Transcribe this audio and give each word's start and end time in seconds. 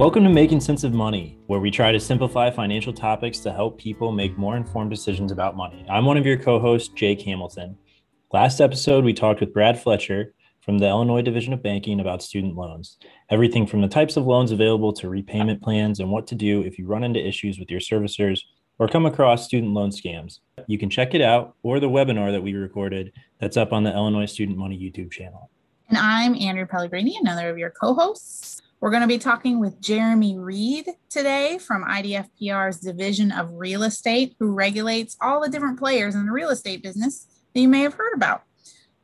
Welcome 0.00 0.24
to 0.24 0.30
Making 0.30 0.60
Sense 0.60 0.82
of 0.82 0.94
Money, 0.94 1.36
where 1.46 1.60
we 1.60 1.70
try 1.70 1.92
to 1.92 2.00
simplify 2.00 2.50
financial 2.50 2.90
topics 2.90 3.38
to 3.40 3.52
help 3.52 3.78
people 3.78 4.12
make 4.12 4.38
more 4.38 4.56
informed 4.56 4.88
decisions 4.88 5.30
about 5.30 5.58
money. 5.58 5.84
I'm 5.90 6.06
one 6.06 6.16
of 6.16 6.24
your 6.24 6.38
co 6.38 6.58
hosts, 6.58 6.88
Jake 6.88 7.20
Hamilton. 7.20 7.76
Last 8.32 8.62
episode, 8.62 9.04
we 9.04 9.12
talked 9.12 9.40
with 9.40 9.52
Brad 9.52 9.78
Fletcher 9.78 10.32
from 10.62 10.78
the 10.78 10.88
Illinois 10.88 11.20
Division 11.20 11.52
of 11.52 11.62
Banking 11.62 12.00
about 12.00 12.22
student 12.22 12.56
loans. 12.56 12.96
Everything 13.28 13.66
from 13.66 13.82
the 13.82 13.88
types 13.88 14.16
of 14.16 14.24
loans 14.26 14.52
available 14.52 14.94
to 14.94 15.10
repayment 15.10 15.60
plans 15.60 16.00
and 16.00 16.10
what 16.10 16.26
to 16.28 16.34
do 16.34 16.62
if 16.62 16.78
you 16.78 16.86
run 16.86 17.04
into 17.04 17.20
issues 17.22 17.58
with 17.58 17.70
your 17.70 17.80
servicers 17.80 18.40
or 18.78 18.88
come 18.88 19.04
across 19.04 19.44
student 19.44 19.74
loan 19.74 19.90
scams. 19.90 20.40
You 20.66 20.78
can 20.78 20.88
check 20.88 21.12
it 21.12 21.20
out 21.20 21.56
or 21.62 21.78
the 21.78 21.90
webinar 21.90 22.32
that 22.32 22.42
we 22.42 22.54
recorded 22.54 23.12
that's 23.38 23.58
up 23.58 23.70
on 23.70 23.84
the 23.84 23.92
Illinois 23.92 24.24
Student 24.24 24.56
Money 24.56 24.78
YouTube 24.78 25.12
channel. 25.12 25.50
And 25.90 25.98
I'm 25.98 26.36
Andrew 26.36 26.64
Pellegrini, 26.64 27.18
another 27.20 27.50
of 27.50 27.58
your 27.58 27.68
co 27.68 27.92
hosts. 27.92 28.62
We're 28.80 28.90
going 28.90 29.02
to 29.02 29.08
be 29.08 29.18
talking 29.18 29.60
with 29.60 29.78
Jeremy 29.78 30.38
Reed 30.38 30.86
today 31.10 31.58
from 31.58 31.84
IDFPR's 31.84 32.80
Division 32.80 33.30
of 33.30 33.52
Real 33.52 33.82
Estate, 33.82 34.36
who 34.38 34.52
regulates 34.52 35.18
all 35.20 35.42
the 35.42 35.50
different 35.50 35.78
players 35.78 36.14
in 36.14 36.24
the 36.24 36.32
real 36.32 36.48
estate 36.48 36.82
business 36.82 37.26
that 37.52 37.60
you 37.60 37.68
may 37.68 37.82
have 37.82 37.92
heard 37.92 38.14
about, 38.14 38.42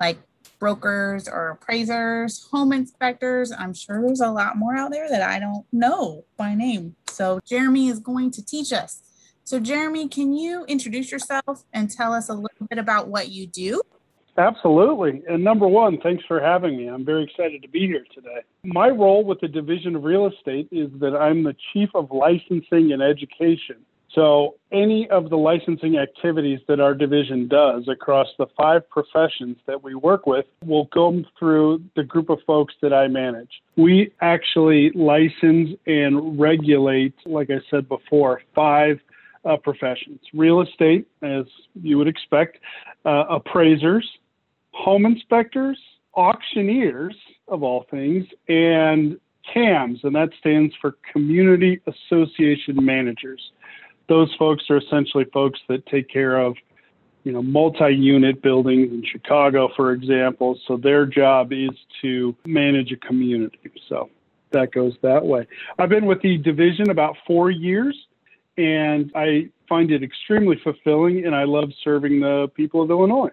like 0.01 0.17
brokers 0.59 1.29
or 1.29 1.51
appraisers, 1.51 2.48
home 2.51 2.73
inspectors. 2.73 3.53
I'm 3.53 3.75
sure 3.75 4.01
there's 4.01 4.23
a 4.23 4.31
lot 4.31 4.57
more 4.57 4.75
out 4.75 4.93
there 4.93 5.11
that 5.11 5.20
I 5.20 5.39
don't 5.39 5.67
know 5.73 6.25
by 6.39 6.55
name. 6.55 6.97
So, 7.09 7.39
Jeremy 7.45 7.89
is 7.89 7.98
going 7.98 8.31
to 8.31 8.45
teach 8.47 8.73
us. 8.73 9.03
So, 9.45 9.61
Jeremy, 9.61 10.09
can 10.09 10.33
you 10.33 10.65
introduce 10.65 11.12
yourself 11.12 11.65
and 11.75 11.91
tell 11.91 12.15
us 12.15 12.31
a 12.31 12.34
little 12.34 12.67
bit 12.70 12.79
about 12.79 13.09
what 13.09 13.29
you 13.29 13.47
do? 13.47 13.83
Absolutely. 14.39 15.23
And 15.29 15.42
number 15.42 15.67
one, 15.67 15.98
thanks 16.03 16.25
for 16.27 16.41
having 16.41 16.77
me. 16.77 16.89
I'm 16.89 17.05
very 17.05 17.25
excited 17.25 17.62
to 17.62 17.69
be 17.69 17.87
here 17.87 18.05
today. 18.15 18.41
My 18.65 18.89
role 18.89 19.25
with 19.25 19.41
the 19.41 19.48
Division 19.48 19.97
of 19.97 20.05
Real 20.05 20.27
Estate 20.27 20.69
is 20.70 20.91
that 21.01 21.17
I'm 21.17 21.43
the 21.43 21.56
Chief 21.73 21.89
of 21.95 22.11
Licensing 22.11 22.93
and 22.93 23.03
Education. 23.03 23.77
So, 24.15 24.55
any 24.73 25.11
of 25.11 25.28
the 25.28 25.37
licensing 25.37 25.98
activities 25.98 26.61
that 26.69 26.81
our 26.81 26.95
division 26.95 27.48
does 27.48 27.87
across 27.87 28.28
the 28.39 28.47
five 28.56 28.89
professions 28.89 29.59
that 29.67 29.83
we 29.83 29.95
work 29.95 30.27
with 30.27 30.47
will 30.65 30.89
go 30.95 31.23
through 31.39 31.83
the 31.97 32.03
group 32.03 32.31
of 32.31 32.39
folks 32.47 32.73
that 32.81 32.95
I 32.95 33.09
manage. 33.09 33.50
We 33.77 34.12
actually 34.23 34.91
license 34.95 35.78
and 35.87 36.41
regulate, 36.41 37.15
like 37.27 37.50
I 37.50 37.59
said 37.71 37.89
before, 37.89 38.41
five 38.55 39.00
uh, 39.45 39.56
professions 39.59 40.21
real 40.33 40.61
estate, 40.62 41.06
as 41.23 41.45
you 41.83 41.98
would 41.98 42.09
expect, 42.09 42.59
uh, 43.05 43.25
appraisers, 43.28 44.05
home 44.77 45.06
inspectors, 45.06 45.78
auctioneers, 46.14 47.16
of 47.48 47.62
all 47.62 47.86
things, 47.91 48.27
and 48.48 49.19
CAMs, 49.52 50.00
and 50.02 50.14
that 50.14 50.30
stands 50.38 50.74
for 50.80 50.96
Community 51.12 51.80
Association 51.86 52.84
Managers. 52.84 53.52
Those 54.08 54.32
folks 54.38 54.64
are 54.70 54.77
essentially 54.77 55.24
folks 55.32 55.60
that 55.69 55.86
take 55.86 56.08
care 56.08 56.36
of 56.36 56.56
you 57.24 57.32
know 57.32 57.42
multi-unit 57.42 58.41
buildings 58.42 58.92
in 58.92 59.02
Chicago 59.04 59.69
for 59.74 59.92
example. 59.92 60.58
So 60.69 60.77
their 60.77 61.06
job 61.06 61.52
is 61.52 61.70
to 62.02 62.36
manage 62.44 62.92
a 62.92 62.97
community. 62.97 63.58
So 63.88 64.10
that 64.52 64.72
goes 64.72 64.94
that 65.02 65.24
way. 65.24 65.47
I've 65.78 65.88
been 65.88 66.06
with 66.06 66.22
the 66.22 66.38
division 66.38 66.91
about 66.91 67.16
4 67.27 67.50
years 67.50 67.97
and 68.56 69.10
I 69.16 69.48
find 69.69 69.91
it 69.91 70.04
extremely 70.04 70.56
fulfilling 70.62 71.24
and 71.27 71.34
I 71.34 71.44
love 71.44 71.70
serving 71.82 72.20
the 72.20 72.48
people 72.54 72.80
of 72.82 72.91
Illinois 72.91 73.32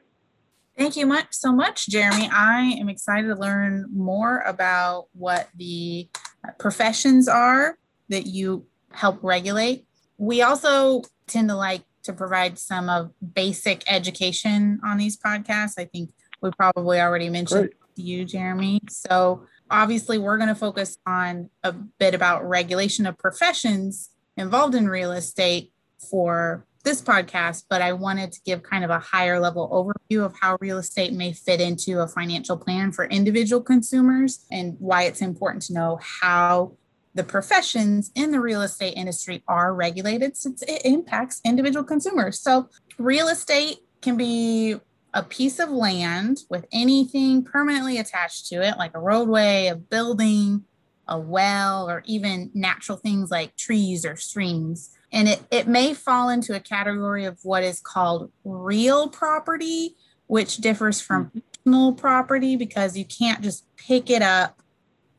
Thank 0.77 0.95
you 0.95 1.05
much 1.05 1.27
so 1.31 1.51
much, 1.51 1.87
Jeremy. 1.87 2.29
I 2.31 2.75
am 2.79 2.89
excited 2.89 3.27
to 3.27 3.35
learn 3.35 3.85
more 3.93 4.39
about 4.39 5.07
what 5.13 5.49
the 5.55 6.09
uh, 6.47 6.51
professions 6.59 7.27
are 7.27 7.77
that 8.09 8.25
you 8.25 8.65
help 8.91 9.19
regulate 9.23 9.85
we 10.17 10.41
also 10.41 11.01
tend 11.27 11.49
to 11.49 11.55
like 11.55 11.83
to 12.03 12.13
provide 12.13 12.59
some 12.59 12.89
of 12.89 13.11
basic 13.33 13.83
education 13.87 14.79
on 14.85 14.97
these 14.97 15.17
podcasts. 15.17 15.73
I 15.77 15.85
think 15.85 16.11
we 16.41 16.51
probably 16.51 16.99
already 16.99 17.29
mentioned 17.29 17.71
you, 17.95 18.25
Jeremy. 18.25 18.81
So 18.89 19.45
obviously 19.69 20.17
we're 20.17 20.37
going 20.37 20.49
to 20.49 20.55
focus 20.55 20.97
on 21.05 21.49
a 21.63 21.71
bit 21.71 22.13
about 22.13 22.47
regulation 22.47 23.05
of 23.05 23.17
professions 23.17 24.09
involved 24.35 24.75
in 24.75 24.87
real 24.89 25.11
estate 25.11 25.71
for 26.09 26.65
this 26.83 27.01
podcast, 27.01 27.63
but 27.69 27.81
I 27.81 27.93
wanted 27.93 28.31
to 28.33 28.41
give 28.45 28.61
kind 28.61 28.83
of 28.83 28.89
a 28.89 28.99
higher 28.99 29.39
level 29.39 29.69
overview 29.69 30.25
of 30.25 30.35
how 30.39 30.57
real 30.59 30.77
estate 30.77 31.13
may 31.13 31.31
fit 31.31 31.61
into 31.61 32.01
a 32.01 32.07
financial 32.07 32.57
plan 32.57 32.91
for 32.91 33.05
individual 33.05 33.61
consumers 33.61 34.45
and 34.51 34.75
why 34.79 35.03
it's 35.03 35.21
important 35.21 35.63
to 35.63 35.73
know 35.73 35.99
how 36.01 36.73
the 37.15 37.23
professions 37.23 38.11
in 38.15 38.31
the 38.31 38.39
real 38.39 38.61
estate 38.61 38.95
industry 38.97 39.43
are 39.47 39.73
regulated 39.73 40.35
since 40.35 40.61
it 40.63 40.81
impacts 40.83 41.41
individual 41.45 41.83
consumers. 41.83 42.39
So, 42.39 42.69
real 42.97 43.27
estate 43.27 43.79
can 44.01 44.17
be 44.17 44.75
a 45.13 45.23
piece 45.23 45.59
of 45.59 45.69
land 45.69 46.39
with 46.49 46.65
anything 46.71 47.43
permanently 47.43 47.99
attached 47.99 48.47
to 48.47 48.67
it, 48.67 48.77
like 48.77 48.95
a 48.95 48.99
roadway, 48.99 49.67
a 49.67 49.75
building, 49.75 50.65
a 51.07 51.19
well, 51.19 51.89
or 51.89 52.01
even 52.05 52.49
natural 52.53 52.97
things 52.97 53.29
like 53.29 53.55
trees 53.55 54.05
or 54.05 54.15
streams. 54.15 54.89
And 55.13 55.29
it, 55.29 55.43
it 55.51 55.67
may 55.67 55.93
fall 55.93 56.27
into 56.27 56.55
a 56.55 56.59
category 56.59 57.23
of 57.25 57.37
what 57.43 57.63
is 57.63 57.79
called 57.79 58.31
real 58.43 59.07
property, 59.07 59.95
which 60.25 60.57
differs 60.57 60.99
from 60.99 61.27
mm-hmm. 61.27 61.39
personal 61.63 61.93
property 61.93 62.55
because 62.55 62.97
you 62.97 63.05
can't 63.05 63.41
just 63.41 63.63
pick 63.77 64.09
it 64.09 64.23
up 64.23 64.59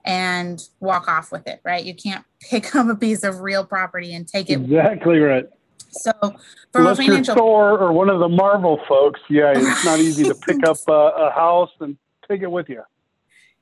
and 0.05 0.69
walk 0.81 1.09
off 1.09 1.31
with 1.31 1.47
it, 1.47 1.60
right? 1.65 1.84
You 1.84 1.94
can't 1.94 2.25
pick 2.41 2.75
up 2.77 2.88
a 2.88 2.97
piece 2.97 3.22
of 3.22 3.41
real 3.41 3.65
property 3.65 4.12
and 4.15 4.27
take 4.27 4.50
it. 4.50 4.60
Exactly 4.60 5.19
right. 5.19 5.47
So, 5.91 6.12
from 6.21 6.34
Unless 6.75 6.99
a 6.99 7.03
financial 7.03 7.34
Thor 7.37 7.78
or 7.78 7.93
one 7.93 8.11
of 8.11 8.19
the 8.19 8.28
Marvel 8.28 8.81
folks, 8.88 9.21
yeah, 9.31 9.53
it's 9.55 9.84
not 9.84 10.00
easy 10.00 10.25
to 10.25 10.34
pick 10.34 10.66
up 10.66 10.76
a, 10.88 10.93
a, 10.93 11.31
house 11.31 11.71
and 11.78 11.97
take 12.28 12.43
it 12.43 12.50
with 12.50 12.69
you. 12.69 12.82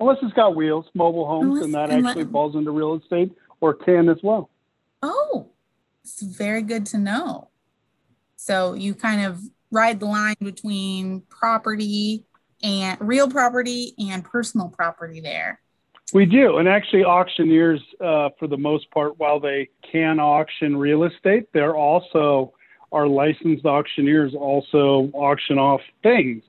Unless 0.00 0.16
it's 0.22 0.32
got 0.32 0.56
wheels, 0.56 0.87
mobile 0.94 1.26
homes, 1.26 1.60
unless, 1.60 1.64
and 1.64 1.75
that 1.75 1.91
unless, 1.91 2.16
actually 2.16 2.32
falls 2.32 2.56
into 2.56 2.70
real 2.70 2.94
estate 2.94 3.32
or 3.60 3.75
can 3.75 4.09
as 4.09 4.16
well. 4.22 4.49
Oh, 5.03 5.51
it's 6.04 6.22
very 6.22 6.62
good 6.62 6.86
to 6.86 6.98
know. 6.98 7.48
So 8.36 8.74
you 8.74 8.94
kind 8.94 9.24
of 9.24 9.40
ride 9.70 10.00
the 10.00 10.06
line 10.06 10.36
between 10.40 11.22
property 11.28 12.24
and 12.62 12.98
real 13.00 13.28
property 13.28 13.94
and 13.98 14.24
personal 14.24 14.68
property 14.68 15.20
there. 15.20 15.60
We 16.12 16.26
do. 16.26 16.58
And 16.58 16.68
actually, 16.68 17.04
auctioneers, 17.04 17.80
uh, 18.00 18.30
for 18.38 18.46
the 18.46 18.58
most 18.58 18.90
part, 18.90 19.18
while 19.18 19.40
they 19.40 19.70
can 19.90 20.20
auction 20.20 20.76
real 20.76 21.04
estate, 21.04 21.48
they're 21.54 21.74
also, 21.74 22.52
our 22.92 23.06
licensed 23.06 23.64
auctioneers 23.64 24.34
also 24.34 25.10
auction 25.14 25.58
off 25.58 25.80
things. 26.02 26.42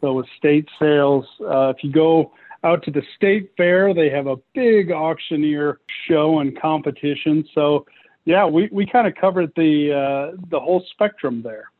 So, 0.00 0.20
estate 0.20 0.68
sales, 0.80 1.26
uh, 1.40 1.72
if 1.76 1.84
you 1.84 1.92
go 1.92 2.32
out 2.64 2.82
to 2.84 2.90
the 2.90 3.02
state 3.14 3.52
fair, 3.56 3.94
they 3.94 4.10
have 4.10 4.26
a 4.26 4.36
big 4.52 4.90
auctioneer 4.90 5.80
show 6.08 6.40
and 6.40 6.60
competition. 6.60 7.46
So, 7.54 7.86
yeah, 8.24 8.46
we, 8.46 8.68
we 8.72 8.86
kind 8.86 9.06
of 9.06 9.14
covered 9.14 9.52
the 9.56 9.92
uh, 9.92 10.36
the 10.48 10.58
whole 10.58 10.84
spectrum 10.90 11.42
there. 11.42 11.70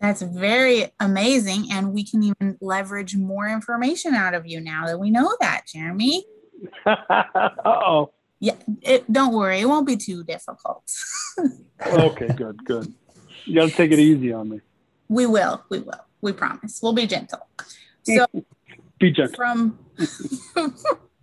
That's 0.00 0.22
very 0.22 0.92
amazing, 1.00 1.66
and 1.72 1.92
we 1.92 2.04
can 2.04 2.22
even 2.22 2.56
leverage 2.60 3.16
more 3.16 3.48
information 3.48 4.14
out 4.14 4.32
of 4.32 4.46
you 4.46 4.60
now 4.60 4.86
that 4.86 5.00
we 5.00 5.10
know 5.10 5.36
that, 5.40 5.62
Jeremy. 5.66 6.24
oh. 7.64 8.12
Yeah, 8.40 8.54
it, 8.82 9.12
don't 9.12 9.34
worry, 9.34 9.58
it 9.58 9.66
won't 9.66 9.86
be 9.86 9.96
too 9.96 10.22
difficult. 10.22 10.84
okay, 11.86 12.28
good, 12.28 12.64
good. 12.64 12.94
You 13.44 13.56
got 13.56 13.70
to 13.70 13.74
take 13.74 13.90
it 13.90 13.98
easy 13.98 14.32
on 14.32 14.48
me. 14.48 14.60
We 15.08 15.26
will, 15.26 15.64
we 15.68 15.80
will. 15.80 16.04
We 16.20 16.32
promise. 16.32 16.78
We'll 16.80 16.92
be 16.92 17.08
gentle. 17.08 17.48
So, 18.04 18.26
be 19.00 19.10
gentle. 19.10 19.34
From 19.34 19.76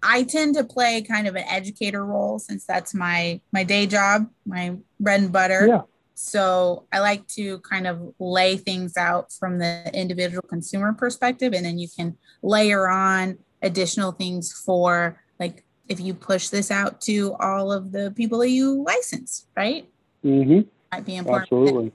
I 0.06 0.24
tend 0.24 0.56
to 0.56 0.64
play 0.64 1.02
kind 1.02 1.28
of 1.28 1.36
an 1.36 1.44
educator 1.50 2.06
role 2.06 2.38
since 2.40 2.66
that's 2.66 2.94
my 2.94 3.42
my 3.52 3.64
day 3.64 3.88
job, 3.88 4.30
my 4.46 4.78
bread 5.00 5.22
and 5.22 5.32
butter. 5.32 5.66
Yeah. 5.68 5.82
So 6.14 6.86
I 6.94 7.00
like 7.00 7.28
to 7.30 7.60
kind 7.60 7.88
of 7.88 8.14
lay 8.20 8.56
things 8.56 8.96
out 8.96 9.34
from 9.34 9.58
the 9.60 9.90
individual 9.94 10.44
consumer 10.48 10.94
perspective, 10.94 11.54
and 11.54 11.66
then 11.66 11.78
you 11.80 11.88
can 11.94 12.18
layer 12.42 12.88
on 12.88 13.40
additional 13.62 14.12
things 14.12 14.54
for 14.54 15.20
like 15.40 15.64
if 15.90 16.00
you 16.00 16.14
push 16.14 16.50
this 16.50 16.72
out 16.72 17.02
to 17.02 17.36
all 17.40 17.72
of 17.72 17.92
the 17.92 18.14
people 18.16 18.40
that 18.40 18.50
you 18.50 18.84
license, 18.84 19.48
right? 19.58 19.90
Mm-hmm. 20.24 20.62
Might 20.92 21.06
be 21.06 21.16
important. 21.16 21.52
Absolutely. 21.52 21.92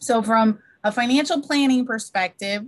So, 0.00 0.22
from 0.22 0.58
a 0.84 0.92
financial 0.92 1.40
planning 1.40 1.86
perspective, 1.86 2.64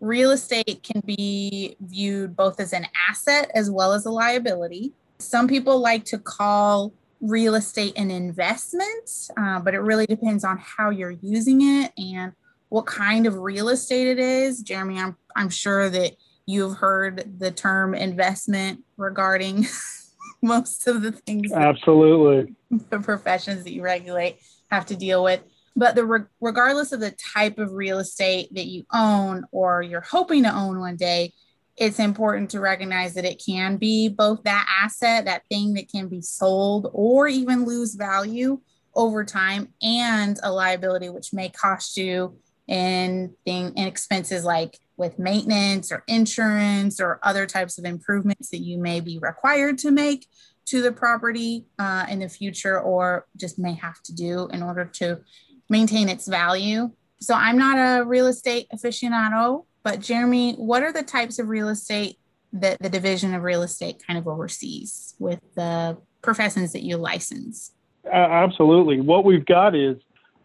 real 0.00 0.30
estate 0.30 0.82
can 0.82 1.02
be 1.04 1.76
viewed 1.80 2.36
both 2.36 2.60
as 2.60 2.72
an 2.72 2.86
asset 3.08 3.50
as 3.54 3.70
well 3.70 3.92
as 3.92 4.06
a 4.06 4.10
liability. 4.10 4.92
Some 5.18 5.48
people 5.48 5.80
like 5.80 6.04
to 6.06 6.18
call 6.18 6.92
real 7.20 7.54
estate 7.54 7.94
an 7.96 8.10
investment, 8.10 9.10
uh, 9.38 9.58
but 9.60 9.74
it 9.74 9.80
really 9.80 10.06
depends 10.06 10.44
on 10.44 10.58
how 10.58 10.90
you're 10.90 11.10
using 11.10 11.62
it 11.62 11.92
and 11.96 12.32
what 12.68 12.86
kind 12.86 13.26
of 13.26 13.38
real 13.38 13.68
estate 13.68 14.08
it 14.08 14.18
is. 14.18 14.60
Jeremy, 14.60 14.98
I'm, 14.98 15.16
I'm 15.34 15.48
sure 15.48 15.88
that 15.88 16.12
you've 16.46 16.76
heard 16.76 17.38
the 17.38 17.50
term 17.50 17.94
investment 17.94 18.84
regarding 18.96 19.66
most 20.42 20.86
of 20.86 21.02
the 21.02 21.12
things 21.12 21.50
absolutely 21.52 22.54
the 22.90 23.00
professions 23.00 23.64
that 23.64 23.72
you 23.72 23.82
regulate 23.82 24.38
have 24.70 24.86
to 24.86 24.94
deal 24.94 25.24
with 25.24 25.40
but 25.76 25.94
the 25.94 26.26
regardless 26.40 26.92
of 26.92 27.00
the 27.00 27.14
type 27.34 27.58
of 27.58 27.72
real 27.72 27.98
estate 27.98 28.48
that 28.54 28.66
you 28.66 28.84
own 28.92 29.44
or 29.52 29.82
you're 29.82 30.00
hoping 30.00 30.42
to 30.42 30.54
own 30.54 30.80
one 30.80 30.96
day 30.96 31.32
it's 31.76 31.98
important 31.98 32.50
to 32.50 32.60
recognize 32.60 33.12
that 33.12 33.26
it 33.26 33.42
can 33.44 33.76
be 33.76 34.08
both 34.08 34.42
that 34.44 34.66
asset 34.82 35.26
that 35.26 35.42
thing 35.48 35.74
that 35.74 35.90
can 35.90 36.08
be 36.08 36.22
sold 36.22 36.88
or 36.92 37.28
even 37.28 37.64
lose 37.64 37.94
value 37.94 38.58
over 38.94 39.24
time 39.24 39.68
and 39.82 40.38
a 40.42 40.50
liability 40.50 41.10
which 41.10 41.34
may 41.34 41.48
cost 41.50 41.96
you 41.96 42.36
in 42.66 43.32
thing 43.44 43.72
in 43.76 43.86
expenses 43.86 44.44
like 44.44 44.78
with 44.96 45.18
maintenance 45.18 45.92
or 45.92 46.02
insurance 46.08 47.00
or 47.00 47.20
other 47.22 47.46
types 47.46 47.78
of 47.78 47.84
improvements 47.84 48.48
that 48.48 48.58
you 48.58 48.78
may 48.78 48.98
be 49.00 49.18
required 49.18 49.78
to 49.78 49.90
make 49.90 50.26
to 50.64 50.82
the 50.82 50.90
property 50.90 51.64
uh, 51.78 52.06
in 52.08 52.18
the 52.18 52.28
future 52.28 52.80
or 52.80 53.26
just 53.36 53.58
may 53.58 53.74
have 53.74 54.02
to 54.02 54.14
do 54.14 54.48
in 54.52 54.62
order 54.62 54.84
to 54.84 55.20
maintain 55.68 56.08
its 56.08 56.26
value. 56.26 56.90
So 57.20 57.34
I'm 57.34 57.58
not 57.58 57.78
a 57.78 58.04
real 58.04 58.26
estate 58.26 58.66
aficionado, 58.72 59.64
but 59.82 60.00
Jeremy, 60.00 60.54
what 60.54 60.82
are 60.82 60.92
the 60.92 61.02
types 61.02 61.38
of 61.38 61.48
real 61.48 61.68
estate 61.68 62.18
that 62.52 62.78
the 62.80 62.88
division 62.88 63.34
of 63.34 63.42
real 63.42 63.62
estate 63.62 64.02
kind 64.06 64.18
of 64.18 64.28
oversees 64.28 65.14
with 65.18 65.40
the 65.54 65.96
professions 66.22 66.72
that 66.72 66.82
you 66.82 66.96
license? 66.96 67.72
Uh, 68.04 68.16
absolutely. 68.16 69.00
What 69.00 69.24
we've 69.24 69.44
got 69.44 69.74
is 69.74 69.96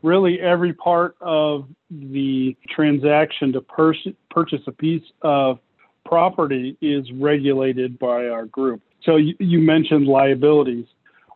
really 0.02 0.40
every 0.40 0.74
part 0.74 1.16
of 1.22 1.68
the 1.90 2.56
transaction 2.70 3.54
to 3.54 3.62
pur- 3.62 3.94
purchase 4.30 4.62
a 4.68 4.72
piece 4.72 5.04
of 5.22 5.60
property 6.06 6.78
is 6.82 7.12
regulated 7.14 8.00
by 8.00 8.28
our 8.28 8.46
group. 8.46 8.82
So 9.04 9.18
you, 9.18 9.36
you, 9.40 9.60
mentioned 9.60 10.08
liabilities. 10.08 10.86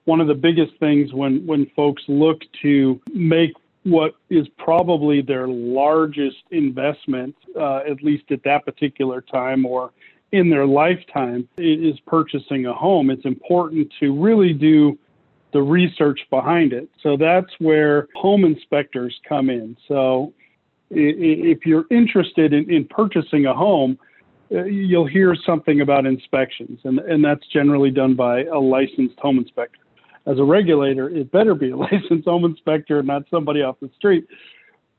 One 0.06 0.22
of 0.22 0.28
the 0.28 0.36
biggest 0.36 0.74
things 0.80 1.14
when, 1.14 1.46
when 1.46 1.66
folks 1.76 2.04
look 2.08 2.42
to 2.62 3.02
make 3.14 3.54
what 3.86 4.16
is 4.32 4.48
probably 4.58 5.22
their 5.22 5.48
largest 5.48 6.44
investment, 6.50 7.36
uh, 7.56 7.82
at 7.90 8.04
least 8.04 8.24
at 8.32 8.44
that 8.44 8.66
particular 8.66 9.22
time 9.22 9.64
or 9.64 9.92
in 10.32 10.50
their 10.50 10.66
lifetime, 10.66 11.48
is 11.58 12.00
purchasing 12.08 12.66
a 12.66 12.74
home. 12.74 13.12
It's 13.12 13.26
important 13.26 13.94
to 14.00 14.12
really 14.12 14.54
do 14.54 14.98
the 15.54 15.62
research 15.62 16.20
behind 16.32 16.74
it. 16.74 16.90
So 17.04 17.16
that's 17.16 17.52
where 17.60 18.08
home 18.16 18.44
inspectors 18.44 19.18
come 19.30 19.52
in. 19.52 19.78
So 19.88 20.34
if 20.90 21.66
you're 21.66 21.86
interested 21.92 22.54
in, 22.54 22.70
in 22.70 22.86
purchasing 22.86 23.46
a 23.46 23.54
home, 23.54 24.00
uh, 24.52 24.64
you'll 24.64 25.08
hear 25.08 25.36
something 25.46 25.82
about 25.82 26.08
inspections, 26.08 26.80
and, 26.84 27.00
and 27.00 27.24
that's 27.24 27.46
generally 27.48 27.92
done 27.92 28.16
by 28.16 28.44
a 28.46 28.60
licensed 28.60 29.20
home 29.20 29.38
inspector. 29.38 29.80
As 30.25 30.39
a 30.39 30.44
regulator, 30.44 31.10
it 31.10 31.31
better 31.31 31.56
be 31.56 31.72
a 31.72 31.77
licensed 31.77 32.25
home 32.25 32.45
inspector, 32.45 33.01
not 33.04 33.24
somebody 33.30 33.62
off 33.62 33.80
the 33.81 33.89
street. 33.95 34.27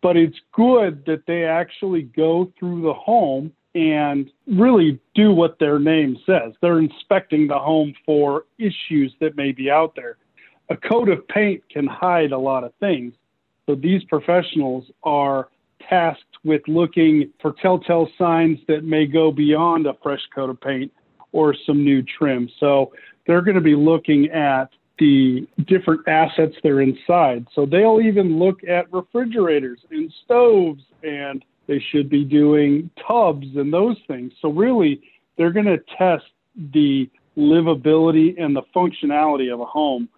But 0.02 0.17
it's 0.17 0.37
good 0.52 1.05
that 1.06 1.23
they 1.26 1.44
actually 1.44 2.02
go 2.02 2.52
through 2.58 2.82
the 2.82 2.94
home 2.94 3.52
and 3.75 4.31
really 4.46 5.00
do 5.14 5.32
what 5.32 5.58
their 5.58 5.78
name 5.78 6.17
says. 6.25 6.52
They're 6.62 6.78
inspecting 6.78 7.46
the 7.46 7.58
home 7.58 7.94
for 8.05 8.44
issues 8.58 9.12
that 9.20 9.37
may 9.37 9.52
be 9.52 9.70
out 9.70 9.94
there 9.94 10.17
a 10.69 10.76
coat 10.76 11.08
of 11.08 11.26
paint 11.28 11.62
can 11.69 11.87
hide 11.87 12.32
a 12.32 12.38
lot 12.38 12.64
of 12.64 12.73
things. 12.81 13.14
So 13.67 13.75
these 13.75 14.02
professionals 14.05 14.84
are 15.02 15.49
tasked 15.88 16.23
with 16.44 16.62
looking 16.67 17.32
for 17.40 17.55
telltale 17.62 18.08
signs 18.19 18.58
that 18.69 18.84
may 18.84 19.06
go 19.06 19.31
beyond 19.31 19.87
a 19.87 19.94
fresh 20.02 20.23
coat 20.34 20.50
of 20.50 20.61
paint 20.61 20.93
or 21.32 21.55
some 21.67 21.84
new 21.84 22.02
trim. 22.02 22.49
So 22.58 22.93
they're 23.26 23.43
going 23.43 23.56
to 23.56 23.61
be 23.61 23.75
looking 23.75 24.31
at 24.31 24.70
the 24.98 25.46
different 25.66 26.06
assets 26.08 26.54
they're 26.62 26.81
inside. 26.81 27.46
So 27.54 27.66
they'll 27.66 28.00
even 28.00 28.38
look 28.38 28.64
at 28.64 28.93
refrigerators 28.93 29.81
and 29.90 30.12
stoves 30.25 30.82
and 31.02 31.44
they 31.66 31.82
should 31.90 32.08
be 32.08 32.25
doing 32.25 32.90
tubs 33.06 33.46
and 33.56 33.72
those 33.72 33.96
things. 34.06 34.32
So 34.40 34.50
really 34.50 35.02
they're 35.37 35.52
going 35.52 35.66
to 35.66 35.78
test 35.98 36.25
the 36.72 37.10
livability 37.37 38.40
and 38.43 38.56
the 38.56 38.62
functionality 38.75 39.52
of 39.52 39.60
a 39.60 39.66
home 39.66 40.08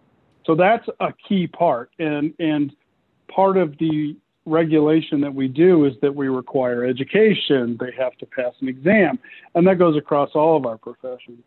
so 0.48 0.54
that's 0.54 0.86
a 0.98 1.12
key 1.28 1.46
part. 1.46 1.90
And, 1.98 2.32
and 2.38 2.74
part 3.28 3.58
of 3.58 3.76
the 3.78 4.16
regulation 4.46 5.20
that 5.20 5.34
we 5.34 5.46
do 5.46 5.84
is 5.84 5.92
that 6.00 6.14
we 6.14 6.28
require 6.28 6.86
education. 6.86 7.76
They 7.78 7.92
have 7.98 8.16
to 8.16 8.26
pass 8.26 8.54
an 8.62 8.68
exam. 8.68 9.18
And 9.54 9.66
that 9.66 9.78
goes 9.78 9.94
across 9.94 10.30
all 10.34 10.56
of 10.56 10.64
our 10.64 10.78
professions. 10.78 11.42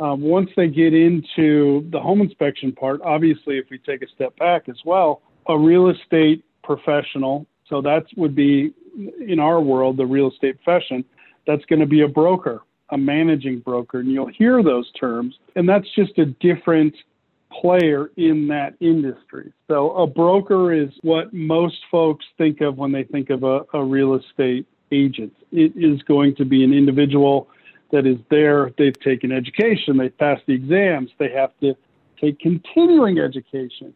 Um, 0.00 0.20
once 0.22 0.50
they 0.56 0.68
get 0.68 0.92
into 0.92 1.88
the 1.90 2.00
home 2.00 2.20
inspection 2.20 2.72
part, 2.72 3.00
obviously, 3.02 3.58
if 3.58 3.66
we 3.70 3.78
take 3.78 4.02
a 4.02 4.08
step 4.08 4.36
back 4.38 4.68
as 4.68 4.78
well, 4.84 5.22
a 5.46 5.58
real 5.58 5.88
estate 5.88 6.44
professional, 6.62 7.46
so 7.68 7.80
that 7.82 8.04
would 8.16 8.34
be 8.34 8.72
in 9.26 9.38
our 9.38 9.60
world, 9.60 9.96
the 9.96 10.06
real 10.06 10.30
estate 10.30 10.62
profession, 10.62 11.04
that's 11.46 11.64
going 11.66 11.80
to 11.80 11.86
be 11.86 12.02
a 12.02 12.08
broker, 12.08 12.62
a 12.90 12.98
managing 12.98 13.60
broker. 13.60 14.00
And 14.00 14.10
you'll 14.10 14.26
hear 14.26 14.62
those 14.62 14.90
terms. 14.92 15.38
And 15.56 15.68
that's 15.68 15.86
just 15.94 16.18
a 16.18 16.26
different 16.26 16.94
player 17.52 18.10
in 18.16 18.48
that 18.48 18.74
industry. 18.80 19.52
So 19.68 19.92
a 19.92 20.06
broker 20.06 20.72
is 20.72 20.90
what 21.02 21.32
most 21.32 21.76
folks 21.90 22.24
think 22.36 22.60
of 22.60 22.78
when 22.78 22.92
they 22.92 23.04
think 23.04 23.30
of 23.30 23.44
a, 23.44 23.60
a 23.72 23.84
real 23.84 24.14
estate 24.14 24.66
agent. 24.90 25.32
It 25.52 25.72
is 25.76 26.02
going 26.02 26.34
to 26.36 26.44
be 26.44 26.64
an 26.64 26.72
individual 26.72 27.48
that 27.94 28.06
is 28.06 28.18
there. 28.28 28.72
They've 28.76 28.98
taken 28.98 29.30
education, 29.30 29.96
they've 29.96 30.16
passed 30.18 30.42
the 30.46 30.52
exams, 30.52 31.10
they 31.18 31.30
have 31.30 31.52
to 31.60 31.74
take 32.20 32.40
continuing 32.40 33.20
education. 33.20 33.94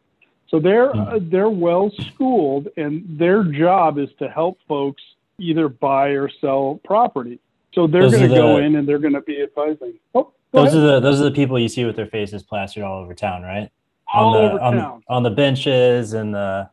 So 0.49 0.61
they're 0.61 0.93
hmm. 0.93 1.01
uh, 1.01 1.19
they're 1.21 1.51
well 1.51 1.91
schooled, 1.91 2.69
and 2.77 3.05
their 3.19 3.43
job 3.43 3.99
is 3.99 4.09
to 4.21 4.29
help 4.29 4.59
folks 4.67 5.03
either 5.39 5.69
buy 5.69 6.09
or 6.11 6.31
sell 6.41 6.81
property. 6.85 7.39
So 7.75 7.87
they're 7.87 8.11
going 8.11 8.29
to 8.29 8.35
go 8.35 8.57
in 8.57 8.77
and 8.77 8.89
they're 8.89 8.99
going 8.99 9.15
to 9.15 9.21
be 9.21 9.43
advising. 9.43 9.95
Oh, 10.15 10.33
those 10.53 10.69
ahead. 10.69 10.79
are 10.79 10.87
the 10.95 11.01
those 11.01 11.21
are 11.21 11.25
the 11.25 11.33
people 11.33 11.59
you 11.59 11.69
see 11.69 11.85
with 11.85 11.97
their 11.97 12.07
faces 12.07 12.43
plastered 12.43 12.83
all 12.83 13.03
over 13.03 13.15
town, 13.15 13.43
right? 13.43 13.71
All 14.13 14.29
on 14.29 14.33
the, 14.33 14.51
over 14.51 14.61
on, 14.61 14.73
town. 14.75 15.03
On 15.09 15.23
the 15.23 15.31
benches 15.31 16.15
and 16.15 16.35
the 16.35 16.71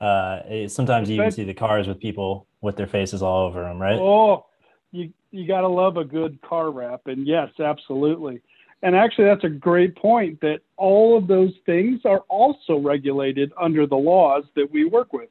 uh, 0.00 0.68
sometimes 0.68 1.08
you 1.08 1.16
even 1.16 1.30
see 1.30 1.44
the 1.44 1.54
cars 1.54 1.86
with 1.86 2.00
people 2.00 2.46
with 2.60 2.76
their 2.76 2.88
faces 2.88 3.22
all 3.22 3.46
over 3.46 3.62
them, 3.62 3.80
right? 3.80 3.98
Oh, 3.98 4.46
you 4.90 5.12
you 5.38 5.46
got 5.46 5.62
to 5.62 5.68
love 5.68 5.96
a 5.96 6.04
good 6.04 6.40
car 6.42 6.70
wrap, 6.70 7.06
and 7.06 7.26
yes, 7.26 7.48
absolutely. 7.58 8.40
And 8.82 8.94
actually, 8.94 9.24
that's 9.24 9.44
a 9.44 9.48
great 9.48 9.96
point. 9.96 10.40
That 10.40 10.60
all 10.76 11.16
of 11.16 11.26
those 11.26 11.52
things 11.64 12.00
are 12.04 12.20
also 12.28 12.78
regulated 12.78 13.52
under 13.60 13.86
the 13.86 13.96
laws 13.96 14.44
that 14.54 14.70
we 14.70 14.84
work 14.84 15.12
with. 15.12 15.28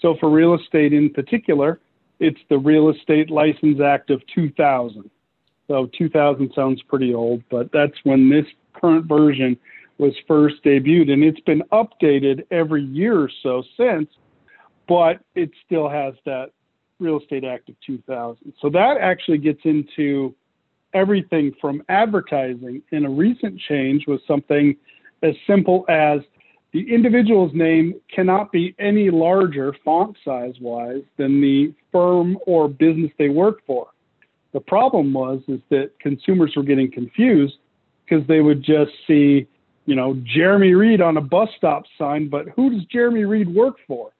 So 0.00 0.16
for 0.20 0.30
real 0.30 0.54
estate 0.54 0.92
in 0.92 1.10
particular, 1.10 1.80
it's 2.20 2.40
the 2.48 2.58
Real 2.58 2.90
Estate 2.90 3.30
License 3.30 3.80
Act 3.80 4.10
of 4.10 4.22
2000. 4.34 5.10
So 5.66 5.90
2000 5.96 6.52
sounds 6.54 6.82
pretty 6.82 7.14
old, 7.14 7.42
but 7.50 7.70
that's 7.72 7.94
when 8.04 8.28
this 8.28 8.46
current 8.74 9.06
version 9.06 9.56
was 9.98 10.12
first 10.26 10.56
debuted, 10.64 11.10
and 11.10 11.24
it's 11.24 11.40
been 11.40 11.62
updated 11.72 12.44
every 12.50 12.82
year 12.82 13.18
or 13.18 13.30
so 13.42 13.62
since, 13.76 14.08
but 14.88 15.20
it 15.34 15.50
still 15.64 15.88
has 15.88 16.14
that 16.26 16.50
Real 17.04 17.20
Estate 17.20 17.44
Act 17.44 17.68
of 17.68 17.76
2000. 17.86 18.52
So 18.60 18.70
that 18.70 18.96
actually 19.00 19.38
gets 19.38 19.60
into 19.64 20.34
everything 20.94 21.54
from 21.60 21.82
advertising. 21.88 22.82
And 22.92 23.04
a 23.04 23.10
recent 23.10 23.60
change 23.60 24.06
was 24.06 24.20
something 24.26 24.76
as 25.22 25.34
simple 25.46 25.84
as 25.88 26.20
the 26.72 26.92
individual's 26.92 27.52
name 27.54 27.94
cannot 28.12 28.50
be 28.50 28.74
any 28.78 29.10
larger 29.10 29.74
font 29.84 30.16
size 30.24 30.54
wise 30.60 31.02
than 31.16 31.40
the 31.40 31.72
firm 31.92 32.36
or 32.46 32.68
business 32.68 33.12
they 33.18 33.28
work 33.28 33.60
for. 33.66 33.88
The 34.52 34.60
problem 34.60 35.12
was 35.12 35.40
is 35.48 35.60
that 35.70 35.90
consumers 36.00 36.54
were 36.56 36.62
getting 36.62 36.90
confused 36.90 37.58
because 38.04 38.26
they 38.26 38.40
would 38.40 38.62
just 38.62 38.92
see, 39.06 39.46
you 39.86 39.94
know, 39.94 40.20
Jeremy 40.24 40.74
Reed 40.74 41.00
on 41.00 41.16
a 41.16 41.20
bus 41.20 41.48
stop 41.56 41.84
sign, 41.98 42.28
but 42.28 42.48
who 42.56 42.70
does 42.70 42.84
Jeremy 42.86 43.24
Reed 43.24 43.52
work 43.52 43.76
for? 43.86 44.10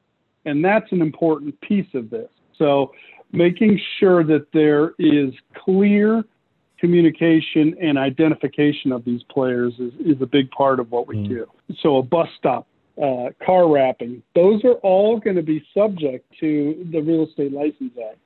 And 0.44 0.64
that's 0.64 0.90
an 0.92 1.02
important 1.02 1.60
piece 1.60 1.92
of 1.94 2.10
this. 2.10 2.28
So 2.58 2.92
making 3.32 3.80
sure 3.98 4.24
that 4.24 4.46
there 4.52 4.94
is 4.98 5.32
clear 5.54 6.24
communication 6.78 7.74
and 7.80 7.96
identification 7.98 8.92
of 8.92 9.04
these 9.04 9.22
players 9.24 9.72
is, 9.78 9.92
is 10.00 10.20
a 10.20 10.26
big 10.26 10.50
part 10.50 10.80
of 10.80 10.90
what 10.90 11.06
we 11.06 11.16
mm. 11.16 11.28
do. 11.28 11.46
So 11.80 11.96
a 11.96 12.02
bus 12.02 12.28
stop, 12.38 12.66
uh, 13.02 13.30
car 13.44 13.68
wrapping, 13.68 14.22
those 14.34 14.64
are 14.64 14.74
all 14.82 15.18
going 15.18 15.36
to 15.36 15.42
be 15.42 15.64
subject 15.72 16.30
to 16.40 16.86
the 16.92 17.00
Real 17.00 17.26
Estate 17.26 17.52
License 17.52 17.92
Act. 18.10 18.18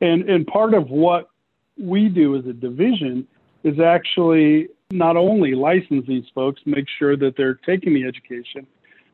And, 0.00 0.28
and 0.30 0.46
part 0.46 0.74
of 0.74 0.88
what 0.88 1.30
we 1.78 2.08
do 2.08 2.36
as 2.36 2.46
a 2.46 2.52
division 2.52 3.26
is 3.64 3.78
actually 3.80 4.68
not 4.90 5.16
only 5.16 5.54
license 5.54 6.06
these 6.06 6.24
folks, 6.34 6.60
make 6.64 6.86
sure 6.98 7.16
that 7.16 7.36
they're 7.36 7.54
taking 7.54 7.94
the 7.94 8.04
education, 8.04 8.66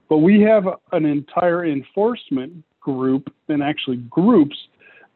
but 0.09 0.19
we 0.19 0.41
have 0.43 0.69
an 0.93 1.05
entire 1.05 1.65
enforcement 1.65 2.63
group 2.87 3.33
and 3.49 3.65
actually 3.65 3.97
groups 4.09 4.57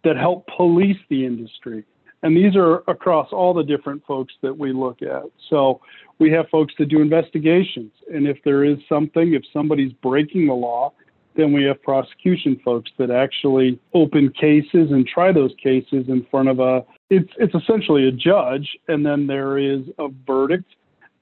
that 0.02 0.16
help 0.16 0.44
police 0.56 0.96
the 1.08 1.24
industry. 1.24 1.84
And 2.22 2.36
these 2.36 2.56
are 2.56 2.78
across 2.88 3.28
all 3.32 3.54
the 3.54 3.62
different 3.62 4.04
folks 4.06 4.34
that 4.42 4.56
we 4.56 4.72
look 4.72 5.02
at. 5.02 5.22
So 5.48 5.80
we 6.18 6.30
have 6.32 6.48
folks 6.50 6.74
that 6.78 6.86
do 6.86 7.00
investigations. 7.00 7.92
And 8.12 8.26
if 8.26 8.38
there 8.44 8.64
is 8.64 8.76
something, 8.88 9.34
if 9.34 9.42
somebody's 9.52 9.92
breaking 10.02 10.48
the 10.48 10.54
law, 10.54 10.92
then 11.36 11.52
we 11.52 11.62
have 11.64 11.80
prosecution 11.82 12.60
folks 12.64 12.90
that 12.98 13.10
actually 13.10 13.78
open 13.94 14.32
cases 14.32 14.90
and 14.90 15.06
try 15.06 15.32
those 15.32 15.52
cases 15.62 16.06
in 16.08 16.26
front 16.28 16.48
of 16.48 16.58
a 16.58 16.84
it's 17.08 17.30
it's 17.38 17.54
essentially 17.54 18.08
a 18.08 18.12
judge 18.12 18.68
and 18.88 19.06
then 19.06 19.28
there 19.28 19.56
is 19.56 19.82
a 20.00 20.08
verdict 20.26 20.74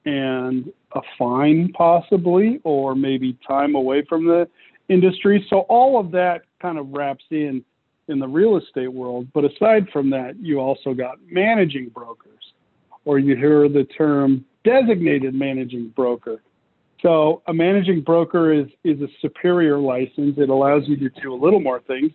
and 0.05 0.73
a 0.93 1.01
fine 1.17 1.71
possibly 1.73 2.59
or 2.63 2.95
maybe 2.95 3.37
time 3.47 3.75
away 3.75 4.03
from 4.09 4.25
the 4.25 4.47
industry 4.89 5.45
so 5.49 5.59
all 5.61 5.99
of 5.99 6.11
that 6.11 6.41
kind 6.61 6.77
of 6.77 6.89
wraps 6.91 7.23
in 7.31 7.63
in 8.07 8.19
the 8.19 8.27
real 8.27 8.57
estate 8.57 8.91
world 8.91 9.27
but 9.33 9.45
aside 9.45 9.87
from 9.93 10.09
that 10.09 10.35
you 10.39 10.59
also 10.59 10.93
got 10.93 11.17
managing 11.29 11.89
brokers 11.89 12.53
or 13.05 13.19
you 13.19 13.35
hear 13.35 13.69
the 13.69 13.83
term 13.97 14.43
designated 14.63 15.33
managing 15.33 15.89
broker 15.89 16.41
so 17.01 17.41
a 17.47 17.53
managing 17.53 18.01
broker 18.01 18.51
is 18.53 18.67
is 18.83 19.01
a 19.01 19.07
superior 19.21 19.77
license. 19.77 20.37
It 20.37 20.49
allows 20.49 20.83
you 20.87 20.97
to 20.97 21.09
do 21.21 21.33
a 21.33 21.39
little 21.39 21.59
more 21.59 21.81
things. 21.81 22.11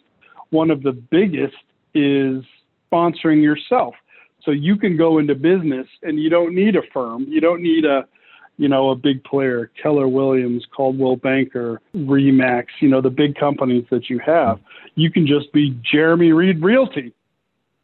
One 0.51 0.71
of 0.71 0.83
the 0.83 0.93
biggest 0.93 1.57
is 1.95 2.45
sponsoring 2.93 3.43
yourself. 3.43 3.95
So 4.43 4.51
you 4.51 4.77
can 4.77 4.97
go 4.97 5.19
into 5.19 5.35
business 5.35 5.87
and 6.03 6.19
you 6.19 6.29
don't 6.29 6.55
need 6.55 6.77
a 6.77 6.83
firm. 6.93 7.25
You 7.29 7.41
don't 7.41 7.63
need 7.63 7.87
a 7.87 8.07
you 8.57 8.69
know, 8.69 8.91
a 8.91 8.95
big 8.95 9.25
player, 9.25 9.71
Keller 9.81 10.07
Williams, 10.07 10.65
Coldwell 10.75 11.17
Banker, 11.17 11.81
Remax, 11.95 12.67
you 12.81 12.89
know, 12.89 13.01
the 13.01 13.11
big 13.11 13.35
companies 13.35 13.85
that 13.91 14.09
you 14.09 14.21
have. 14.21 14.61
You 14.95 15.11
can 15.11 15.27
just 15.27 15.53
be 15.53 15.79
Jeremy 15.83 16.33
Reed 16.33 16.63
Realty, 16.63 17.13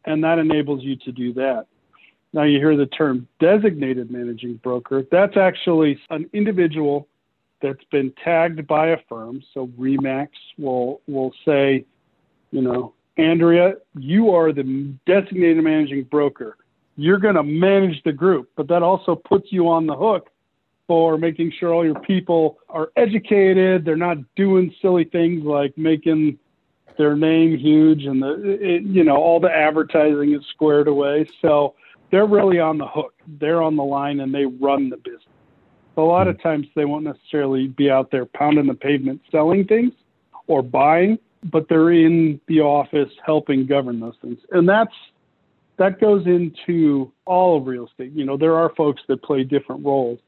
and 0.05 0.23
that 0.23 0.39
enables 0.39 0.83
you 0.83 0.95
to 0.97 1.11
do 1.11 1.33
that. 1.33 1.65
Now 2.33 2.43
you 2.43 2.59
hear 2.59 2.77
the 2.77 2.85
term 2.85 3.27
designated 3.39 4.09
managing 4.09 4.55
broker. 4.55 5.03
That's 5.11 5.35
actually 5.35 5.99
an 6.09 6.29
individual 6.31 7.07
that's 7.61 7.83
been 7.91 8.13
tagged 8.23 8.65
by 8.65 8.87
a 8.87 8.97
firm. 9.09 9.43
So 9.53 9.67
Remax 9.79 10.29
will 10.57 11.01
will 11.07 11.33
say, 11.45 11.85
you 12.51 12.61
know, 12.61 12.93
Andrea, 13.17 13.73
you 13.97 14.33
are 14.33 14.53
the 14.53 14.93
designated 15.05 15.63
managing 15.63 16.03
broker. 16.03 16.57
You're 16.95 17.19
going 17.19 17.35
to 17.35 17.43
manage 17.43 18.01
the 18.03 18.13
group, 18.13 18.49
but 18.55 18.67
that 18.69 18.83
also 18.83 19.15
puts 19.15 19.51
you 19.51 19.67
on 19.67 19.85
the 19.85 19.95
hook 19.95 20.29
for 20.87 21.17
making 21.17 21.53
sure 21.59 21.73
all 21.73 21.85
your 21.85 21.99
people 21.99 22.57
are 22.69 22.91
educated. 22.95 23.85
They're 23.85 23.95
not 23.95 24.17
doing 24.35 24.73
silly 24.81 25.05
things 25.05 25.43
like 25.43 25.77
making 25.77 26.39
their 26.97 27.15
name 27.15 27.57
huge 27.57 28.03
and 28.05 28.21
the 28.21 28.57
it, 28.61 28.83
you 28.83 29.03
know 29.03 29.15
all 29.15 29.39
the 29.39 29.49
advertising 29.49 30.33
is 30.33 30.45
squared 30.53 30.87
away. 30.87 31.27
So 31.41 31.75
they're 32.11 32.25
really 32.25 32.59
on 32.59 32.77
the 32.77 32.87
hook. 32.87 33.13
They're 33.39 33.61
on 33.61 33.75
the 33.75 33.83
line 33.83 34.19
and 34.19 34.33
they 34.33 34.45
run 34.45 34.89
the 34.89 34.97
business. 34.97 35.23
A 35.97 36.01
lot 36.01 36.27
of 36.27 36.41
times 36.41 36.67
they 36.75 36.85
won't 36.85 37.03
necessarily 37.03 37.67
be 37.67 37.89
out 37.89 38.11
there 38.11 38.25
pounding 38.25 38.67
the 38.67 38.73
pavement 38.73 39.21
selling 39.31 39.65
things 39.65 39.93
or 40.47 40.61
buying, 40.61 41.17
but 41.45 41.67
they're 41.69 41.91
in 41.91 42.39
the 42.47 42.59
office 42.61 43.11
helping 43.25 43.65
govern 43.65 43.99
those 43.99 44.15
things. 44.21 44.39
And 44.51 44.67
that's 44.67 44.93
that 45.77 45.99
goes 45.99 46.25
into 46.27 47.11
all 47.25 47.57
of 47.57 47.65
real 47.65 47.87
estate. 47.87 48.11
You 48.11 48.25
know, 48.25 48.37
there 48.37 48.55
are 48.55 48.71
folks 48.75 49.01
that 49.07 49.23
play 49.23 49.43
different 49.43 49.83
roles. 49.83 50.19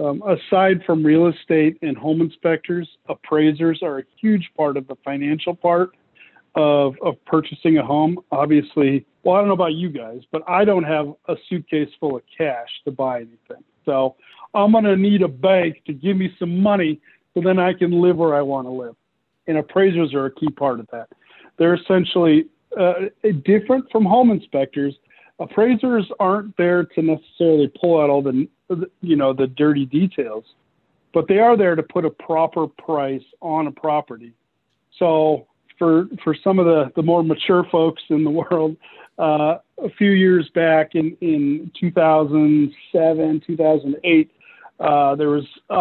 Um, 0.00 0.22
aside 0.22 0.84
from 0.86 1.04
real 1.04 1.26
estate 1.26 1.76
and 1.82 1.96
home 1.96 2.20
inspectors, 2.20 2.88
appraisers 3.08 3.80
are 3.82 3.98
a 3.98 4.02
huge 4.20 4.48
part 4.56 4.76
of 4.76 4.86
the 4.86 4.94
financial 5.04 5.56
part 5.56 5.90
of, 6.54 6.94
of 7.02 7.22
purchasing 7.24 7.78
a 7.78 7.84
home. 7.84 8.18
Obviously, 8.30 9.04
well, 9.24 9.36
I 9.36 9.40
don't 9.40 9.48
know 9.48 9.54
about 9.54 9.74
you 9.74 9.88
guys, 9.88 10.20
but 10.30 10.42
I 10.48 10.64
don't 10.64 10.84
have 10.84 11.12
a 11.26 11.34
suitcase 11.48 11.88
full 11.98 12.16
of 12.16 12.22
cash 12.36 12.68
to 12.84 12.92
buy 12.92 13.18
anything. 13.18 13.64
So 13.84 14.14
I'm 14.54 14.72
going 14.72 14.84
to 14.84 14.96
need 14.96 15.22
a 15.22 15.28
bank 15.28 15.82
to 15.86 15.92
give 15.92 16.16
me 16.16 16.32
some 16.38 16.62
money 16.62 17.00
so 17.34 17.40
then 17.40 17.58
I 17.58 17.72
can 17.72 18.00
live 18.00 18.16
where 18.16 18.34
I 18.34 18.42
want 18.42 18.66
to 18.66 18.70
live. 18.70 18.94
And 19.46 19.58
appraisers 19.58 20.14
are 20.14 20.26
a 20.26 20.30
key 20.30 20.50
part 20.50 20.78
of 20.78 20.86
that. 20.92 21.08
They're 21.58 21.74
essentially 21.74 22.46
uh, 22.78 23.06
different 23.44 23.90
from 23.90 24.04
home 24.04 24.30
inspectors. 24.30 24.94
Appraisers 25.40 26.06
aren't 26.20 26.56
there 26.56 26.84
to 26.84 27.02
necessarily 27.02 27.72
pull 27.80 28.00
out 28.00 28.10
all 28.10 28.22
the, 28.22 28.48
you 29.00 29.16
know, 29.16 29.32
the 29.32 29.46
dirty 29.46 29.86
details, 29.86 30.44
but 31.14 31.26
they 31.28 31.38
are 31.38 31.56
there 31.56 31.74
to 31.74 31.82
put 31.82 32.04
a 32.04 32.10
proper 32.10 32.66
price 32.66 33.22
on 33.40 33.66
a 33.66 33.72
property. 33.72 34.32
So 34.98 35.46
for 35.78 36.06
for 36.22 36.34
some 36.42 36.58
of 36.58 36.66
the 36.66 36.92
the 36.96 37.02
more 37.02 37.22
mature 37.22 37.64
folks 37.70 38.02
in 38.10 38.24
the 38.24 38.30
world, 38.30 38.76
uh, 39.18 39.58
a 39.82 39.90
few 39.96 40.10
years 40.10 40.50
back 40.54 40.94
in 40.94 41.16
in 41.20 41.70
2007 41.78 43.42
2008. 43.46 44.30
Uh, 44.80 45.16
there 45.16 45.30
was 45.30 45.44
a, 45.70 45.74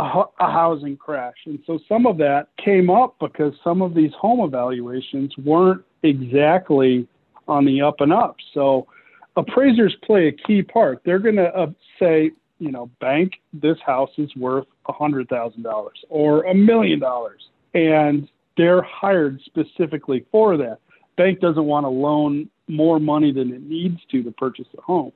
a 0.43 0.51
housing 0.51 0.97
crash, 0.97 1.35
and 1.45 1.59
so 1.67 1.77
some 1.87 2.07
of 2.07 2.17
that 2.17 2.47
came 2.57 2.89
up 2.89 3.15
because 3.19 3.53
some 3.63 3.83
of 3.83 3.93
these 3.93 4.09
home 4.19 4.39
evaluations 4.39 5.31
weren't 5.37 5.83
exactly 6.01 7.07
on 7.47 7.63
the 7.63 7.79
up 7.79 8.01
and 8.01 8.11
up. 8.11 8.37
So 8.55 8.87
appraisers 9.35 9.95
play 10.03 10.27
a 10.27 10.31
key 10.31 10.61
part. 10.61 11.01
They're 11.05 11.19
going 11.19 11.35
to 11.35 11.55
uh, 11.55 11.67
say, 11.99 12.31
you 12.59 12.71
know, 12.71 12.89
bank, 12.99 13.33
this 13.53 13.77
house 13.85 14.09
is 14.17 14.35
worth 14.35 14.67
a 14.87 14.93
hundred 14.93 15.29
thousand 15.29 15.63
dollars 15.63 16.03
or 16.09 16.43
a 16.43 16.53
million 16.55 16.99
dollars, 16.99 17.49
and 17.73 18.27
they're 18.57 18.81
hired 18.81 19.39
specifically 19.45 20.25
for 20.31 20.57
that. 20.57 20.79
Bank 21.15 21.39
doesn't 21.39 21.65
want 21.65 21.83
to 21.83 21.89
loan 21.89 22.49
more 22.67 22.99
money 22.99 23.31
than 23.31 23.51
it 23.51 23.61
needs 23.61 23.99
to 24.11 24.23
to 24.23 24.31
purchase 24.31 24.67
a 24.77 24.81
home. 24.81 25.11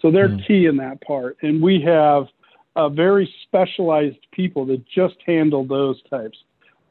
So 0.00 0.10
they're 0.10 0.28
mm. 0.28 0.46
key 0.46 0.66
in 0.66 0.76
that 0.78 1.00
part. 1.00 1.36
And 1.42 1.62
we 1.62 1.80
have 1.82 2.26
a 2.76 2.90
very 2.90 3.32
specialized 3.42 4.18
people 4.32 4.66
that 4.66 4.84
just 4.86 5.16
handle 5.26 5.66
those 5.66 6.02
types. 6.10 6.38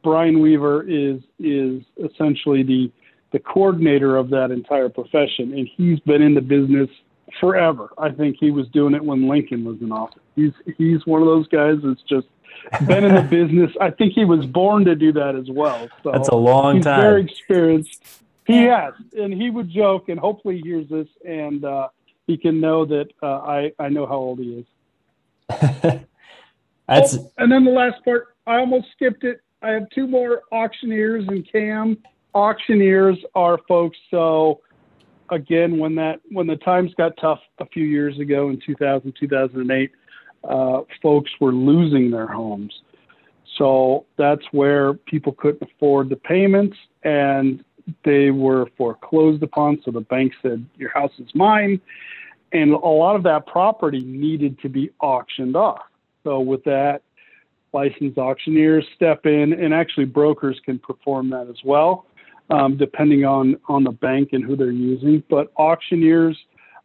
Brian 0.03 0.41
Weaver 0.41 0.83
is 0.83 1.21
is 1.39 1.83
essentially 2.03 2.63
the 2.63 2.91
the 3.31 3.39
coordinator 3.39 4.15
of 4.15 4.29
that 4.29 4.51
entire 4.51 4.89
profession, 4.89 5.53
and 5.53 5.67
he's 5.75 6.00
been 6.01 6.21
in 6.21 6.35
the 6.35 6.41
business 6.41 6.89
forever. 7.39 7.89
I 7.98 8.10
think 8.10 8.38
he 8.39 8.51
was 8.51 8.68
doing 8.70 8.94
it 8.94 9.03
when 9.03 9.27
Lincoln 9.27 9.63
was 9.63 9.82
in 9.82 9.92
office. 9.92 10.22
He's 10.36 10.53
he's 10.77 11.06
one 11.06 11.22
of 11.22 11.27
those 11.27 11.48
guys 11.48 11.77
that's 11.84 12.01
just 12.03 12.27
been 12.88 13.03
in 13.03 13.15
the 13.15 13.22
business. 13.30 13.72
I 13.80 13.92
think 13.92 14.13
he 14.13 14.25
was 14.25 14.46
born 14.46 14.86
to 14.86 14.96
do 14.96 15.12
that 15.13 15.36
as 15.36 15.50
well. 15.50 15.88
So 16.03 16.12
that's 16.12 16.30
a 16.30 16.36
long 16.36 16.77
he's 16.77 16.86
time. 16.86 17.01
Very 17.01 17.24
experienced. 17.24 18.03
He 18.46 18.63
has, 18.63 18.94
and 19.13 19.34
he 19.34 19.50
would 19.50 19.70
joke, 19.70 20.10
and 20.10 20.20
hopefully 20.20 20.58
he 20.58 20.70
hears 20.70 20.89
this, 20.89 21.08
and 21.25 21.63
uh, 21.63 21.88
he 22.27 22.38
can 22.38 22.60
know 22.60 22.86
that 22.86 23.08
uh, 23.22 23.38
I 23.39 23.72
I 23.80 23.89
know 23.89 24.06
how 24.06 24.15
old 24.15 24.39
he 24.39 24.60
is. 24.60 24.65
that's 26.88 27.18
oh, 27.18 27.32
and 27.38 27.51
then 27.51 27.63
the 27.63 27.72
last 27.72 28.03
part, 28.03 28.36
I 28.46 28.58
almost 28.58 28.88
skipped 28.94 29.24
it. 29.24 29.39
I 29.62 29.70
have 29.70 29.89
two 29.92 30.08
more 30.08 30.42
auctioneers 30.51 31.25
and 31.27 31.50
Cam. 31.50 31.98
Auctioneers 32.34 33.18
are 33.34 33.60
folks. 33.68 33.98
So 34.12 34.62
again, 35.30 35.77
when 35.77 35.96
that 35.96 36.22
when 36.30 36.48
the 36.48 36.56
times 36.58 36.94
got 36.96 37.18
tough 37.18 37.39
a 37.60 37.65
few 37.68 37.84
years 37.84 38.20
ago 38.20 38.50
in 38.50 38.60
2000 38.65 39.13
2008 39.20 39.92
uh, 40.44 40.82
folks 41.01 41.32
were 41.39 41.53
losing 41.53 42.12
their 42.12 42.27
homes. 42.27 42.74
So 43.58 44.06
that's 44.18 44.44
where 44.51 44.94
people 44.94 45.34
couldn't 45.34 45.62
afford 45.62 46.10
the 46.10 46.15
payments 46.15 46.77
and 47.03 47.63
they 48.03 48.32
were 48.32 48.68
foreclosed 48.77 49.44
upon. 49.44 49.82
So 49.84 49.92
the 49.92 50.01
bank 50.01 50.34
said, 50.42 50.65
Your 50.77 50.89
house 50.89 51.12
is 51.20 51.30
mine. 51.36 51.82
And 52.51 52.72
a 52.72 52.77
lot 52.77 53.15
of 53.15 53.24
that 53.24 53.48
property 53.48 54.01
needed 54.01 54.60
to 54.60 54.70
be 54.70 54.92
auctioned 55.01 55.56
off. 55.56 55.82
So 56.24 56.39
with 56.39 56.63
that, 56.65 57.01
licensed 57.74 58.18
auctioneers 58.18 58.86
step 58.96 59.25
in, 59.25 59.53
and 59.53 59.74
actually 59.74 60.06
brokers 60.06 60.60
can 60.63 60.77
perform 60.77 61.32
that 61.32 61.48
as 61.50 61.58
well, 61.65 62.06
um, 62.50 62.77
depending 62.77 63.25
on 63.25 63.57
on 63.67 63.83
the 63.83 63.91
bank 63.91 64.29
and 64.33 64.43
who 64.43 64.55
they're 64.55 64.71
using. 64.71 65.23
But 65.29 65.51
auctioneers 65.57 66.38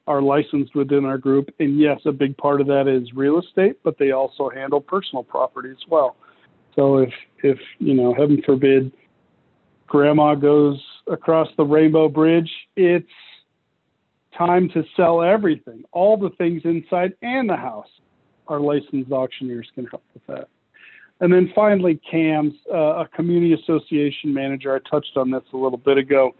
are 0.06 0.22
licensed 0.22 0.74
within 0.74 1.04
our 1.04 1.18
group. 1.18 1.54
And 1.60 1.78
yes, 1.78 2.00
a 2.06 2.12
big 2.12 2.36
part 2.38 2.60
of 2.62 2.66
that 2.68 2.88
is 2.88 3.12
real 3.14 3.38
estate, 3.38 3.76
but 3.84 3.98
they 3.98 4.12
also 4.12 4.48
handle 4.48 4.80
personal 4.80 5.22
property 5.22 5.70
as 5.70 5.88
well. 5.88 6.16
So 6.74 6.98
if 6.98 7.12
if 7.42 7.58
you 7.78 7.94
know, 7.94 8.14
heaven 8.14 8.42
forbid, 8.44 8.92
grandma 9.86 10.34
goes 10.34 10.80
across 11.06 11.48
the 11.56 11.64
Rainbow 11.64 12.08
Bridge, 12.08 12.50
it's 12.76 13.06
time 14.36 14.68
to 14.70 14.84
sell 14.96 15.22
everything, 15.22 15.82
all 15.92 16.16
the 16.16 16.30
things 16.38 16.62
inside 16.64 17.12
and 17.22 17.48
the 17.48 17.56
house. 17.56 17.88
Our 18.46 18.60
licensed 18.60 19.12
auctioneers 19.12 19.68
can 19.74 19.86
help 19.86 20.04
with 20.14 20.26
that. 20.26 20.48
And 21.20 21.32
then 21.32 21.50
finally, 21.54 22.00
CAMS, 22.08 22.54
uh, 22.72 23.02
a 23.04 23.08
community 23.08 23.54
association 23.54 24.32
manager. 24.32 24.74
I 24.74 24.88
touched 24.88 25.16
on 25.16 25.30
this 25.30 25.42
a 25.52 25.56
little 25.56 25.78
bit 25.78 25.98
ago 25.98 26.34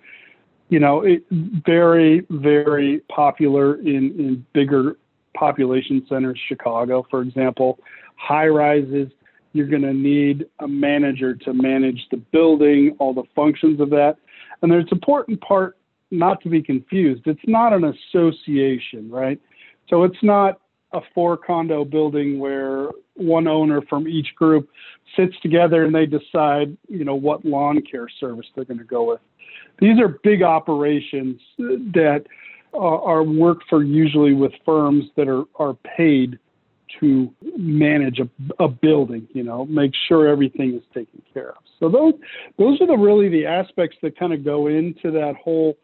you 0.69 0.79
know, 0.79 1.03
it, 1.03 1.25
very, 1.31 2.27
very 2.31 3.01
popular 3.15 3.77
in, 3.77 4.13
in 4.19 4.47
bigger 4.53 4.97
population 5.35 6.05
centers, 6.09 6.39
Chicago, 6.49 7.07
for 7.11 7.23
example. 7.23 7.79
High 8.17 8.49
rises, 8.49 9.09
you're 9.53 9.67
going 9.67 9.83
to 9.83 9.95
need 9.95 10.47
a 10.59 10.69
manager 10.69 11.35
to 11.35 11.55
manage 11.55 12.07
the 12.11 12.19
building, 12.19 12.97
all 12.99 13.15
the 13.15 13.23
functions 13.35 13.81
of 13.81 13.91
that. 13.91 14.17
And 14.61 14.71
there's 14.71 14.85
an 14.85 14.91
important 14.93 15.41
part 15.41 15.77
not 16.11 16.43
to 16.43 16.49
be 16.49 16.63
confused, 16.63 17.23
it's 17.27 17.41
not 17.47 17.73
an 17.73 17.85
association, 17.85 19.11
right? 19.11 19.39
So 19.91 20.05
it's 20.05 20.23
not 20.23 20.59
a 20.93 21.01
four 21.15 21.37
condo 21.37 21.85
building 21.85 22.39
where 22.39 22.89
one 23.19 23.47
owner 23.47 23.83
from 23.83 24.09
each 24.09 24.35
group 24.35 24.69
sits 25.17 25.35
together 25.41 25.85
and 25.85 25.95
they 25.95 26.07
decide, 26.07 26.77
you 26.89 27.05
know, 27.05 27.15
what 27.15 27.45
lawn 27.45 27.83
care 27.83 28.09
service 28.09 28.47
they're 28.55 28.65
going 28.65 28.79
to 28.79 28.85
go 28.85 29.05
with. 29.05 29.21
These 29.81 30.01
are 30.01 30.09
big 30.09 30.43
operations 30.43 31.41
that 31.59 32.25
uh, 32.75 32.79
are, 32.79 33.19
are 33.19 33.23
worked 33.23 33.65
for 33.69 33.83
usually 33.83 34.35
with 34.35 34.53
firms 34.65 35.05
that 35.17 35.29
are, 35.29 35.45
are 35.57 35.75
paid 35.75 36.39
to 37.01 37.33
manage 37.57 38.19
a, 38.19 38.29
a 38.59 38.69
building, 38.69 39.29
you 39.33 39.43
know, 39.43 39.67
make 39.67 39.93
sure 40.09 40.27
everything 40.27 40.75
is 40.75 40.83
taken 40.95 41.23
care 41.33 41.51
of. 41.51 41.63
So 41.79 41.89
those 41.89 42.15
those 42.59 42.81
are 42.81 42.87
the 42.87 42.97
really 42.97 43.29
the 43.29 43.47
aspects 43.47 43.97
that 44.03 44.19
kind 44.19 44.33
of 44.33 44.45
go 44.45 44.67
into 44.67 45.11
that 45.13 45.37
whole 45.37 45.77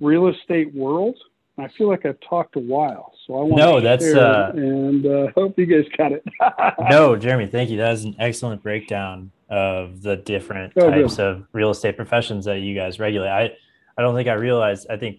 real 0.00 0.28
estate 0.28 0.74
world. 0.74 1.18
I 1.58 1.68
feel 1.68 1.88
like 1.88 2.06
I've 2.06 2.18
talked 2.20 2.56
a 2.56 2.60
while, 2.60 3.12
so 3.26 3.34
I 3.34 3.42
want 3.42 3.58
to 3.58 3.66
no, 3.66 3.76
to 3.76 3.80
that's 3.82 4.04
uh, 4.14 4.52
and 4.54 5.04
uh, 5.06 5.26
hope 5.34 5.58
you 5.58 5.66
guys 5.66 5.84
got 5.96 6.12
it. 6.12 6.24
no, 6.90 7.14
Jeremy, 7.16 7.46
thank 7.46 7.68
you. 7.68 7.76
That 7.76 7.92
is 7.92 8.04
an 8.04 8.16
excellent 8.18 8.62
breakdown 8.62 9.30
of 9.50 10.00
the 10.02 10.16
different 10.16 10.72
Oh, 10.76 10.90
types 10.90 11.16
good. 11.16 11.26
of 11.26 11.46
real 11.52 11.70
estate 11.70 11.96
professions 11.96 12.46
that 12.46 12.60
you 12.60 12.74
guys 12.74 12.98
regulate. 12.98 13.28
I 13.28 13.50
I 13.98 14.02
don't 14.02 14.14
think 14.14 14.28
I 14.28 14.32
realized. 14.32 14.86
I 14.88 14.96
think 14.96 15.18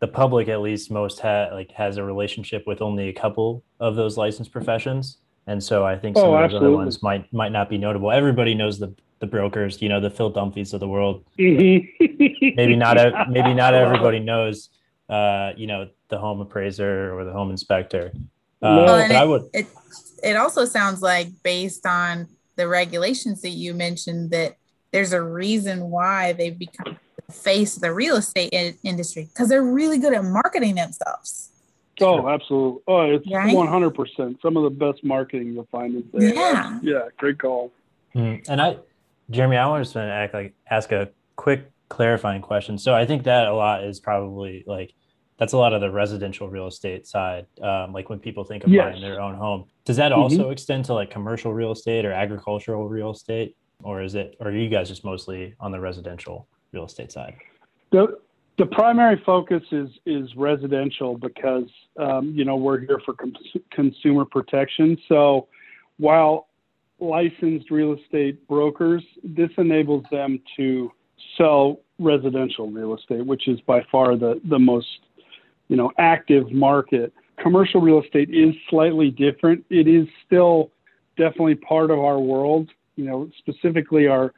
the 0.00 0.06
public, 0.08 0.48
at 0.48 0.60
least, 0.60 0.90
most 0.90 1.20
ha- 1.20 1.48
like 1.52 1.70
has 1.72 1.96
a 1.96 2.04
relationship 2.04 2.66
with 2.66 2.82
only 2.82 3.08
a 3.08 3.12
couple 3.12 3.62
of 3.80 3.96
those 3.96 4.18
licensed 4.18 4.52
professions, 4.52 5.16
and 5.46 5.62
so 5.62 5.82
I 5.86 5.96
think 5.96 6.18
some 6.18 6.26
Oh, 6.28 6.34
of 6.34 6.50
those 6.50 6.60
other 6.60 6.72
ones 6.72 7.02
might 7.02 7.32
might 7.32 7.52
not 7.52 7.70
be 7.70 7.78
notable. 7.78 8.12
Everybody 8.12 8.54
knows 8.54 8.78
the 8.78 8.94
the 9.20 9.26
brokers, 9.26 9.80
you 9.80 9.88
know, 9.88 9.98
the 10.00 10.10
Phil 10.10 10.30
Dunphys 10.30 10.74
of 10.74 10.80
the 10.80 10.88
world. 10.88 11.24
Mhm. 11.38 11.88
Maybe 12.56 12.76
not. 12.76 12.98
maybe 13.30 13.54
not 13.54 13.72
everybody 13.72 14.18
knows. 14.20 14.68
Uh, 15.12 15.52
you 15.58 15.66
know, 15.66 15.88
the 16.08 16.16
home 16.18 16.40
appraiser 16.40 17.12
or 17.14 17.24
the 17.24 17.32
home 17.32 17.50
inspector. 17.50 18.12
Uh, 18.62 18.68
No. 18.76 18.76
Well, 18.84 18.86
but 18.96 19.04
and 19.04 19.12
I 19.12 19.24
would. 19.26 19.42
it 19.52 19.66
it 20.22 20.36
also 20.36 20.64
sounds 20.64 21.02
like 21.02 21.28
based 21.42 21.84
on 21.86 22.28
the 22.56 22.66
regulations 22.66 23.42
that 23.42 23.50
you 23.50 23.74
mentioned 23.74 24.30
that 24.30 24.56
there's 24.92 25.12
a 25.12 25.20
reason 25.22 25.90
why 25.90 26.32
they've 26.32 26.58
become 26.58 26.96
the 27.26 27.32
face 27.32 27.76
of 27.76 27.82
the 27.82 27.92
real 27.92 28.16
estate 28.16 28.50
in- 28.52 28.76
industry 28.84 29.24
because 29.32 29.48
they're 29.50 29.62
really 29.80 29.98
good 29.98 30.14
at 30.14 30.24
marketing 30.24 30.76
themselves. 30.76 31.50
Oh, 32.00 32.26
absolutely. 32.28 32.80
Oh, 32.88 33.00
it's 33.02 33.26
Right? 33.30 33.54
one 33.54 33.68
hundred 33.68 33.90
percent. 33.94 34.38
Some 34.40 34.56
of 34.56 34.62
the 34.64 34.70
best 34.84 35.04
marketing 35.04 35.52
you'll 35.52 35.68
find 35.70 35.94
is 35.96 36.04
there. 36.12 36.34
Yeah. 36.34 36.78
Yeah. 36.82 37.02
Great 37.18 37.38
call. 37.38 37.70
Mm, 38.14 38.48
And 38.48 38.62
I, 38.62 38.76
Jeremy, 39.30 39.56
I 39.58 39.66
want 39.66 39.86
to 39.86 39.98
act 40.00 40.32
like 40.32 40.54
ask 40.70 40.90
a 40.92 41.10
quick 41.36 41.70
clarifying 41.90 42.40
question. 42.40 42.78
So 42.78 42.94
I 42.94 43.04
think 43.04 43.24
that 43.24 43.46
a 43.46 43.54
lot 43.54 43.84
is 43.84 44.00
probably 44.00 44.64
like 44.66 44.94
that's 45.38 45.52
a 45.52 45.56
lot 45.56 45.72
of 45.72 45.80
the 45.80 45.90
residential 45.90 46.48
real 46.48 46.66
estate 46.66 47.06
side. 47.06 47.46
Um, 47.60 47.92
like 47.92 48.08
when 48.10 48.18
people 48.18 48.44
think 48.44 48.64
of 48.64 48.70
Yes. 48.70 48.92
buying 48.92 49.02
their 49.02 49.20
own 49.20 49.34
home, 49.34 49.64
does 49.84 49.96
that 49.96 50.12
also 50.12 50.50
extend 50.50 50.84
to 50.86 50.94
like 50.94 51.10
commercial 51.10 51.52
real 51.52 51.72
estate 51.72 52.04
or 52.04 52.12
agricultural 52.12 52.88
real 52.88 53.10
estate, 53.10 53.56
or 53.82 54.02
is 54.02 54.14
it, 54.14 54.36
or 54.40 54.48
are 54.48 54.52
you 54.52 54.68
guys 54.68 54.88
just 54.88 55.04
mostly 55.04 55.54
on 55.58 55.72
the 55.72 55.80
residential 55.80 56.46
real 56.72 56.84
estate 56.84 57.10
side? 57.10 57.34
The 57.90 58.18
the 58.58 58.66
primary 58.66 59.20
focus 59.24 59.62
is 59.72 59.88
is 60.06 60.34
residential 60.36 61.16
because 61.16 61.68
um, 61.98 62.32
you 62.34 62.44
know 62.44 62.56
we're 62.56 62.80
here 62.80 63.00
for 63.04 63.14
cons- 63.14 63.56
consumer 63.70 64.24
protection. 64.24 64.98
So 65.08 65.48
while 65.96 66.48
licensed 67.00 67.70
real 67.70 67.94
estate 67.94 68.46
brokers, 68.46 69.02
this 69.24 69.50
enables 69.56 70.04
them 70.10 70.40
to 70.56 70.92
sell 71.36 71.80
residential 71.98 72.70
real 72.70 72.94
estate, 72.94 73.24
which 73.26 73.48
is 73.48 73.60
by 73.62 73.84
far 73.90 74.16
the 74.16 74.40
the 74.44 74.58
most 74.58 74.86
you 75.68 75.76
know 75.76 75.90
active 75.98 76.50
market. 76.52 77.12
Commercial 77.38 77.80
real 77.80 78.02
estate 78.02 78.30
is 78.30 78.54
slightly 78.68 79.10
different. 79.10 79.64
It 79.70 79.88
is 79.88 80.06
still 80.26 80.70
definitely 81.16 81.56
part 81.56 81.90
of 81.90 81.98
our 81.98 82.20
world. 82.20 82.70
You 82.96 83.04
know, 83.04 83.30
specifically 83.38 84.06
our 84.06 84.32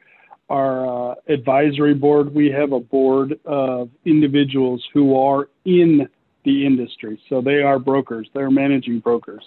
our 0.49 1.11
uh, 1.11 1.15
advisory 1.27 1.93
board. 1.93 2.33
We 2.33 2.51
have 2.51 2.71
a 2.71 2.79
board 2.79 3.39
of 3.45 3.89
individuals 4.05 4.83
who 4.93 5.19
are 5.19 5.49
in 5.65 6.07
the 6.43 6.65
industry, 6.65 7.19
so 7.29 7.41
they 7.41 7.61
are 7.61 7.79
brokers. 7.79 8.29
They're 8.33 8.51
managing 8.51 8.99
brokers. 8.99 9.43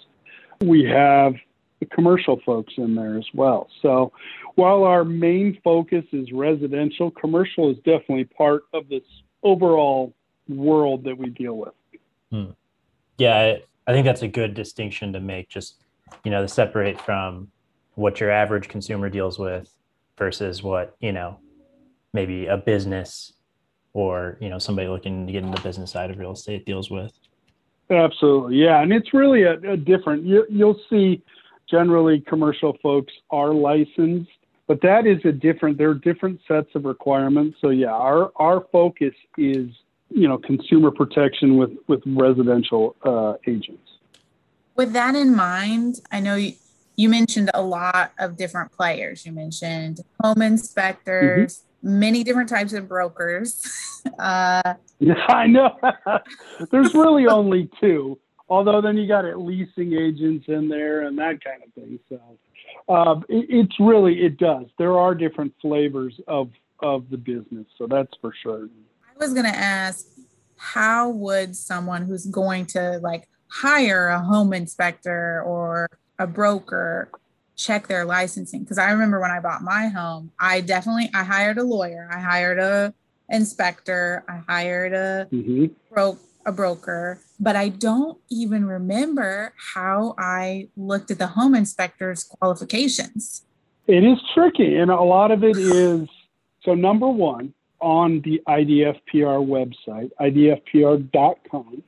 We 0.61 0.83
have 0.83 1.35
the 1.79 1.85
commercial 1.85 2.41
folks 2.45 2.73
in 2.77 2.95
there 2.95 3.17
as 3.17 3.25
well. 3.33 3.69
So 3.81 4.11
while 4.55 4.83
our 4.83 5.05
main 5.05 5.57
focus 5.63 6.03
is 6.11 6.31
residential, 6.33 7.11
commercial 7.11 7.71
is 7.71 7.77
definitely 7.77 8.25
part 8.25 8.63
of 8.73 8.89
this 8.89 9.03
overall 9.43 10.13
world 10.49 11.03
that 11.05 11.17
we 11.17 11.29
deal 11.29 11.55
with. 11.55 11.73
Hmm. 12.31 12.51
Yeah, 13.17 13.37
I, 13.37 13.63
I 13.87 13.93
think 13.93 14.05
that's 14.05 14.21
a 14.21 14.27
good 14.27 14.53
distinction 14.53 15.13
to 15.13 15.19
make. 15.19 15.49
Just 15.49 15.83
you 16.23 16.31
know, 16.31 16.41
to 16.41 16.47
separate 16.47 16.99
from 16.99 17.49
what 17.95 18.19
your 18.19 18.31
average 18.31 18.67
consumer 18.67 19.09
deals 19.09 19.37
with 19.37 19.71
versus 20.17 20.63
what 20.63 20.95
you 20.99 21.11
know, 21.11 21.39
maybe 22.13 22.47
a 22.47 22.57
business 22.57 23.33
or 23.93 24.37
you 24.39 24.49
know 24.49 24.59
somebody 24.59 24.87
looking 24.87 25.25
to 25.25 25.31
get 25.33 25.43
into 25.43 25.57
the 25.57 25.63
business 25.63 25.91
side 25.91 26.11
of 26.11 26.17
real 26.17 26.31
estate 26.31 26.65
deals 26.65 26.89
with. 26.89 27.11
Absolutely, 27.89 28.57
yeah, 28.57 28.81
and 28.81 28.93
it's 28.93 29.13
really 29.13 29.43
a, 29.43 29.53
a 29.71 29.77
different. 29.77 30.23
You, 30.23 30.45
you'll 30.49 30.79
see, 30.89 31.23
generally, 31.69 32.21
commercial 32.21 32.77
folks 32.83 33.11
are 33.31 33.53
licensed, 33.53 34.29
but 34.67 34.81
that 34.81 35.07
is 35.07 35.17
a 35.25 35.31
different. 35.31 35.77
There 35.77 35.89
are 35.89 35.95
different 35.95 36.39
sets 36.47 36.69
of 36.75 36.85
requirements. 36.85 37.57
So 37.61 37.69
yeah, 37.69 37.91
our 37.91 38.31
our 38.35 38.65
focus 38.71 39.13
is 39.37 39.69
you 40.09 40.27
know 40.27 40.37
consumer 40.37 40.91
protection 40.91 41.57
with 41.57 41.71
with 41.87 42.01
residential 42.05 42.95
uh, 43.03 43.33
agents. 43.47 43.89
With 44.75 44.93
that 44.93 45.15
in 45.15 45.35
mind, 45.35 46.01
I 46.11 46.19
know 46.19 46.35
you, 46.35 46.53
you 46.95 47.09
mentioned 47.09 47.51
a 47.53 47.61
lot 47.61 48.13
of 48.19 48.37
different 48.37 48.71
players. 48.71 49.25
You 49.25 49.31
mentioned 49.31 50.01
home 50.23 50.41
inspectors, 50.41 51.63
many 51.81 52.23
different 52.23 52.49
types 52.49 52.73
of 52.73 52.87
brokers. 52.87 53.65
Uh, 54.17 54.75
Yeah, 54.99 55.25
I 55.27 55.45
know. 55.45 55.77
There's 56.71 56.93
really 56.93 57.27
only 57.39 57.69
two. 57.81 58.17
Although 58.47 58.79
then 58.79 58.95
you 58.95 59.09
got 59.09 59.25
it 59.25 59.37
leasing 59.37 59.91
agents 59.91 60.45
in 60.47 60.69
there 60.69 61.01
and 61.01 61.17
that 61.17 61.43
kind 61.43 61.61
of 61.61 61.73
thing. 61.73 61.99
So 62.07 62.93
um, 62.93 63.25
it, 63.27 63.45
it's 63.49 63.77
really 63.77 64.23
it 64.23 64.37
does. 64.37 64.67
There 64.77 64.97
are 64.97 65.13
different 65.13 65.53
flavors 65.61 66.17
of 66.29 66.49
of 66.79 67.09
the 67.09 67.17
business. 67.17 67.67
So 67.77 67.87
that's 67.87 68.11
for 68.21 68.33
sure. 68.41 68.69
I 69.19 69.25
was 69.25 69.33
going 69.33 69.51
to 69.51 69.57
ask 69.57 70.05
how 70.55 71.09
would 71.09 71.55
someone 71.55 72.03
who's 72.03 72.25
going 72.25 72.65
to 72.67 72.99
like 73.03 73.27
hire 73.51 74.07
a 74.07 74.19
home 74.19 74.53
inspector 74.53 75.43
or 75.45 75.87
a 76.17 76.25
broker 76.25 77.11
check 77.57 77.87
their 77.87 78.05
licensing 78.05 78.61
because 78.61 78.77
I 78.77 78.91
remember 78.91 79.19
when 79.19 79.31
I 79.31 79.41
bought 79.41 79.61
my 79.61 79.87
home 79.87 80.31
I 80.39 80.61
definitely 80.61 81.09
I 81.13 81.23
hired 81.23 81.57
a 81.57 81.63
lawyer 81.63 82.07
I 82.09 82.19
hired 82.19 82.59
a 82.59 82.93
inspector 83.29 84.23
I 84.29 84.37
hired 84.49 84.93
a 84.93 85.27
hmm 85.29 85.65
bro- 85.91 86.17
a 86.45 86.53
broker 86.53 87.19
but 87.39 87.57
I 87.57 87.67
don't 87.67 88.19
even 88.29 88.65
remember 88.65 89.53
how 89.73 90.15
I 90.17 90.69
looked 90.77 91.11
at 91.11 91.17
the 91.17 91.27
home 91.27 91.55
inspector's 91.55 92.23
qualifications 92.23 93.43
It 93.87 94.03
is 94.05 94.19
tricky, 94.33 94.77
and 94.77 94.91
a 94.91 95.01
lot 95.01 95.31
of 95.31 95.43
it 95.43 95.57
is 95.57 96.07
so. 96.63 96.75
Number 96.75 97.09
one, 97.09 97.53
on 97.81 98.21
the 98.23 98.41
IDFPR 98.47 99.45
website, 99.45 100.09
idfpr.com, 100.19 101.83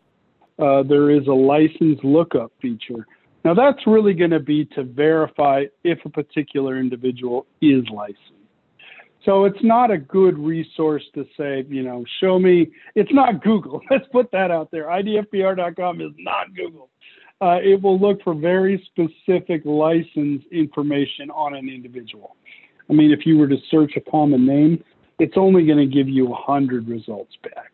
uh, 0.60 0.84
there 0.84 1.10
is 1.10 1.28
a 1.28 1.34
license 1.34 2.00
lookup 2.04 2.52
feature. 2.62 3.08
Now, 3.44 3.54
that's 3.56 3.88
really 3.88 4.14
going 4.14 4.32
to 4.32 4.40
be 4.40 4.66
to 4.76 4.84
verify 4.84 5.66
if 5.84 6.00
a 6.06 6.10
particular 6.10 6.80
individual 6.80 7.48
is 7.62 7.84
licensed. 7.92 8.34
So 9.26 9.46
it's 9.46 9.64
not 9.64 9.92
a 9.92 9.98
good 9.98 10.38
resource 10.38 11.04
to 11.14 11.26
say, 11.38 11.66
you 11.70 11.84
know, 11.84 12.04
show 12.20 12.40
me. 12.40 12.72
It's 12.96 13.14
not 13.14 13.44
Google. 13.44 13.82
Let's 13.92 14.08
put 14.12 14.32
that 14.32 14.50
out 14.50 14.72
there. 14.72 14.86
IDFPR.com 14.86 16.02
is 16.02 16.12
not 16.18 16.54
Google. 16.56 16.90
Uh, 17.40 17.58
it 17.64 17.82
will 17.82 18.00
look 18.00 18.22
for 18.24 18.36
very 18.36 18.88
specific 18.92 19.64
license 19.66 20.44
information 20.52 21.32
on 21.32 21.56
an 21.56 21.70
individual. 21.70 22.36
I 22.90 22.94
mean, 22.94 23.12
if 23.12 23.26
you 23.26 23.38
were 23.38 23.48
to 23.48 23.58
search 23.70 23.94
a 23.96 24.02
common 24.02 24.46
name, 24.46 24.84
it's 25.22 25.38
only 25.38 25.64
going 25.68 25.78
to 25.78 25.86
give 25.86 26.10
you 26.10 26.26
100 26.26 26.88
results 26.88 27.34
back. 27.44 27.74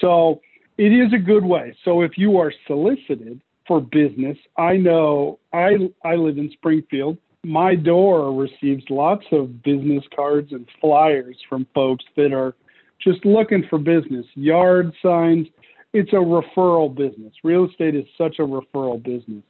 So 0.00 0.40
it 0.78 0.92
is 0.92 1.12
a 1.12 1.18
good 1.18 1.44
way. 1.44 1.76
So 1.84 2.02
if 2.02 2.12
you 2.16 2.38
are 2.38 2.52
solicited 2.68 3.40
for 3.66 3.80
business, 3.80 4.38
I 4.56 4.76
know 4.76 5.40
I, 5.52 5.90
I 6.04 6.14
live 6.14 6.38
in 6.38 6.48
Springfield. 6.52 7.18
My 7.42 7.74
door 7.74 8.32
receives 8.32 8.84
lots 8.88 9.24
of 9.32 9.64
business 9.64 10.04
cards 10.14 10.52
and 10.52 10.68
flyers 10.80 11.36
from 11.48 11.66
folks 11.74 12.04
that 12.16 12.32
are 12.32 12.54
just 13.02 13.24
looking 13.24 13.64
for 13.68 13.80
business, 13.80 14.24
yard 14.34 14.92
signs. 15.02 15.48
It's 15.92 16.12
a 16.12 16.16
referral 16.16 16.94
business. 16.94 17.32
Real 17.42 17.68
estate 17.68 17.96
is 17.96 18.04
such 18.16 18.38
a 18.38 18.42
referral 18.42 19.02
business. 19.02 19.42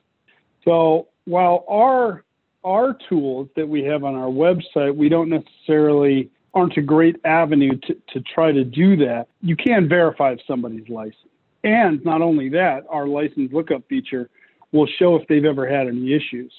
So 0.64 1.08
while 1.26 1.66
our 1.68 2.22
our 2.64 2.96
tools 3.08 3.48
that 3.56 3.68
we 3.68 3.84
have 3.84 4.04
on 4.04 4.14
our 4.14 4.30
website, 4.30 4.96
we 4.96 5.08
don't 5.08 5.28
necessarily 5.28 6.30
aren't 6.56 6.76
a 6.78 6.82
great 6.82 7.16
avenue 7.24 7.78
to, 7.86 7.94
to 8.14 8.20
try 8.34 8.50
to 8.50 8.64
do 8.64 8.96
that. 8.96 9.28
You 9.42 9.54
can 9.54 9.88
verify 9.88 10.32
if 10.32 10.40
somebody's 10.46 10.88
licensed. 10.88 11.20
And 11.62 12.02
not 12.04 12.22
only 12.22 12.48
that, 12.48 12.84
our 12.88 13.06
license 13.06 13.52
lookup 13.52 13.86
feature 13.88 14.30
will 14.72 14.86
show 14.98 15.16
if 15.16 15.28
they've 15.28 15.44
ever 15.44 15.68
had 15.68 15.86
any 15.86 16.14
issues. 16.14 16.52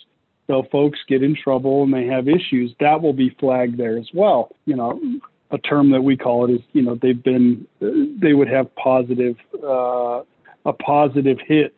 So 0.45 0.63
folks 0.71 0.99
get 1.09 1.23
in 1.23 1.35
trouble 1.35 1.83
and 1.83 1.93
they 1.93 2.05
have 2.05 2.27
issues, 2.27 2.73
that 2.79 3.01
will 3.01 3.13
be 3.13 3.35
flagged 3.39 3.77
there 3.77 3.97
as 3.97 4.07
well. 4.13 4.55
You 4.65 4.75
know, 4.75 5.01
a 5.49 5.57
term 5.57 5.91
that 5.91 6.01
we 6.01 6.15
call 6.15 6.45
it 6.45 6.53
is, 6.53 6.61
you 6.73 6.83
know, 6.83 6.97
they've 7.01 7.21
been, 7.21 7.67
they 7.81 8.33
would 8.33 8.49
have 8.49 8.73
positive, 8.75 9.35
uh, 9.63 10.21
a 10.65 10.73
positive 10.73 11.39
hit 11.45 11.73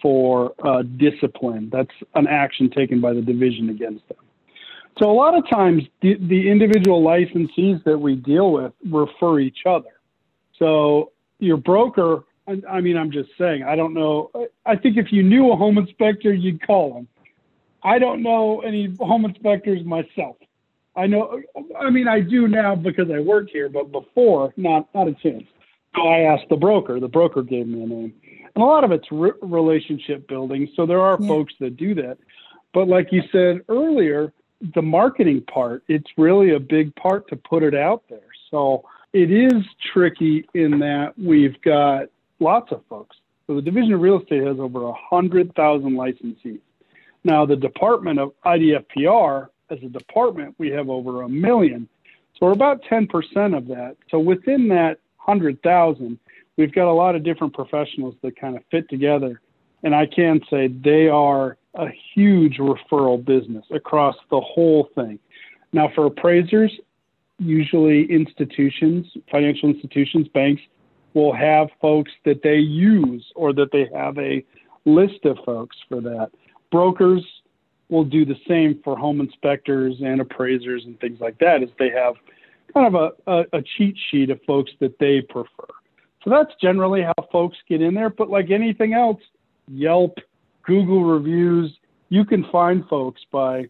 for 0.00 0.54
uh, 0.64 0.82
discipline. 0.82 1.70
That's 1.72 1.90
an 2.14 2.28
action 2.28 2.70
taken 2.70 3.00
by 3.00 3.14
the 3.14 3.22
division 3.22 3.68
against 3.68 4.06
them. 4.08 4.18
So 4.98 5.10
a 5.10 5.12
lot 5.12 5.36
of 5.36 5.48
times 5.48 5.82
the, 6.02 6.16
the 6.20 6.50
individual 6.50 7.02
licensees 7.02 7.82
that 7.84 7.98
we 7.98 8.14
deal 8.14 8.52
with 8.52 8.72
refer 8.88 9.40
each 9.40 9.66
other. 9.66 9.90
So 10.58 11.12
your 11.40 11.56
broker, 11.56 12.24
I, 12.46 12.60
I 12.70 12.80
mean, 12.80 12.96
I'm 12.96 13.10
just 13.10 13.30
saying, 13.36 13.64
I 13.64 13.74
don't 13.74 13.92
know. 13.92 14.30
I 14.64 14.76
think 14.76 14.96
if 14.96 15.12
you 15.12 15.22
knew 15.22 15.50
a 15.52 15.56
home 15.56 15.78
inspector, 15.78 16.32
you'd 16.32 16.64
call 16.64 16.96
him. 16.96 17.08
I 17.82 17.98
don't 17.98 18.22
know 18.22 18.60
any 18.60 18.94
home 18.98 19.24
inspectors 19.24 19.84
myself. 19.84 20.36
I 20.96 21.06
know, 21.06 21.40
I 21.78 21.90
mean, 21.90 22.06
I 22.06 22.20
do 22.20 22.46
now 22.46 22.76
because 22.76 23.10
I 23.10 23.18
work 23.18 23.50
here, 23.50 23.68
but 23.68 23.90
before, 23.90 24.54
not 24.56 24.88
not 24.94 25.08
a 25.08 25.12
chance. 25.14 25.44
So 25.96 26.06
I 26.06 26.20
asked 26.20 26.48
the 26.48 26.56
broker. 26.56 27.00
The 27.00 27.08
broker 27.08 27.42
gave 27.42 27.66
me 27.66 27.82
a 27.82 27.86
name, 27.86 28.14
and 28.54 28.62
a 28.62 28.66
lot 28.66 28.84
of 28.84 28.92
it's 28.92 29.10
re- 29.10 29.32
relationship 29.42 30.28
building. 30.28 30.70
So 30.76 30.86
there 30.86 31.00
are 31.00 31.18
yeah. 31.20 31.28
folks 31.28 31.52
that 31.58 31.76
do 31.76 31.96
that, 31.96 32.18
but 32.72 32.86
like 32.86 33.08
you 33.10 33.22
said 33.32 33.62
earlier, 33.68 34.32
the 34.74 34.82
marketing 34.82 35.42
part, 35.42 35.82
it's 35.88 36.10
really 36.16 36.50
a 36.50 36.60
big 36.60 36.94
part 36.96 37.28
to 37.28 37.36
put 37.36 37.62
it 37.62 37.74
out 37.74 38.02
there. 38.08 38.20
So 38.50 38.84
it 39.12 39.30
is 39.30 39.62
tricky 39.92 40.46
in 40.54 40.78
that 40.80 41.14
we've 41.18 41.60
got 41.62 42.06
lots 42.40 42.72
of 42.72 42.82
folks. 42.88 43.16
So 43.46 43.56
the 43.56 43.62
Division 43.62 43.92
of 43.92 44.00
Real 44.00 44.20
Estate 44.20 44.44
has 44.44 44.58
over 44.58 44.84
a 44.84 44.92
hundred 44.92 45.54
thousand 45.54 45.92
licensees. 45.92 46.60
Now, 47.24 47.46
the 47.46 47.56
Department 47.56 48.18
of 48.18 48.32
IDFPR, 48.44 49.48
as 49.70 49.78
a 49.82 49.88
department, 49.88 50.54
we 50.58 50.70
have 50.70 50.90
over 50.90 51.22
a 51.22 51.28
million. 51.28 51.88
So 52.34 52.46
we're 52.46 52.52
about 52.52 52.82
10% 52.84 53.56
of 53.56 53.66
that. 53.68 53.96
So 54.10 54.18
within 54.18 54.68
that 54.68 54.98
100,000, 55.24 56.18
we've 56.56 56.72
got 56.72 56.90
a 56.90 56.92
lot 56.92 57.14
of 57.14 57.22
different 57.22 57.54
professionals 57.54 58.14
that 58.22 58.36
kind 58.38 58.56
of 58.56 58.62
fit 58.70 58.88
together. 58.88 59.40
And 59.82 59.94
I 59.94 60.06
can 60.06 60.40
say 60.50 60.68
they 60.68 61.08
are 61.08 61.56
a 61.74 61.86
huge 62.14 62.58
referral 62.58 63.22
business 63.22 63.64
across 63.72 64.16
the 64.30 64.40
whole 64.40 64.88
thing. 64.94 65.18
Now, 65.72 65.90
for 65.94 66.06
appraisers, 66.06 66.72
usually 67.38 68.04
institutions, 68.10 69.06
financial 69.30 69.68
institutions, 69.68 70.28
banks 70.28 70.62
will 71.14 71.32
have 71.32 71.68
folks 71.80 72.12
that 72.24 72.42
they 72.42 72.56
use 72.56 73.24
or 73.34 73.52
that 73.52 73.70
they 73.72 73.88
have 73.94 74.18
a 74.18 74.44
list 74.84 75.24
of 75.24 75.38
folks 75.44 75.76
for 75.88 76.00
that 76.00 76.30
brokers 76.70 77.24
will 77.88 78.04
do 78.04 78.24
the 78.24 78.36
same 78.48 78.80
for 78.82 78.96
home 78.96 79.20
inspectors 79.20 79.94
and 80.00 80.20
appraisers 80.20 80.84
and 80.86 80.98
things 81.00 81.20
like 81.20 81.38
that, 81.38 81.62
is 81.62 81.68
they 81.78 81.90
have 81.90 82.14
kind 82.74 82.94
of 82.94 82.94
a, 82.94 83.30
a, 83.30 83.58
a, 83.58 83.62
cheat 83.76 83.96
sheet 84.10 84.30
of 84.30 84.40
folks 84.46 84.72
that 84.80 84.98
they 84.98 85.20
prefer 85.20 85.66
so 86.24 86.30
that's 86.30 86.50
generally 86.60 87.02
how 87.02 87.14
folks 87.30 87.56
get 87.68 87.80
in 87.80 87.94
there 87.94 88.10
but 88.10 88.28
like 88.28 88.50
anything 88.50 88.94
else 88.94 89.20
yelp 89.68 90.18
google 90.66 91.04
reviews 91.04 91.76
you 92.08 92.24
can 92.24 92.44
find 92.50 92.86
folks 92.88 93.22
by 93.30 93.66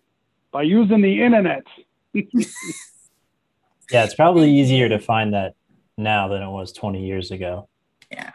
by 0.53 0.63
using 0.63 1.03
the 1.03 1.23
internet 1.23 1.65
yeah 2.13 4.05
it's 4.05 4.15
probably 4.15 4.51
easier 4.51 4.89
to 4.89 4.99
find 4.99 5.35
that 5.35 5.55
now 5.97 6.29
than 6.29 6.43
it 6.43 6.51
was 6.51 6.73
20 6.73 7.05
years 7.05 7.31
ago 7.31 7.69
yeah 8.11 8.31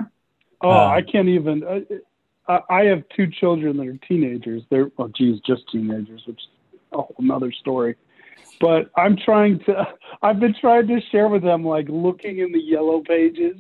oh 0.62 0.70
um, 0.70 0.92
i 0.92 1.02
can't 1.02 1.28
even 1.28 1.64
uh, 2.50 2.60
I 2.68 2.86
have 2.86 3.04
two 3.16 3.28
children 3.28 3.78
that 3.78 3.88
are 3.88 4.00
teenagers. 4.08 4.64
They're, 4.70 4.92
oh, 4.98 5.08
geez, 5.16 5.40
just 5.46 5.70
teenagers, 5.72 6.24
which 6.26 6.40
is 6.40 6.80
a 6.92 6.98
whole 6.98 7.16
another 7.20 7.52
story. 7.52 7.96
But 8.60 8.90
I'm 8.98 9.16
trying 9.16 9.60
to, 9.68 9.88
I've 10.22 10.40
been 10.40 10.56
trying 10.60 10.88
to 10.88 11.00
share 11.12 11.28
with 11.28 11.44
them, 11.44 11.64
like 11.64 11.88
looking 11.88 12.40
in 12.40 12.52
the 12.52 12.60
yellow 12.60 13.02
pages 13.02 13.58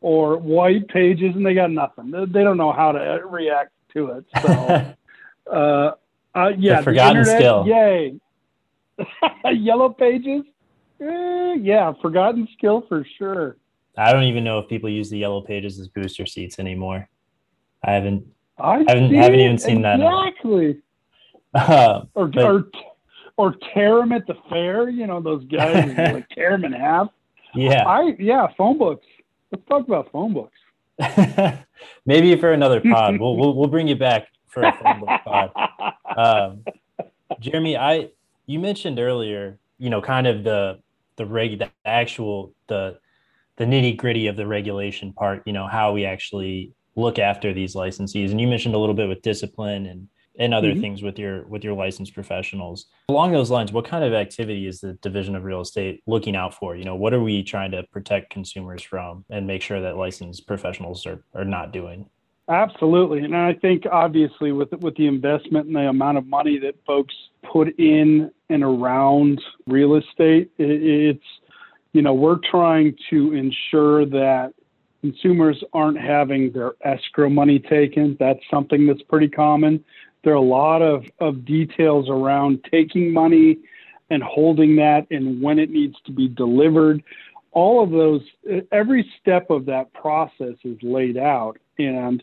or 0.00 0.36
white 0.36 0.86
pages, 0.88 1.34
and 1.34 1.44
they 1.44 1.54
got 1.54 1.72
nothing. 1.72 2.12
They 2.12 2.44
don't 2.44 2.56
know 2.56 2.72
how 2.72 2.92
to 2.92 3.22
react 3.28 3.72
to 3.94 4.06
it. 4.08 4.24
So, 4.42 4.94
uh, 5.52 5.92
uh, 6.34 6.52
yeah, 6.58 6.78
the 6.78 6.82
forgotten 6.82 7.18
internet, 7.18 7.38
skill. 7.38 7.64
Yay. 7.66 8.20
yellow 9.52 9.90
pages? 9.90 10.44
Eh, 11.00 11.54
yeah, 11.60 11.92
forgotten 12.00 12.48
skill 12.56 12.84
for 12.88 13.06
sure. 13.18 13.56
I 13.96 14.12
don't 14.12 14.24
even 14.24 14.44
know 14.44 14.58
if 14.58 14.68
people 14.68 14.88
use 14.88 15.10
the 15.10 15.18
yellow 15.18 15.42
pages 15.42 15.78
as 15.78 15.88
booster 15.88 16.26
seats 16.26 16.58
anymore. 16.58 17.08
I 17.84 17.92
haven't. 17.92 18.24
I 18.58 18.78
haven't, 18.86 19.14
haven't 19.14 19.40
even 19.40 19.58
seen 19.58 19.78
exactly. 19.78 20.04
that. 20.04 20.28
Exactly. 20.28 20.82
Uh, 21.54 22.04
or, 22.14 22.28
but, 22.28 22.44
or 22.44 22.64
or 23.36 23.54
tear 23.74 23.98
them 23.98 24.12
at 24.12 24.26
the 24.26 24.34
fair. 24.48 24.88
You 24.88 25.06
know 25.06 25.20
those 25.20 25.44
guys 25.46 25.94
like 26.14 26.28
tear 26.30 26.52
them 26.52 26.64
in 26.64 26.72
half. 26.72 27.08
Yeah. 27.54 27.86
I 27.86 28.14
yeah. 28.18 28.46
Phone 28.56 28.78
books. 28.78 29.06
Let's 29.50 29.66
talk 29.68 29.86
about 29.86 30.10
phone 30.12 30.32
books. 30.32 30.56
Maybe 32.06 32.36
for 32.36 32.52
another 32.52 32.80
pod. 32.80 33.18
we'll, 33.18 33.36
we'll 33.36 33.54
we'll 33.54 33.68
bring 33.68 33.88
you 33.88 33.96
back 33.96 34.28
for 34.48 34.62
a 34.62 34.72
book 35.00 35.20
pod. 35.24 35.50
Um, 36.14 36.62
Jeremy, 37.40 37.74
I 37.78 38.10
you 38.44 38.58
mentioned 38.58 38.98
earlier, 38.98 39.58
you 39.78 39.88
know, 39.88 40.02
kind 40.02 40.26
of 40.26 40.44
the 40.44 40.80
the 41.16 41.24
reg 41.24 41.58
the 41.58 41.70
actual 41.86 42.52
the 42.66 42.98
the 43.56 43.64
nitty 43.64 43.96
gritty 43.96 44.26
of 44.26 44.36
the 44.36 44.46
regulation 44.46 45.14
part. 45.14 45.42
You 45.46 45.54
know, 45.54 45.66
how 45.66 45.92
we 45.92 46.04
actually 46.04 46.72
look 46.96 47.18
after 47.18 47.54
these 47.54 47.74
licensees 47.74 48.30
and 48.30 48.40
you 48.40 48.46
mentioned 48.46 48.74
a 48.74 48.78
little 48.78 48.94
bit 48.94 49.08
with 49.08 49.22
discipline 49.22 49.86
and 49.86 50.08
and 50.38 50.54
other 50.54 50.70
mm-hmm. 50.70 50.80
things 50.80 51.02
with 51.02 51.18
your 51.18 51.46
with 51.46 51.64
your 51.64 51.74
licensed 51.74 52.14
professionals 52.14 52.86
along 53.08 53.32
those 53.32 53.50
lines 53.50 53.72
what 53.72 53.84
kind 53.84 54.04
of 54.04 54.12
activity 54.12 54.66
is 54.66 54.80
the 54.80 54.94
division 54.94 55.34
of 55.34 55.44
real 55.44 55.60
estate 55.60 56.02
looking 56.06 56.36
out 56.36 56.54
for 56.54 56.76
you 56.76 56.84
know 56.84 56.94
what 56.94 57.12
are 57.12 57.22
we 57.22 57.42
trying 57.42 57.70
to 57.70 57.82
protect 57.92 58.30
consumers 58.30 58.82
from 58.82 59.24
and 59.30 59.46
make 59.46 59.62
sure 59.62 59.80
that 59.80 59.96
licensed 59.96 60.46
professionals 60.46 61.06
are, 61.06 61.22
are 61.34 61.44
not 61.44 61.72
doing 61.72 62.08
absolutely 62.48 63.20
and 63.20 63.36
i 63.36 63.52
think 63.52 63.84
obviously 63.90 64.52
with 64.52 64.72
with 64.80 64.96
the 64.96 65.06
investment 65.06 65.66
and 65.66 65.76
the 65.76 65.88
amount 65.88 66.18
of 66.18 66.26
money 66.26 66.58
that 66.58 66.74
folks 66.86 67.14
put 67.52 67.68
in 67.78 68.30
and 68.48 68.62
around 68.62 69.40
real 69.66 69.96
estate 69.96 70.50
it's 70.58 71.24
you 71.92 72.02
know 72.02 72.14
we're 72.14 72.38
trying 72.50 72.96
to 73.10 73.32
ensure 73.34 74.06
that 74.06 74.52
consumers 75.02 75.62
aren't 75.72 76.00
having 76.00 76.52
their 76.52 76.72
escrow 76.82 77.28
money 77.28 77.58
taken. 77.58 78.16
That's 78.18 78.40
something 78.50 78.86
that's 78.86 79.02
pretty 79.02 79.28
common. 79.28 79.84
There 80.24 80.32
are 80.32 80.36
a 80.36 80.40
lot 80.40 80.82
of, 80.82 81.04
of 81.18 81.44
details 81.44 82.08
around 82.08 82.64
taking 82.70 83.12
money 83.12 83.58
and 84.10 84.22
holding 84.22 84.76
that 84.76 85.06
and 85.10 85.42
when 85.42 85.58
it 85.58 85.70
needs 85.70 85.96
to 86.06 86.12
be 86.12 86.28
delivered. 86.28 87.02
All 87.50 87.82
of 87.82 87.90
those, 87.90 88.22
every 88.70 89.10
step 89.20 89.50
of 89.50 89.66
that 89.66 89.92
process 89.92 90.54
is 90.64 90.78
laid 90.82 91.16
out. 91.16 91.58
And 91.78 92.22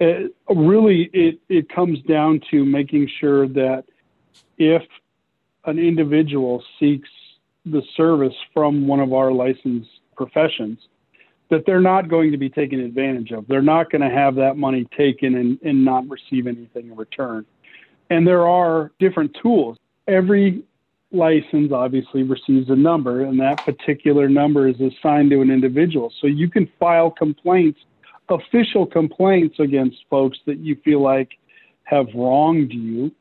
it, 0.00 0.34
really, 0.48 1.10
it, 1.12 1.38
it 1.48 1.68
comes 1.68 2.00
down 2.02 2.40
to 2.50 2.64
making 2.64 3.10
sure 3.20 3.46
that 3.48 3.84
if 4.58 4.82
an 5.64 5.78
individual 5.78 6.62
seeks 6.78 7.08
the 7.66 7.82
service 7.96 8.34
from 8.52 8.86
one 8.86 9.00
of 9.00 9.12
our 9.12 9.32
licensed 9.32 9.90
professions, 10.16 10.78
that 11.54 11.66
they're 11.66 11.80
not 11.80 12.08
going 12.08 12.32
to 12.32 12.36
be 12.36 12.50
taken 12.50 12.80
advantage 12.80 13.30
of. 13.30 13.46
They're 13.46 13.62
not 13.62 13.88
going 13.88 14.02
to 14.02 14.10
have 14.10 14.34
that 14.34 14.56
money 14.56 14.88
taken 14.96 15.36
and, 15.36 15.56
and 15.62 15.84
not 15.84 16.02
receive 16.08 16.48
anything 16.48 16.88
in 16.88 16.96
return. 16.96 17.46
And 18.10 18.26
there 18.26 18.44
are 18.48 18.90
different 18.98 19.36
tools. 19.40 19.78
Every 20.08 20.64
license 21.12 21.70
obviously 21.72 22.24
receives 22.24 22.70
a 22.70 22.74
number, 22.74 23.22
and 23.22 23.38
that 23.38 23.64
particular 23.64 24.28
number 24.28 24.66
is 24.66 24.74
assigned 24.80 25.30
to 25.30 25.42
an 25.42 25.50
individual. 25.52 26.12
So 26.20 26.26
you 26.26 26.50
can 26.50 26.68
file 26.80 27.08
complaints, 27.08 27.78
official 28.28 28.84
complaints 28.84 29.60
against 29.60 29.98
folks 30.10 30.38
that 30.46 30.58
you 30.58 30.76
feel 30.84 31.02
like 31.02 31.38
have 31.84 32.06
wronged 32.16 32.72
you. 32.72 33.12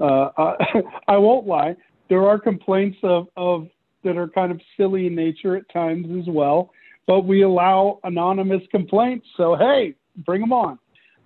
Uh, 0.00 0.30
I, 0.38 0.82
I 1.08 1.16
won't 1.18 1.46
lie, 1.46 1.76
there 2.08 2.26
are 2.26 2.38
complaints 2.38 2.96
of, 3.02 3.28
of 3.36 3.68
that 4.02 4.16
are 4.16 4.28
kind 4.28 4.50
of 4.50 4.62
silly 4.78 5.08
in 5.08 5.14
nature 5.14 5.56
at 5.56 5.68
times 5.68 6.06
as 6.18 6.26
well 6.26 6.70
but 7.06 7.24
we 7.24 7.42
allow 7.42 7.98
anonymous 8.04 8.62
complaints. 8.70 9.26
So, 9.36 9.56
hey, 9.56 9.94
bring 10.24 10.40
them 10.40 10.52
on. 10.52 10.78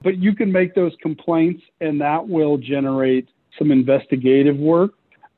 But 0.03 0.19
you 0.19 0.35
can 0.35 0.53
make 0.53 0.75
those 0.75 0.93
complaints, 1.01 1.63
and 1.81 2.01
that 2.01 2.27
will 2.27 2.59
generate 2.59 3.29
some 3.59 3.71
investigative 3.71 4.57
work. 4.57 4.93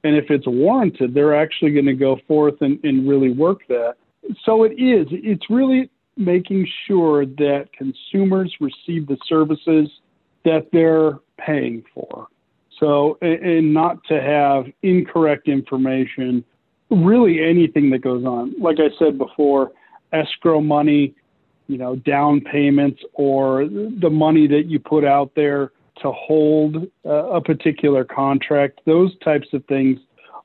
And 0.05 0.16
if 0.16 0.31
it's 0.31 0.46
warranted, 0.46 1.14
they're 1.14 1.37
actually 1.37 1.72
going 1.72 1.87
to 1.87 1.94
go 1.94 2.18
forth 2.27 2.55
and, 2.61 2.79
and 2.85 3.09
really 3.09 3.31
work 3.31 3.61
that. 3.68 3.94
So, 4.44 4.64
it 4.64 4.72
is. 4.72 5.07
It's 5.11 5.48
really 5.51 5.90
making 6.16 6.66
sure 6.87 7.24
that 7.24 7.68
consumers 7.77 8.53
receive 8.61 9.07
the 9.07 9.16
services 9.29 9.88
that 10.44 10.68
they're 10.72 11.18
paying 11.38 11.85
for. 11.94 12.27
So, 12.81 13.18
and 13.22 13.74
not 13.74 14.03
to 14.05 14.20
have 14.20 14.66
incorrect 14.83 15.48
information 15.48 16.44
really 16.90 17.42
anything 17.42 17.90
that 17.90 17.98
goes 17.98 18.24
on. 18.24 18.55
Like 18.61 18.79
I 18.79 18.88
said 18.98 19.18
before, 19.18 19.72
escrow 20.12 20.61
money, 20.61 21.14
you 21.66 21.79
know, 21.79 21.97
down 21.97 22.40
payments, 22.40 23.01
or 23.14 23.66
the 23.66 24.11
money 24.11 24.47
that 24.47 24.66
you 24.66 24.79
put 24.79 25.05
out 25.05 25.33
there 25.35 25.73
to 26.03 26.12
hold 26.12 26.88
uh, 27.05 27.11
a 27.11 27.40
particular 27.40 28.05
contract. 28.05 28.81
Those 28.87 29.16
types 29.18 29.49
of 29.53 29.64
things 29.66 29.99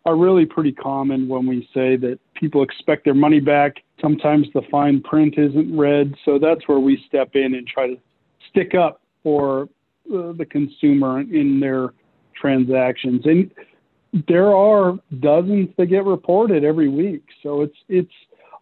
are 0.06 0.17
really 0.17 0.45
pretty 0.45 0.71
common 0.71 1.28
when 1.28 1.47
we 1.47 1.67
say 1.73 1.95
that 1.97 2.19
people 2.34 2.62
expect 2.63 3.06
their 3.06 3.13
money 3.13 3.39
back. 3.39 3.78
Sometimes 4.02 4.47
the 4.54 4.62
fine 4.69 5.02
print 5.02 5.36
isn't 5.38 5.78
read. 5.78 6.13
So 6.26 6.38
that's 6.39 6.67
where 6.67 6.80
we 6.80 7.02
step 7.08 7.36
in 7.36 7.56
and 7.56 7.65
try 7.65 7.88
to 7.88 7.97
stick 8.49 8.76
up 8.76 9.02
for 9.21 9.69
uh, 10.13 10.34
the 10.34 10.45
consumer 10.49 11.21
in 11.21 11.60
their 11.62 11.93
transactions. 12.39 13.21
And 13.26 13.49
there 14.28 14.54
are 14.54 14.99
dozens 15.19 15.69
that 15.78 15.86
get 15.86 16.04
reported 16.06 16.65
every 16.65 16.89
week. 16.89 17.23
So 17.41 17.62
it's 17.62 17.78
it's 17.88 18.12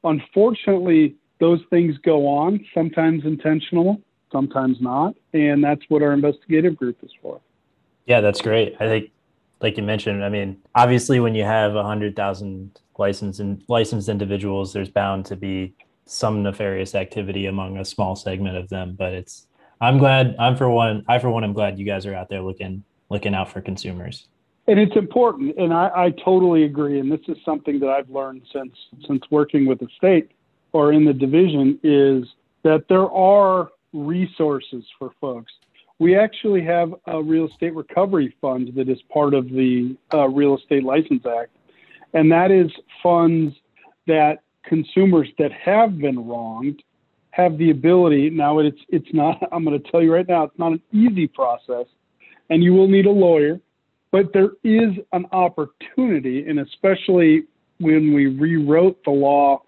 unfortunately 0.04 1.16
those 1.40 1.62
things 1.70 1.98
go 2.00 2.28
on, 2.28 2.64
sometimes 2.74 3.26
intentional, 3.26 4.00
sometimes 4.32 4.80
not, 4.80 5.16
and 5.34 5.64
that's 5.64 5.82
what 5.90 6.02
our 6.02 6.14
investigative 6.14 6.76
group 6.76 6.98
is 7.04 7.12
for. 7.22 7.42
Yeah, 8.06 8.22
that's 8.22 8.42
great. 8.42 8.76
I 8.80 8.88
think 8.88 9.12
like 9.62 9.78
you 9.78 9.84
mentioned, 9.84 10.24
I 10.24 10.30
mean, 10.30 10.58
obviously 10.76 11.20
when 11.20 11.36
you 11.36 11.44
have 11.44 11.76
a 11.76 11.84
hundred 11.84 12.16
thousand 12.16 12.80
licensed 12.98 13.40
and 13.40 13.64
licensed 13.68 14.10
individuals, 14.10 14.74
there's 14.74 14.90
bound 14.90 15.26
to 15.28 15.36
be 15.36 15.74
some 16.06 16.44
nefarious 16.44 16.96
activity 16.96 17.46
among 17.46 17.78
a 17.78 17.86
small 17.86 18.16
segment 18.16 18.58
of 18.58 18.70
them. 18.70 18.96
But 18.98 19.14
it's 19.14 19.48
I'm 19.80 19.98
glad 19.98 20.36
I'm 20.40 20.56
for 20.56 20.70
one 20.70 21.04
I 21.08 21.20
for 21.20 21.30
one 21.30 21.44
I'm 21.44 21.54
glad 21.54 21.80
you 21.80 21.86
guys 21.86 22.06
are 22.06 22.16
out 22.16 22.30
there 22.30 22.42
looking 22.42 22.84
looking 23.10 23.36
out 23.36 23.52
for 23.52 23.62
consumers. 23.62 24.28
And 24.68 24.80
it's 24.80 24.96
important, 24.96 25.58
and 25.58 25.74
I, 25.74 25.90
I 25.94 26.10
totally 26.24 26.64
agree. 26.64 27.00
And 27.00 27.12
this 27.12 27.22
is 27.28 27.38
something 27.44 27.80
that 27.80 27.90
I've 27.90 28.10
learned 28.10 28.44
since 28.54 28.74
since 29.08 29.24
working 29.32 29.66
with 29.66 29.80
the 29.80 29.88
state 29.98 30.32
or 30.72 30.94
in 30.94 31.04
the 31.04 31.14
division 31.14 31.80
is 31.84 32.26
that 32.64 32.86
there 32.88 33.10
are 33.12 33.72
resources 33.92 34.86
for 34.98 35.12
folks 35.20 35.52
we 36.02 36.18
actually 36.18 36.64
have 36.64 36.96
a 37.06 37.22
real 37.22 37.48
estate 37.48 37.76
recovery 37.76 38.36
fund 38.42 38.72
that 38.76 38.90
is 38.90 38.98
part 39.14 39.36
of 39.36 39.50
the 39.50 39.96
uh, 40.12 40.28
Real 40.28 40.58
Estate 40.58 40.84
License 40.84 41.24
Act, 41.28 41.52
and 42.16 42.32
that 42.32 42.50
is 42.50 42.72
funds 43.04 43.56
that 44.08 44.40
consumers 44.64 45.28
that 45.38 45.52
have 45.52 46.00
been 46.00 46.28
wronged 46.28 46.82
have 47.30 47.60
the 47.60 47.70
ability. 47.70 48.32
Now 48.32 48.58
it's 48.58 48.80
it's 48.90 49.14
not. 49.14 49.48
I'm 49.52 49.64
going 49.64 49.80
to 49.80 49.92
tell 49.92 50.02
you 50.02 50.12
right 50.12 50.28
now, 50.28 50.46
it's 50.46 50.58
not 50.58 50.72
an 50.72 50.82
easy 50.92 51.28
process, 51.28 51.86
and 52.50 52.64
you 52.64 52.74
will 52.74 52.88
need 52.88 53.06
a 53.06 53.12
lawyer, 53.12 53.60
but 54.12 54.34
there 54.34 54.52
is 54.64 54.94
an 55.14 55.26
opportunity, 55.32 56.48
and 56.48 56.60
especially 56.60 57.44
when 57.80 58.14
we 58.14 58.28
rewrote 58.28 59.04
the 59.06 59.12
law 59.12 59.62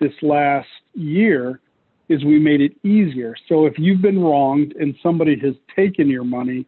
this 0.00 0.12
last 0.22 0.68
year 0.94 1.60
is 2.08 2.24
we 2.24 2.38
made 2.38 2.60
it 2.60 2.72
easier. 2.84 3.34
So 3.48 3.66
if 3.66 3.74
you've 3.76 4.00
been 4.00 4.20
wronged 4.20 4.74
and 4.76 4.94
somebody 5.02 5.38
has 5.40 5.54
taken 5.76 6.08
your 6.08 6.24
money, 6.24 6.64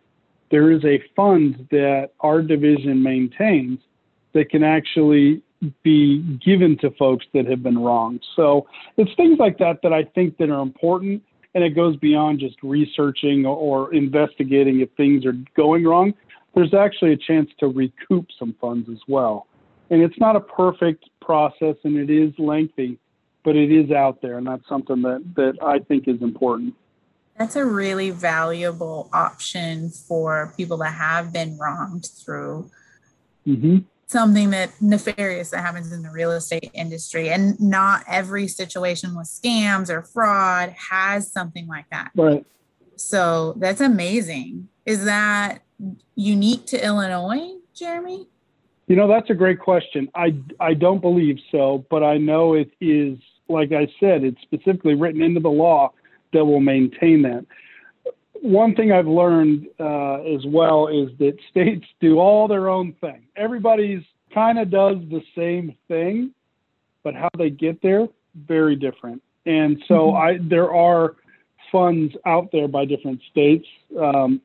there 0.50 0.70
is 0.70 0.84
a 0.84 1.02
fund 1.16 1.66
that 1.70 2.10
our 2.20 2.42
division 2.42 3.02
maintains 3.02 3.78
that 4.34 4.50
can 4.50 4.62
actually 4.62 5.42
be 5.82 6.22
given 6.44 6.76
to 6.78 6.90
folks 6.98 7.24
that 7.34 7.46
have 7.46 7.62
been 7.62 7.78
wronged. 7.78 8.24
So 8.36 8.66
it's 8.96 9.10
things 9.16 9.38
like 9.38 9.58
that 9.58 9.80
that 9.82 9.92
I 9.92 10.04
think 10.14 10.36
that 10.38 10.50
are 10.50 10.62
important 10.62 11.22
and 11.54 11.64
it 11.64 11.70
goes 11.70 11.96
beyond 11.96 12.40
just 12.40 12.56
researching 12.62 13.44
or 13.44 13.92
investigating 13.92 14.80
if 14.80 14.88
things 14.96 15.24
are 15.26 15.34
going 15.56 15.84
wrong. 15.84 16.14
There's 16.54 16.74
actually 16.74 17.12
a 17.12 17.16
chance 17.16 17.50
to 17.60 17.68
recoup 17.68 18.28
some 18.38 18.54
funds 18.60 18.88
as 18.90 18.98
well. 19.06 19.46
And 19.90 20.02
it's 20.02 20.18
not 20.18 20.36
a 20.36 20.40
perfect 20.40 21.04
process 21.20 21.76
and 21.84 21.96
it 21.96 22.10
is 22.10 22.32
lengthy, 22.38 22.98
but 23.44 23.56
it 23.56 23.72
is 23.72 23.90
out 23.90 24.20
there, 24.22 24.38
and 24.38 24.46
that's 24.46 24.68
something 24.68 25.02
that 25.02 25.22
that 25.36 25.54
I 25.62 25.78
think 25.78 26.08
is 26.08 26.20
important. 26.22 26.74
That's 27.38 27.56
a 27.56 27.64
really 27.64 28.10
valuable 28.10 29.08
option 29.12 29.88
for 29.88 30.52
people 30.56 30.76
that 30.78 30.92
have 30.92 31.32
been 31.32 31.56
wronged 31.56 32.06
through 32.06 32.70
mm-hmm. 33.46 33.78
something 34.06 34.50
that 34.50 34.70
nefarious 34.82 35.50
that 35.50 35.60
happens 35.60 35.90
in 35.90 36.02
the 36.02 36.10
real 36.10 36.32
estate 36.32 36.70
industry. 36.74 37.30
And 37.30 37.58
not 37.58 38.04
every 38.06 38.46
situation 38.46 39.16
with 39.16 39.26
scams 39.26 39.88
or 39.88 40.02
fraud 40.02 40.74
has 40.90 41.32
something 41.32 41.66
like 41.66 41.88
that. 41.90 42.10
Right. 42.14 42.44
So 42.96 43.54
that's 43.56 43.80
amazing. 43.80 44.68
Is 44.84 45.06
that 45.06 45.62
unique 46.14 46.66
to 46.66 46.84
Illinois, 46.84 47.54
Jeremy? 47.74 48.26
You 48.86 48.96
know, 48.96 49.06
that's 49.06 49.30
a 49.30 49.34
great 49.34 49.60
question. 49.60 50.08
I, 50.14 50.34
I 50.58 50.74
don't 50.74 51.00
believe 51.00 51.38
so, 51.52 51.84
but 51.90 52.02
I 52.02 52.18
know 52.18 52.54
it 52.54 52.70
is 52.80 53.18
like 53.50 53.72
I 53.72 53.86
said, 53.98 54.24
it's 54.24 54.40
specifically 54.42 54.94
written 54.94 55.20
into 55.20 55.40
the 55.40 55.50
law 55.50 55.92
that 56.32 56.44
will 56.44 56.60
maintain 56.60 57.22
that. 57.22 57.44
One 58.32 58.74
thing 58.74 58.92
I've 58.92 59.08
learned 59.08 59.66
uh, 59.78 60.22
as 60.22 60.46
well 60.46 60.88
is 60.88 61.10
that 61.18 61.36
states 61.50 61.86
do 62.00 62.18
all 62.18 62.48
their 62.48 62.68
own 62.68 62.94
thing. 63.00 63.24
Everybody's 63.36 64.04
kind 64.32 64.58
of 64.58 64.70
does 64.70 64.96
the 65.10 65.22
same 65.36 65.76
thing, 65.88 66.32
but 67.02 67.14
how 67.14 67.28
they 67.36 67.50
get 67.50 67.82
there 67.82 68.08
very 68.46 68.76
different. 68.76 69.22
And 69.44 69.82
so 69.88 70.12
mm-hmm. 70.12 70.16
I 70.16 70.48
there 70.48 70.72
are 70.72 71.16
funds 71.72 72.14
out 72.26 72.50
there 72.52 72.68
by 72.68 72.84
different 72.84 73.20
states. 73.30 73.66
Um, 73.98 74.40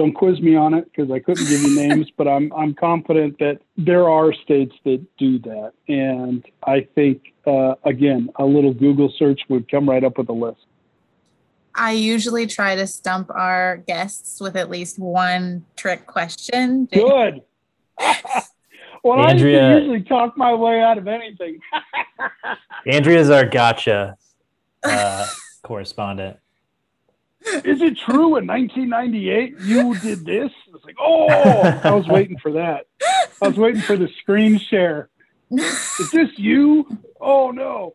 don't 0.00 0.14
quiz 0.14 0.40
me 0.40 0.56
on 0.56 0.72
it 0.72 0.86
because 0.86 1.10
I 1.10 1.18
couldn't 1.18 1.46
give 1.46 1.60
you 1.60 1.76
names, 1.76 2.06
but 2.16 2.26
I'm 2.26 2.50
I'm 2.54 2.72
confident 2.74 3.38
that 3.38 3.60
there 3.76 4.08
are 4.08 4.32
states 4.32 4.74
that 4.84 5.04
do 5.18 5.38
that, 5.40 5.72
and 5.88 6.42
I 6.66 6.88
think 6.94 7.34
uh, 7.46 7.74
again 7.84 8.30
a 8.36 8.46
little 8.46 8.72
Google 8.72 9.12
search 9.18 9.42
would 9.50 9.70
come 9.70 9.86
right 9.86 10.02
up 10.02 10.16
with 10.16 10.30
a 10.30 10.32
list. 10.32 10.64
I 11.74 11.92
usually 11.92 12.46
try 12.46 12.76
to 12.76 12.86
stump 12.86 13.30
our 13.30 13.76
guests 13.76 14.40
with 14.40 14.56
at 14.56 14.70
least 14.70 14.98
one 14.98 15.66
trick 15.76 16.06
question. 16.06 16.86
Good. 16.92 17.42
well, 19.04 19.20
Andrea, 19.20 19.68
I 19.68 19.78
usually 19.80 20.02
talk 20.02 20.34
my 20.34 20.54
way 20.54 20.80
out 20.80 20.96
of 20.96 21.08
anything. 21.08 21.60
Andrea's 22.86 23.28
our 23.28 23.44
gotcha 23.44 24.16
uh, 24.82 25.26
correspondent 25.62 26.38
is 27.46 27.80
it 27.80 27.96
true 27.98 28.36
in 28.36 28.46
1998 28.46 29.60
you 29.60 29.98
did 29.98 30.24
this? 30.24 30.52
It's 30.74 30.84
like, 30.84 30.96
oh, 30.98 31.28
I 31.28 31.90
was 31.92 32.06
waiting 32.06 32.38
for 32.38 32.52
that. 32.52 32.86
I 33.42 33.48
was 33.48 33.56
waiting 33.56 33.80
for 33.80 33.96
the 33.96 34.08
screen 34.20 34.58
share. 34.58 35.08
Is 35.50 36.10
this 36.12 36.38
you? 36.38 36.86
Oh 37.20 37.50
no. 37.50 37.94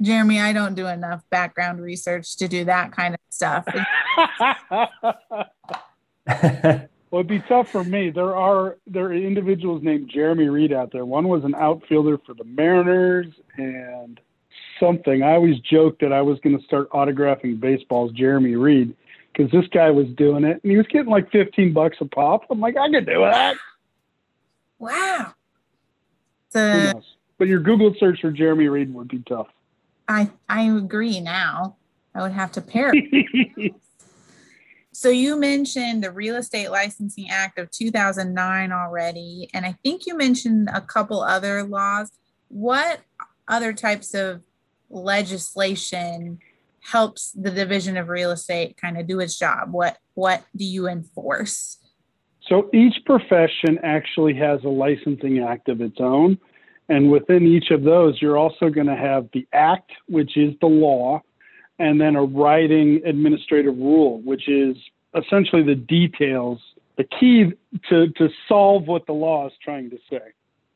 Jeremy, 0.00 0.40
I 0.40 0.52
don't 0.52 0.74
do 0.74 0.86
enough 0.86 1.22
background 1.30 1.80
research 1.80 2.36
to 2.38 2.48
do 2.48 2.64
that 2.64 2.92
kind 2.92 3.14
of 3.14 3.20
stuff. 3.28 3.66
well, 7.10 7.20
it'd 7.20 7.26
be 7.26 7.40
tough 7.40 7.68
for 7.68 7.84
me. 7.84 8.10
There 8.10 8.34
are 8.36 8.78
there 8.86 9.06
are 9.06 9.14
individuals 9.14 9.82
named 9.82 10.10
Jeremy 10.12 10.48
Reed 10.48 10.72
out 10.72 10.92
there. 10.92 11.04
One 11.04 11.28
was 11.28 11.44
an 11.44 11.54
outfielder 11.54 12.18
for 12.18 12.34
the 12.34 12.44
Mariners, 12.44 13.26
and 13.56 14.18
something. 14.80 15.22
I 15.22 15.34
always 15.34 15.58
joked 15.60 16.00
that 16.00 16.12
I 16.12 16.22
was 16.22 16.40
going 16.40 16.58
to 16.58 16.64
start 16.64 16.90
autographing 16.90 17.60
baseballs, 17.60 18.12
Jeremy 18.12 18.56
Reed, 18.56 18.96
because 19.32 19.52
this 19.52 19.66
guy 19.68 19.90
was 19.90 20.06
doing 20.16 20.44
it 20.44 20.60
and 20.62 20.70
he 20.70 20.76
was 20.76 20.86
getting 20.88 21.10
like 21.10 21.30
15 21.30 21.72
bucks 21.72 21.98
a 22.00 22.06
pop. 22.06 22.46
I'm 22.50 22.58
like, 22.58 22.76
I 22.76 22.90
could 22.90 23.06
do 23.06 23.20
that. 23.20 23.56
Wow. 24.78 25.34
The, 26.52 27.00
but 27.38 27.46
your 27.46 27.60
Google 27.60 27.94
search 28.00 28.20
for 28.22 28.30
Jeremy 28.30 28.68
Reed 28.68 28.92
would 28.92 29.08
be 29.08 29.22
tough. 29.28 29.46
I, 30.08 30.30
I 30.48 30.62
agree 30.62 31.20
now. 31.20 31.76
I 32.14 32.22
would 32.22 32.32
have 32.32 32.50
to 32.52 32.60
pair. 32.60 32.92
so 34.92 35.10
you 35.10 35.36
mentioned 35.36 36.02
the 36.02 36.10
Real 36.10 36.36
Estate 36.36 36.70
Licensing 36.70 37.30
Act 37.30 37.58
of 37.58 37.70
2009 37.70 38.72
already, 38.72 39.48
and 39.54 39.64
I 39.64 39.76
think 39.84 40.06
you 40.06 40.16
mentioned 40.16 40.68
a 40.74 40.80
couple 40.80 41.22
other 41.22 41.62
laws. 41.62 42.10
What 42.48 43.00
other 43.46 43.72
types 43.72 44.14
of 44.14 44.42
legislation 44.90 46.38
helps 46.80 47.32
the 47.32 47.50
division 47.50 47.96
of 47.96 48.08
real 48.08 48.30
estate 48.30 48.76
kind 48.76 48.98
of 48.98 49.06
do 49.06 49.20
its 49.20 49.38
job? 49.38 49.72
What 49.72 49.98
what 50.14 50.44
do 50.54 50.64
you 50.64 50.88
enforce? 50.88 51.78
So 52.48 52.68
each 52.72 53.04
profession 53.06 53.78
actually 53.82 54.34
has 54.34 54.64
a 54.64 54.68
licensing 54.68 55.38
act 55.38 55.68
of 55.68 55.80
its 55.80 55.98
own. 56.00 56.38
And 56.88 57.10
within 57.10 57.46
each 57.46 57.70
of 57.70 57.84
those, 57.84 58.20
you're 58.20 58.36
also 58.36 58.68
going 58.68 58.88
to 58.88 58.96
have 58.96 59.28
the 59.32 59.46
act, 59.52 59.92
which 60.08 60.36
is 60.36 60.54
the 60.60 60.66
law, 60.66 61.22
and 61.78 62.00
then 62.00 62.16
a 62.16 62.24
writing 62.24 63.00
administrative 63.06 63.76
rule, 63.76 64.20
which 64.22 64.48
is 64.48 64.76
essentially 65.14 65.62
the 65.62 65.76
details, 65.76 66.58
the 66.96 67.04
key 67.04 67.52
to, 67.88 68.08
to 68.08 68.28
solve 68.48 68.88
what 68.88 69.06
the 69.06 69.12
law 69.12 69.46
is 69.46 69.52
trying 69.62 69.90
to 69.90 69.98
say. 70.10 70.20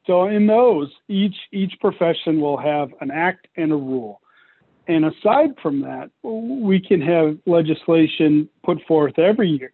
So 0.07 0.27
in 0.27 0.47
those, 0.47 0.91
each 1.09 1.37
each 1.53 1.75
profession 1.81 2.41
will 2.41 2.59
have 2.59 2.91
an 3.01 3.11
act 3.11 3.49
and 3.57 3.73
a 3.73 3.77
rule. 3.77 4.21
And 4.87 5.07
aside 5.07 5.51
from 5.63 5.81
that, 5.81 6.11
we 6.23 6.79
can 6.79 7.01
have 7.01 7.39
legislation 7.47 8.49
put 8.65 8.79
forth 8.87 9.19
every 9.19 9.49
year, 9.49 9.73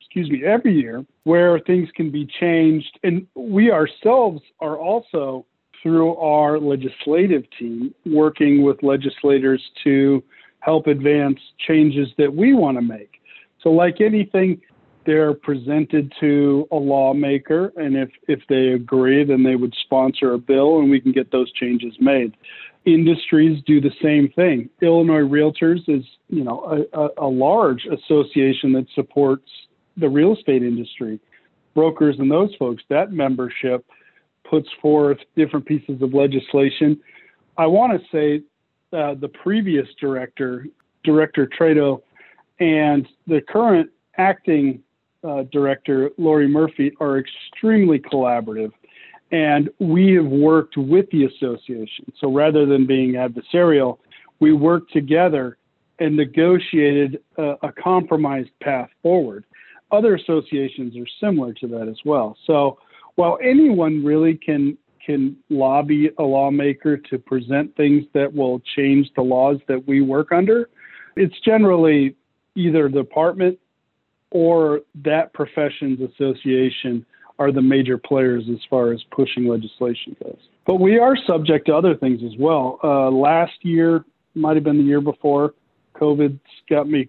excuse 0.00 0.30
me, 0.30 0.44
every 0.44 0.74
year 0.74 1.04
where 1.24 1.58
things 1.60 1.90
can 1.94 2.10
be 2.10 2.26
changed. 2.40 2.98
And 3.02 3.26
we 3.34 3.70
ourselves 3.70 4.40
are 4.60 4.78
also 4.78 5.44
through 5.82 6.16
our 6.16 6.58
legislative 6.58 7.44
team, 7.58 7.94
working 8.06 8.62
with 8.62 8.82
legislators 8.82 9.62
to 9.84 10.22
help 10.60 10.86
advance 10.86 11.38
changes 11.58 12.08
that 12.16 12.34
we 12.34 12.54
want 12.54 12.78
to 12.78 12.82
make. 12.82 13.20
So, 13.62 13.70
like 13.70 14.00
anything, 14.00 14.60
they're 15.06 15.32
presented 15.32 16.12
to 16.20 16.68
a 16.72 16.76
lawmaker, 16.76 17.72
and 17.76 17.96
if, 17.96 18.10
if 18.28 18.40
they 18.48 18.68
agree, 18.68 19.24
then 19.24 19.42
they 19.42 19.56
would 19.56 19.74
sponsor 19.84 20.32
a 20.32 20.38
bill 20.38 20.80
and 20.80 20.90
we 20.90 21.00
can 21.00 21.12
get 21.12 21.30
those 21.30 21.50
changes 21.52 21.94
made. 22.00 22.36
Industries 22.84 23.62
do 23.66 23.80
the 23.80 23.92
same 24.02 24.28
thing. 24.34 24.68
Illinois 24.82 25.20
Realtors 25.20 25.88
is, 25.88 26.04
you 26.28 26.44
know, 26.44 26.86
a, 26.92 27.08
a, 27.24 27.26
large 27.26 27.86
association 27.86 28.72
that 28.74 28.86
supports 28.94 29.48
the 29.96 30.08
real 30.08 30.36
estate 30.36 30.62
industry. 30.62 31.18
Brokers 31.74 32.16
and 32.18 32.30
those 32.30 32.54
folks, 32.56 32.82
that 32.88 33.12
membership 33.12 33.84
puts 34.48 34.68
forth 34.80 35.18
different 35.36 35.66
pieces 35.66 36.00
of 36.00 36.14
legislation. 36.14 37.00
I 37.58 37.66
want 37.66 38.00
to 38.00 38.06
say 38.12 38.44
uh, 38.96 39.14
the 39.14 39.28
previous 39.28 39.88
director, 40.00 40.66
Director 41.02 41.48
Treto, 41.58 42.02
and 42.60 43.06
the 43.26 43.40
current 43.40 43.90
acting 44.16 44.82
uh, 45.26 45.44
director, 45.52 46.10
Lori 46.18 46.48
Murphy, 46.48 46.92
are 47.00 47.18
extremely 47.18 47.98
collaborative. 47.98 48.72
And 49.32 49.70
we 49.80 50.14
have 50.14 50.26
worked 50.26 50.76
with 50.76 51.10
the 51.10 51.24
association. 51.24 52.12
So 52.20 52.32
rather 52.32 52.64
than 52.64 52.86
being 52.86 53.14
adversarial, 53.14 53.98
we 54.38 54.52
worked 54.52 54.92
together 54.92 55.58
and 55.98 56.16
negotiated 56.16 57.20
a, 57.36 57.54
a 57.62 57.72
compromised 57.72 58.50
path 58.62 58.88
forward. 59.02 59.44
Other 59.90 60.14
associations 60.14 60.96
are 60.96 61.06
similar 61.20 61.54
to 61.54 61.66
that 61.68 61.88
as 61.88 61.98
well. 62.04 62.36
So 62.46 62.78
while 63.16 63.38
anyone 63.42 64.04
really 64.04 64.34
can 64.34 64.78
can 65.04 65.36
lobby 65.50 66.10
a 66.18 66.22
lawmaker 66.22 66.96
to 66.96 67.16
present 67.16 67.74
things 67.76 68.04
that 68.12 68.32
will 68.34 68.60
change 68.74 69.08
the 69.14 69.22
laws 69.22 69.56
that 69.68 69.86
we 69.86 70.00
work 70.00 70.32
under, 70.32 70.68
it's 71.14 71.38
generally 71.44 72.16
either 72.56 72.88
the 72.88 73.02
department 73.02 73.56
or 74.30 74.80
that 75.04 75.32
profession's 75.32 76.00
association 76.00 77.04
are 77.38 77.52
the 77.52 77.62
major 77.62 77.98
players 77.98 78.44
as 78.50 78.58
far 78.68 78.92
as 78.92 79.02
pushing 79.10 79.46
legislation 79.46 80.16
goes. 80.22 80.38
But 80.66 80.76
we 80.76 80.98
are 80.98 81.16
subject 81.26 81.66
to 81.66 81.74
other 81.74 81.94
things 81.94 82.22
as 82.24 82.36
well. 82.38 82.78
Uh, 82.82 83.10
last 83.10 83.52
year, 83.62 84.04
might 84.34 84.56
have 84.56 84.64
been 84.64 84.78
the 84.78 84.84
year 84.84 85.00
before, 85.00 85.54
COVID's 85.94 86.40
got 86.68 86.88
me 86.88 87.08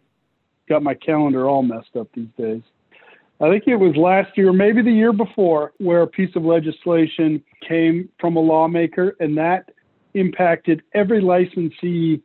got 0.70 0.84
my 0.84 0.94
calendar 0.94 1.48
all 1.48 1.64
messed 1.64 1.96
up 1.98 2.10
these 2.14 2.28
days. 2.38 2.62
I 3.40 3.50
think 3.50 3.64
it 3.68 3.76
was 3.76 3.96
last 3.96 4.36
year, 4.38 4.52
maybe 4.52 4.82
the 4.82 4.92
year 4.92 5.14
before, 5.14 5.72
where 5.78 6.02
a 6.02 6.08
piece 6.08 6.36
of 6.36 6.44
legislation 6.44 7.42
came 7.66 8.10
from 8.20 8.36
a 8.36 8.40
lawmaker, 8.40 9.16
and 9.20 9.38
that 9.38 9.72
impacted 10.14 10.82
every 10.94 11.22
licensee 11.22 12.22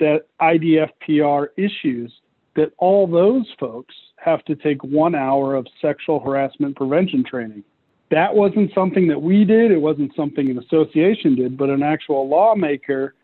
that 0.00 0.26
IDFPR 0.40 1.48
issues. 1.56 2.12
That 2.56 2.72
all 2.78 3.06
those 3.06 3.46
folks 3.60 3.94
have 4.20 4.44
to 4.44 4.54
take 4.54 4.82
one 4.84 5.14
hour 5.14 5.54
of 5.54 5.66
sexual 5.80 6.20
harassment 6.20 6.76
prevention 6.76 7.24
training. 7.24 7.64
That 8.10 8.34
wasn't 8.34 8.72
something 8.74 9.08
that 9.08 9.20
we 9.20 9.44
did. 9.44 9.70
It 9.70 9.80
wasn't 9.80 10.14
something 10.16 10.50
an 10.50 10.58
association 10.58 11.34
did, 11.34 11.56
but 11.56 11.68
an 11.68 11.82
actual 11.82 12.28
lawmaker 12.28 13.14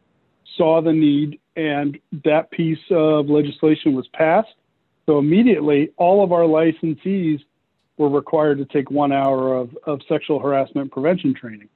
saw 0.57 0.83
the 0.83 0.93
need, 0.93 1.41
and 1.57 1.99
that 2.25 2.51
piece 2.51 2.79
of 2.91 3.29
legislation 3.29 3.95
was 3.95 4.07
passed 4.09 4.55
so 5.07 5.19
immediately, 5.19 5.91
all 5.97 6.25
of 6.25 6.33
our 6.33 6.43
licensees 6.43 7.41
were 7.99 8.09
required 8.09 8.59
to 8.59 8.65
take 8.65 8.91
one 8.91 9.13
hour 9.13 9.55
of, 9.55 9.77
of 9.87 10.01
sexual 10.09 10.39
harassment 10.39 10.91
prevention 10.91 11.35
training. 11.35 11.69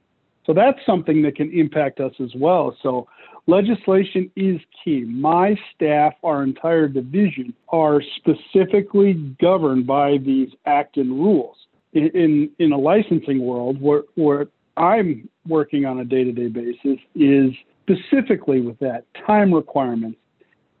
So 0.45 0.53
that's 0.53 0.79
something 0.85 1.21
that 1.23 1.35
can 1.35 1.51
impact 1.51 1.99
us 1.99 2.13
as 2.19 2.31
well. 2.35 2.75
So 2.81 3.07
legislation 3.49 4.31
is 4.35 4.59
key. 4.83 5.05
My 5.05 5.55
staff, 5.73 6.13
our 6.23 6.43
entire 6.43 6.87
division, 6.87 7.53
are 7.69 8.01
specifically 8.17 9.13
governed 9.41 9.87
by 9.87 10.17
these 10.17 10.49
act 10.65 10.97
and 10.97 11.11
rules. 11.11 11.55
In, 11.93 12.09
in, 12.13 12.49
in 12.59 12.71
a 12.71 12.77
licensing 12.77 13.41
world, 13.41 13.81
where, 13.81 14.03
where 14.15 14.47
I'm 14.77 15.27
working 15.47 15.85
on 15.85 15.99
a 15.99 16.05
day 16.05 16.23
to 16.23 16.31
day 16.31 16.47
basis 16.47 16.99
is 17.15 17.51
specifically 17.81 18.61
with 18.61 18.77
that 18.79 19.05
time 19.25 19.51
requirements, 19.51 20.19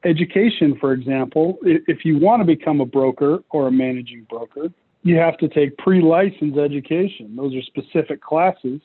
education, 0.05 0.77
for 0.79 0.93
example, 0.93 1.57
if 1.63 2.05
you 2.05 2.19
want 2.19 2.41
to 2.41 2.45
become 2.45 2.79
a 2.79 2.85
broker 2.85 3.39
or 3.49 3.67
a 3.67 3.71
managing 3.71 4.27
broker, 4.29 4.69
you 5.03 5.15
have 5.15 5.37
to 5.37 5.47
take 5.47 5.77
pre 5.77 6.01
licensed 6.01 6.57
education. 6.57 7.35
Those 7.35 7.55
are 7.55 7.61
specific 7.63 8.21
classes 8.21 8.81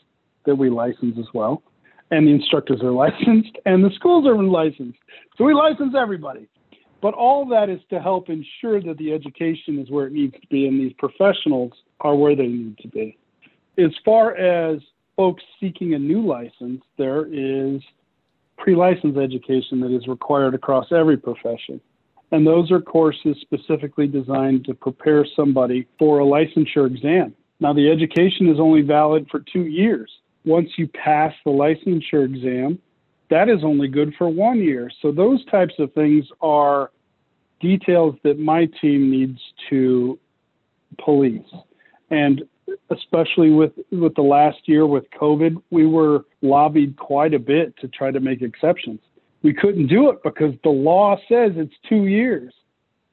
that 0.47 0.55
we 0.55 0.70
license 0.70 1.16
as 1.18 1.27
well. 1.35 1.62
And 2.11 2.27
the 2.27 2.33
instructors 2.33 2.81
are 2.83 2.93
licensed 3.05 3.57
and 3.64 3.85
the 3.85 3.90
schools 3.95 4.27
are 4.27 4.40
licensed. 4.43 4.99
So 5.37 5.45
we 5.45 5.55
license 5.55 5.95
everybody. 5.99 6.49
But 7.01 7.14
all 7.14 7.47
that 7.49 7.69
is 7.69 7.81
to 7.90 8.01
help 8.01 8.31
ensure 8.31 8.81
that 8.81 8.97
the 8.97 9.12
education 9.12 9.79
is 9.79 9.90
where 9.90 10.07
it 10.07 10.12
needs 10.12 10.35
to 10.40 10.47
be 10.49 10.67
and 10.67 10.81
these 10.81 10.95
professionals 10.99 11.73
are 12.01 12.14
where 12.14 12.35
they 12.35 12.47
need 12.47 12.79
to 12.79 12.88
be. 12.88 13.19
As 13.77 13.90
far 14.05 14.35
as 14.37 14.81
folks 15.17 15.43
seeking 15.61 15.95
a 15.95 15.99
new 15.99 16.25
license, 16.27 16.83
there 16.97 17.27
is 17.27 17.83
pre-license 18.57 19.19
education 19.19 19.81
that 19.81 19.95
is 19.95 20.07
required 20.07 20.55
across 20.55 20.87
every 20.93 21.17
profession. 21.17 21.81
And 22.33 22.47
those 22.47 22.71
are 22.71 22.81
courses 22.81 23.37
specifically 23.40 24.07
designed 24.07 24.64
to 24.64 24.75
prepare 24.75 25.27
somebody 25.37 25.87
for 25.99 26.21
a 26.21 26.25
licensure 26.25 26.87
exam. 26.87 27.35
Now, 27.61 27.73
the 27.73 27.90
education 27.90 28.49
is 28.49 28.59
only 28.59 28.83
valid 28.83 29.27
for 29.31 29.40
two 29.40 29.67
years. 29.67 30.11
Once 30.45 30.71
you 30.77 30.87
pass 30.89 31.33
the 31.45 31.51
licensure 31.51 32.25
exam, 32.25 32.79
that 33.31 33.49
is 33.49 33.65
only 33.65 33.89
good 33.89 34.15
for 34.19 34.29
one 34.29 34.59
year. 34.59 34.91
So, 35.01 35.11
those 35.11 35.45
types 35.47 35.75
of 35.79 35.93
things 35.95 36.27
are 36.41 36.91
details 37.61 38.15
that 38.23 38.39
my 38.39 38.67
team 38.81 39.11
needs 39.11 39.41
to 39.71 40.19
police. 41.03 41.47
And 42.11 42.43
especially 42.91 43.51
with 43.51 43.73
with 43.91 44.15
the 44.15 44.23
last 44.23 44.59
year 44.67 44.87
with 44.87 45.05
COVID, 45.21 45.63
we 45.71 45.87
were 45.87 46.25
lobbied 46.43 46.97
quite 46.97 47.35
a 47.35 47.39
bit 47.39 47.77
to 47.79 47.89
try 47.89 48.11
to 48.11 48.21
make 48.21 48.43
exceptions. 48.43 49.01
We 49.43 49.53
couldn't 49.53 49.89
do 49.89 50.11
it 50.11 50.23
because 50.23 50.55
the 50.63 50.71
law 50.71 51.17
says 51.29 51.53
it's 51.57 51.75
two 51.89 52.07
years, 52.07 52.55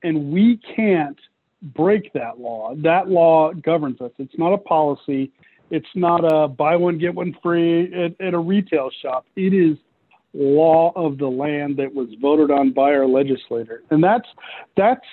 and 0.03 0.31
we 0.31 0.59
can't 0.75 1.19
break 1.61 2.11
that 2.13 2.39
law. 2.39 2.73
That 2.75 3.09
law 3.09 3.53
governs 3.53 4.01
us. 4.01 4.11
It's 4.17 4.37
not 4.37 4.53
a 4.53 4.57
policy. 4.57 5.31
It's 5.71 5.87
not 5.95 6.19
a 6.19 6.47
buy 6.47 6.75
one 6.75 6.97
get 6.97 7.15
one 7.15 7.35
free 7.41 7.91
at, 7.93 8.19
at 8.25 8.33
a 8.33 8.39
retail 8.39 8.89
shop. 9.01 9.25
It 9.35 9.53
is 9.53 9.77
law 10.33 10.91
of 10.95 11.17
the 11.17 11.27
land 11.27 11.77
that 11.77 11.93
was 11.93 12.09
voted 12.21 12.51
on 12.51 12.71
by 12.73 12.93
our 12.93 13.07
legislator, 13.07 13.81
and 13.89 14.03
that's 14.03 14.27
that's 14.77 15.05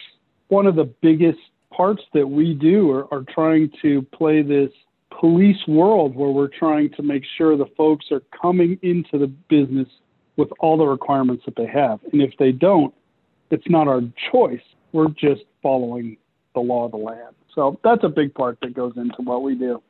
one 0.48 0.66
of 0.66 0.74
the 0.74 0.92
biggest 1.00 1.38
parts 1.70 2.02
that 2.12 2.26
we 2.26 2.54
do 2.54 2.90
are, 2.90 3.12
are 3.14 3.24
trying 3.32 3.70
to 3.82 4.02
play 4.12 4.42
this 4.42 4.70
police 5.20 5.58
world 5.66 6.14
where 6.14 6.30
we're 6.30 6.48
trying 6.48 6.90
to 6.90 7.02
make 7.02 7.22
sure 7.36 7.56
the 7.56 7.66
folks 7.76 8.06
are 8.10 8.22
coming 8.40 8.78
into 8.82 9.18
the 9.18 9.26
business 9.48 9.88
with 10.36 10.48
all 10.60 10.76
the 10.76 10.84
requirements 10.84 11.44
that 11.44 11.56
they 11.56 11.66
have. 11.66 12.00
And 12.12 12.22
if 12.22 12.32
they 12.38 12.52
don't, 12.52 12.94
it's 13.50 13.68
not 13.68 13.88
our 13.88 14.00
choice. 14.32 14.60
We're 14.92 15.08
just 15.08 15.42
following 15.62 16.16
the 16.54 16.60
law 16.60 16.86
of 16.86 16.92
the 16.92 16.98
land. 16.98 17.34
So 17.54 17.78
that's 17.82 18.04
a 18.04 18.08
big 18.08 18.34
part 18.34 18.58
that 18.62 18.74
goes 18.74 18.92
into 18.96 19.22
what 19.22 19.42
we 19.42 19.54
do. 19.54 19.82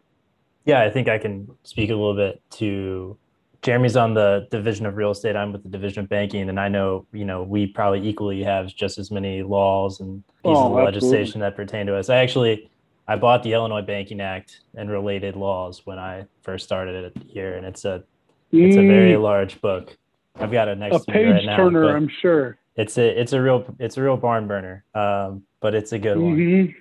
Yeah, 0.69 0.83
I 0.83 0.91
think 0.91 1.09
I 1.09 1.17
can 1.17 1.49
speak 1.63 1.89
a 1.89 1.95
little 1.95 2.15
bit 2.15 2.43
to 2.59 3.17
Jeremy's 3.63 3.97
on 3.97 4.13
the 4.13 4.47
division 4.51 4.85
of 4.85 4.99
real 4.99 5.13
estate. 5.13 5.35
I'm 5.35 5.51
with 5.51 5.63
the 5.63 5.71
division 5.71 6.01
of 6.05 6.11
banking, 6.11 6.51
and 6.51 6.61
I 6.61 6.69
know 6.69 7.07
you 7.11 7.25
know 7.25 7.43
we 7.43 7.67
probably 7.67 8.07
equally 8.07 8.43
have 8.43 8.67
just 8.67 8.99
as 8.99 9.11
many 9.11 9.43
laws 9.43 10.01
and 10.01 10.23
pieces 10.45 10.59
oh, 10.59 10.77
of 10.77 10.85
legislation 10.85 11.41
that 11.41 11.57
pertain 11.57 11.87
to 11.87 11.97
us. 11.97 12.11
I 12.11 12.17
actually 12.17 12.71
I 13.09 13.17
bought 13.17 13.43
the 13.43 13.55
Illinois 13.55 13.81
Banking 13.81 14.21
Act 14.21 14.61
and 14.77 14.91
related 14.91 15.37
laws 15.37 15.87
when 15.87 15.99
I 15.99 16.27
first 16.43 16.67
started 16.67 17.03
it 17.17 17.23
here, 17.27 17.55
and 17.55 17.65
it's 17.65 17.87
a 17.87 18.05
it's 18.53 18.77
a 18.77 18.87
very 18.87 19.17
large 19.17 19.63
book. 19.63 19.97
I've 20.37 20.53
got 20.53 20.69
it 20.69 20.77
next 20.77 20.97
a 20.97 21.13
to 21.13 21.13
me 21.13 21.25
right 21.25 21.45
now. 21.47 21.57
turner, 21.57 21.97
I'm 21.97 22.11
sure. 22.21 22.59
It's 22.77 22.99
a 22.99 23.19
it's 23.19 23.33
a 23.33 23.41
real 23.41 23.65
it's 23.79 23.97
a 23.97 24.03
real 24.03 24.19
barn 24.19 24.47
burner, 24.47 24.85
um, 24.95 25.45
but 25.61 25.75
it's 25.75 25.93
a 25.93 25.99
good 25.99 26.19
mm-hmm. 26.19 26.67
one. 26.67 26.75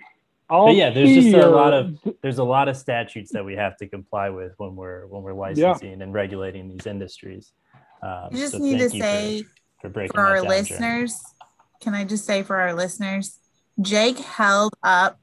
But 0.50 0.76
yeah, 0.76 0.92
there's 0.92 1.14
just 1.14 1.36
a 1.36 1.50
lot 1.50 1.74
of 1.74 1.98
there's 2.22 2.38
a 2.38 2.44
lot 2.44 2.70
of 2.70 2.78
statutes 2.78 3.32
that 3.34 3.44
we 3.44 3.56
have 3.56 3.76
to 3.78 3.88
comply 3.88 4.30
with 4.30 4.54
when 4.58 4.76
we're 4.76 5.06
when 5.08 5.22
we're 5.22 5.34
licensing 5.34 5.98
yeah. 5.98 6.04
and 6.04 6.14
regulating 6.14 6.70
these 6.70 6.88
industries. 6.88 7.52
Um, 8.02 8.30
I 8.32 8.36
just 8.36 8.54
so 8.54 8.60
need 8.60 8.78
to 8.78 8.90
say 8.90 9.44
for, 9.82 9.90
for, 9.90 10.08
for 10.08 10.20
our 10.22 10.42
listeners, 10.42 11.22
can 11.82 11.94
I 11.94 12.06
just 12.06 12.26
say 12.26 12.44
for 12.44 12.56
our 12.56 12.74
listeners, 12.74 13.40
Jake 13.82 14.20
held 14.20 14.74
up 14.84 15.20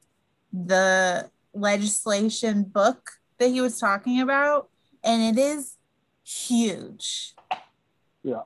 the 0.53 1.29
legislation 1.53 2.63
book 2.63 3.11
that 3.39 3.47
he 3.47 3.61
was 3.61 3.79
talking 3.79 4.21
about, 4.21 4.69
and 5.03 5.37
it 5.37 5.41
is 5.41 5.75
huge. 6.23 7.33
Yeah. 8.23 8.41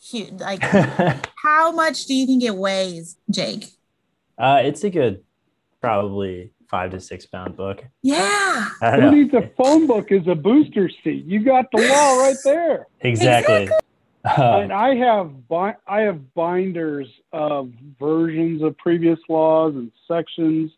Huge. 0.00 0.32
Like, 0.32 0.62
how 1.42 1.70
much 1.72 2.06
do 2.06 2.14
you 2.14 2.26
think 2.26 2.42
it 2.42 2.56
weighs, 2.56 3.16
Jake? 3.30 3.66
Uh, 4.36 4.60
it's 4.64 4.82
a 4.84 4.90
good 4.90 5.22
probably 5.82 6.52
five 6.70 6.92
to 6.92 7.00
six 7.00 7.26
pound 7.26 7.56
book. 7.56 7.84
Yeah. 8.02 8.68
I 8.80 8.96
don't 8.96 9.12
Who 9.12 9.22
needs 9.22 9.34
a 9.34 9.50
phone 9.56 9.86
book 9.86 10.10
as 10.10 10.26
a 10.26 10.34
booster 10.34 10.90
seat? 11.04 11.26
You 11.26 11.44
got 11.44 11.66
the 11.72 11.82
law 11.82 12.18
right 12.20 12.36
there. 12.44 12.86
Exactly. 13.02 13.68
Um, 14.24 14.62
and 14.62 14.72
I 14.72 14.94
have 14.94 15.48
bi- 15.48 15.76
I 15.86 16.00
have 16.02 16.32
binders 16.34 17.08
of 17.32 17.72
versions 17.98 18.62
of 18.62 18.78
previous 18.78 19.18
laws 19.28 19.74
and 19.74 19.90
sections, 20.06 20.70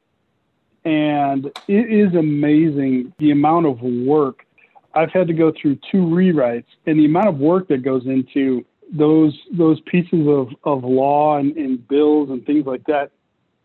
and 0.87 1.47
it 1.69 1.93
is 1.93 2.15
amazing 2.15 3.13
the 3.19 3.33
amount 3.33 3.67
of 3.67 3.83
work 3.83 4.47
I've 4.95 5.13
had 5.13 5.27
to 5.27 5.35
go 5.35 5.53
through 5.61 5.79
two 5.91 6.07
rewrites, 6.07 6.65
and 6.87 6.99
the 6.99 7.05
amount 7.05 7.29
of 7.29 7.39
work 7.39 7.69
that 7.69 7.83
goes 7.83 8.07
into 8.07 8.65
those 8.91 9.39
those 9.53 9.79
pieces 9.83 10.27
of, 10.27 10.49
of 10.65 10.83
law 10.83 11.37
and, 11.37 11.55
and 11.57 11.87
bills 11.87 12.31
and 12.31 12.47
things 12.47 12.65
like 12.65 12.85
that. 12.87 13.11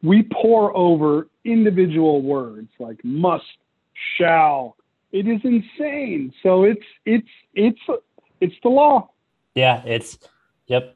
We 0.01 0.23
pour 0.23 0.75
over 0.75 1.27
individual 1.43 2.21
words 2.21 2.69
like 2.79 3.03
must, 3.03 3.43
shall. 4.17 4.77
It 5.11 5.27
is 5.27 5.41
insane. 5.43 6.33
So 6.43 6.63
it's 6.63 6.85
it's 7.05 7.27
it's 7.53 7.79
it's 8.39 8.55
the 8.63 8.69
law. 8.69 9.09
Yeah, 9.55 9.83
it's 9.85 10.17
yep. 10.67 10.95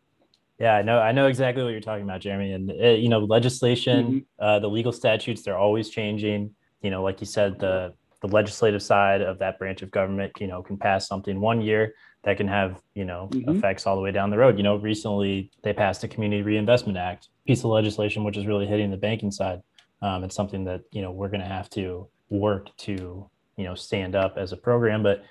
Yeah, 0.60 0.76
I 0.76 0.82
know. 0.84 1.00
I 1.00 1.12
know 1.12 1.28
exactly 1.28 1.64
what 1.64 1.72
you're 1.72 1.82
talking 1.82 2.04
about, 2.04 2.22
Jeremy. 2.22 2.54
And 2.54 2.72
uh, 2.72 2.90
you 2.90 3.10
know, 3.10 3.20
legislation, 3.20 4.26
uh, 4.40 4.60
the 4.60 4.70
legal 4.70 4.92
statutes, 4.92 5.42
they're 5.42 5.58
always 5.58 5.90
changing. 5.90 6.52
You 6.82 6.92
know, 6.92 7.04
like 7.04 7.20
you 7.20 7.26
said, 7.26 7.60
the 7.60 7.94
the 8.22 8.28
legislative 8.28 8.82
side 8.82 9.22
of 9.22 9.40
that 9.40 9.60
branch 9.60 9.82
of 9.82 9.92
government, 9.92 10.32
you 10.40 10.48
know, 10.48 10.62
can 10.62 10.78
pass 10.78 11.08
something 11.08 11.42
one 11.42 11.62
year 11.62 11.94
that 12.24 12.38
can 12.38 12.48
have 12.48 12.82
you 12.94 13.04
know 13.04 13.30
Mhm. 13.34 13.58
effects 13.58 13.86
all 13.86 13.96
the 13.96 14.02
way 14.02 14.12
down 14.12 14.30
the 14.30 14.38
road. 14.38 14.58
You 14.58 14.64
know, 14.64 14.78
recently 14.78 15.52
they 15.64 15.74
passed 15.74 16.04
a 16.04 16.08
Community 16.08 16.44
Reinvestment 16.44 16.98
Act 16.98 17.28
piece 17.46 17.60
of 17.64 17.66
legislation, 17.72 18.24
which 18.24 18.38
is 18.38 18.46
really 18.48 18.66
hitting 18.66 18.92
the 18.92 18.98
banking 18.98 19.32
side. 19.32 19.62
Um, 20.02 20.24
it's 20.24 20.36
something 20.36 20.64
that 20.66 20.82
you 20.92 21.02
know 21.02 21.12
we're 21.12 21.30
going 21.30 21.42
to 21.42 21.48
have 21.48 21.70
to 21.72 22.08
work 22.30 22.76
to 22.78 23.30
you 23.58 23.64
know 23.64 23.76
stand 23.76 24.16
up 24.16 24.38
as 24.38 24.52
a 24.52 24.58
program, 24.58 25.04
but 25.04 25.24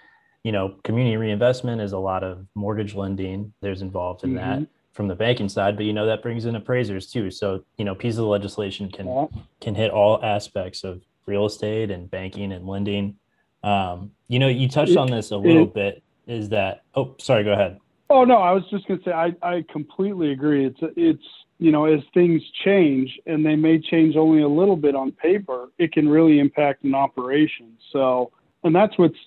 you 0.44 0.50
know, 0.52 0.74
community 0.82 1.16
reinvestment 1.16 1.80
is 1.80 1.92
a 1.92 1.98
lot 1.98 2.24
of 2.24 2.44
mortgage 2.56 2.94
lending. 2.94 3.52
There's 3.60 3.80
involved 3.82 4.24
in 4.24 4.34
that 4.34 4.58
Mhm. 4.60 4.66
from 4.92 5.06
the 5.06 5.14
banking 5.14 5.48
side, 5.48 5.76
but 5.76 5.84
you 5.84 5.92
know 5.92 6.06
that 6.06 6.20
brings 6.22 6.46
in 6.46 6.56
appraisers 6.56 7.10
too. 7.10 7.30
So 7.30 7.62
you 7.78 7.84
know, 7.84 7.94
pieces 7.94 8.18
of 8.18 8.26
legislation 8.26 8.90
can 8.90 9.06
Yeah. 9.06 9.26
can 9.60 9.74
hit 9.74 9.90
all 9.90 10.22
aspects 10.24 10.84
of 10.84 11.02
real 11.26 11.46
estate 11.46 11.90
and 11.90 12.10
banking 12.10 12.52
and 12.52 12.66
lending. 12.66 13.16
Um, 13.62 14.10
you 14.28 14.38
know, 14.40 14.48
you 14.48 14.68
touched 14.68 14.96
on 14.96 15.08
this 15.08 15.30
a 15.30 15.36
little 15.36 15.62
it- 15.64 15.74
bit. 15.74 16.02
Is 16.26 16.48
that? 16.50 16.82
Oh, 16.94 17.14
sorry. 17.18 17.42
Go 17.44 17.52
ahead. 17.52 17.78
Oh 18.10 18.24
no, 18.24 18.36
I 18.36 18.52
was 18.52 18.64
just 18.70 18.86
going 18.86 18.98
to 19.00 19.04
say 19.04 19.12
I, 19.12 19.34
I 19.42 19.64
completely 19.70 20.30
agree. 20.32 20.64
It's 20.66 20.78
it's 20.96 21.24
you 21.62 21.70
know 21.70 21.84
as 21.84 22.00
things 22.12 22.42
change 22.64 23.20
and 23.26 23.46
they 23.46 23.56
may 23.56 23.78
change 23.78 24.16
only 24.16 24.42
a 24.42 24.48
little 24.48 24.76
bit 24.76 24.94
on 24.94 25.12
paper, 25.12 25.68
it 25.78 25.92
can 25.92 26.08
really 26.08 26.38
impact 26.38 26.84
an 26.84 26.94
operation. 26.94 27.76
So 27.92 28.32
and 28.64 28.74
that's 28.74 28.96
what's 28.98 29.18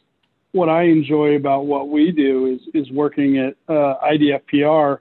what 0.52 0.70
I 0.70 0.84
enjoy 0.84 1.36
about 1.36 1.66
what 1.66 1.90
we 1.90 2.12
do 2.12 2.46
is 2.48 2.62
is 2.74 2.92
working 2.92 3.38
at 3.38 3.56
uh, 3.68 3.96
IDFPR 4.04 5.00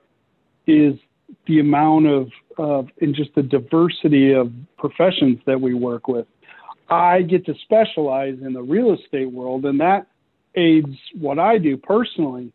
is 0.67 0.95
the 1.47 1.61
amount 1.61 2.07
of 2.07 2.29
of 2.59 2.89
and 3.01 3.15
just 3.15 3.35
the 3.35 3.43
diversity 3.43 4.33
of 4.33 4.53
professions 4.79 5.39
that 5.47 5.61
we 5.61 5.75
work 5.75 6.09
with. 6.09 6.27
I 6.89 7.23
get 7.23 7.47
to 7.47 7.55
specialize 7.63 8.37
in 8.43 8.53
the 8.53 8.63
real 8.63 8.95
estate 8.95 9.31
world, 9.31 9.65
and 9.65 9.81
that 9.81 10.07
aids 10.55 10.97
what 11.19 11.39
I 11.39 11.59
do 11.59 11.77
personally. 11.77 12.53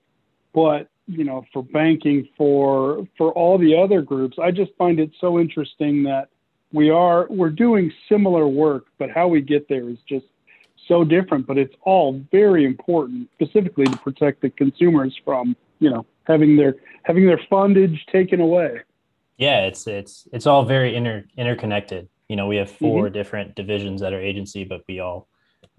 But 0.54 0.89
you 1.10 1.24
know, 1.24 1.44
for 1.52 1.64
banking, 1.64 2.28
for 2.38 3.08
for 3.18 3.32
all 3.34 3.58
the 3.58 3.76
other 3.76 4.02
groups, 4.02 4.38
I 4.40 4.52
just 4.52 4.72
find 4.78 5.00
it 5.00 5.12
so 5.20 5.40
interesting 5.40 6.04
that 6.04 6.30
we 6.72 6.90
are 6.90 7.28
we're 7.30 7.50
doing 7.50 7.92
similar 8.08 8.48
work, 8.48 8.86
but 9.00 9.10
how 9.10 9.28
we 9.28 9.42
get 9.42 9.68
there 9.68 9.90
is 9.90 9.98
just 10.08 10.26
so 10.88 11.04
different. 11.04 11.48
But 11.48 11.58
it's 11.58 11.76
all 11.82 12.22
very 12.32 12.64
important, 12.66 13.30
specifically 13.34 13.86
to 13.86 13.98
protect 13.98 14.42
the 14.42 14.52
consumers 14.52 15.20
from 15.26 15.56
you 15.80 15.90
know 15.90 16.06
having 16.26 16.56
their 16.56 16.76
having 17.04 17.26
their 17.26 17.42
fundage 17.52 17.98
taken 18.12 18.40
away. 18.40 18.82
Yeah, 19.38 19.66
it's 19.66 19.88
it's 19.88 20.28
it's 20.32 20.46
all 20.46 20.64
very 20.64 20.96
inter 20.96 21.26
interconnected. 21.38 22.08
You 22.28 22.36
know, 22.36 22.46
we 22.46 22.58
have 22.58 22.70
4 22.70 23.06
mm-hmm. 23.06 23.14
different 23.14 23.56
divisions 23.56 24.04
at 24.04 24.14
our 24.14 24.22
agency, 24.22 24.64
but 24.64 24.84
we 24.88 25.00
all 25.00 25.28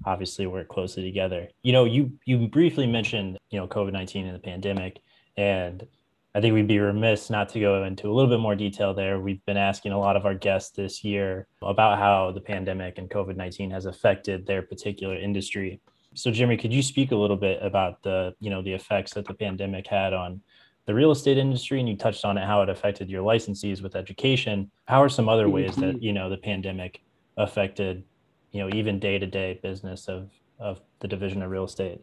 obviously 0.05 0.49
work 0.49 0.68
closely 0.68 1.05
together. 1.05 1.49
You 1.62 1.72
know, 1.72 1.85
you 1.85 2.12
you 2.24 2.49
briefly 2.49 2.87
mentioned 2.87 3.39
you 3.51 3.61
know 3.61 3.68
COVID 3.68 3.93
nineteen 3.93 4.26
and 4.26 4.35
the 4.35 4.41
pandemic, 4.41 5.01
and 5.41 5.86
I 6.34 6.41
think 6.41 6.55
we'd 6.55 6.68
be 6.68 6.78
remiss 6.78 7.30
not 7.30 7.49
to 7.51 7.61
go 7.61 7.82
into 7.84 8.09
a 8.09 8.12
little 8.12 8.30
bit 8.30 8.41
more 8.41 8.55
detail 8.55 8.93
there. 8.93 9.18
We've 9.18 9.45
been 9.47 9.57
asking 9.57 9.93
a 9.93 9.99
lot 9.99 10.16
of 10.16 10.26
our 10.26 10.34
guests 10.34 10.70
this 10.70 11.03
year 11.03 11.49
about 11.62 11.99
how 11.99 12.30
the 12.30 12.41
pandemic 12.41 12.99
and 12.99 13.11
COVID 13.11 13.36
nineteen 13.36 13.70
has 13.70 13.86
affected 13.86 14.47
their 14.47 14.62
particular 14.62 15.16
industry. 15.16 15.80
So, 16.14 16.30
Jimmy, 16.30 16.57
could 16.57 16.72
you 16.72 16.82
speak 16.82 17.12
a 17.12 17.16
little 17.16 17.36
bit 17.36 17.59
about 17.62 18.03
the 18.03 18.34
you 18.38 18.51
know 18.51 18.62
the 18.62 18.74
effects 18.74 19.14
that 19.14 19.24
the 19.24 19.34
pandemic 19.34 19.86
had 19.86 20.12
on 20.12 20.43
the 20.86 20.95
real 20.95 21.11
estate 21.11 21.38
industry 21.38 21.78
and 21.80 21.88
you 21.88 21.97
touched 21.97 22.24
on 22.24 22.36
it 22.36 22.45
how 22.45 22.62
it 22.62 22.68
affected 22.68 23.09
your 23.09 23.22
licensees 23.22 23.82
with 23.82 23.95
education 23.95 24.68
how 24.86 25.01
are 25.01 25.09
some 25.09 25.28
other 25.28 25.49
ways 25.49 25.76
that 25.76 25.95
mm-hmm. 25.95 26.03
you 26.03 26.12
know 26.12 26.28
the 26.28 26.36
pandemic 26.36 27.01
affected 27.36 28.03
you 28.51 28.61
know 28.61 28.74
even 28.74 28.99
day-to-day 28.99 29.61
business 29.62 30.09
of 30.09 30.30
of 30.59 30.80
the 30.99 31.07
division 31.07 31.43
of 31.43 31.51
real 31.51 31.64
estate 31.64 32.01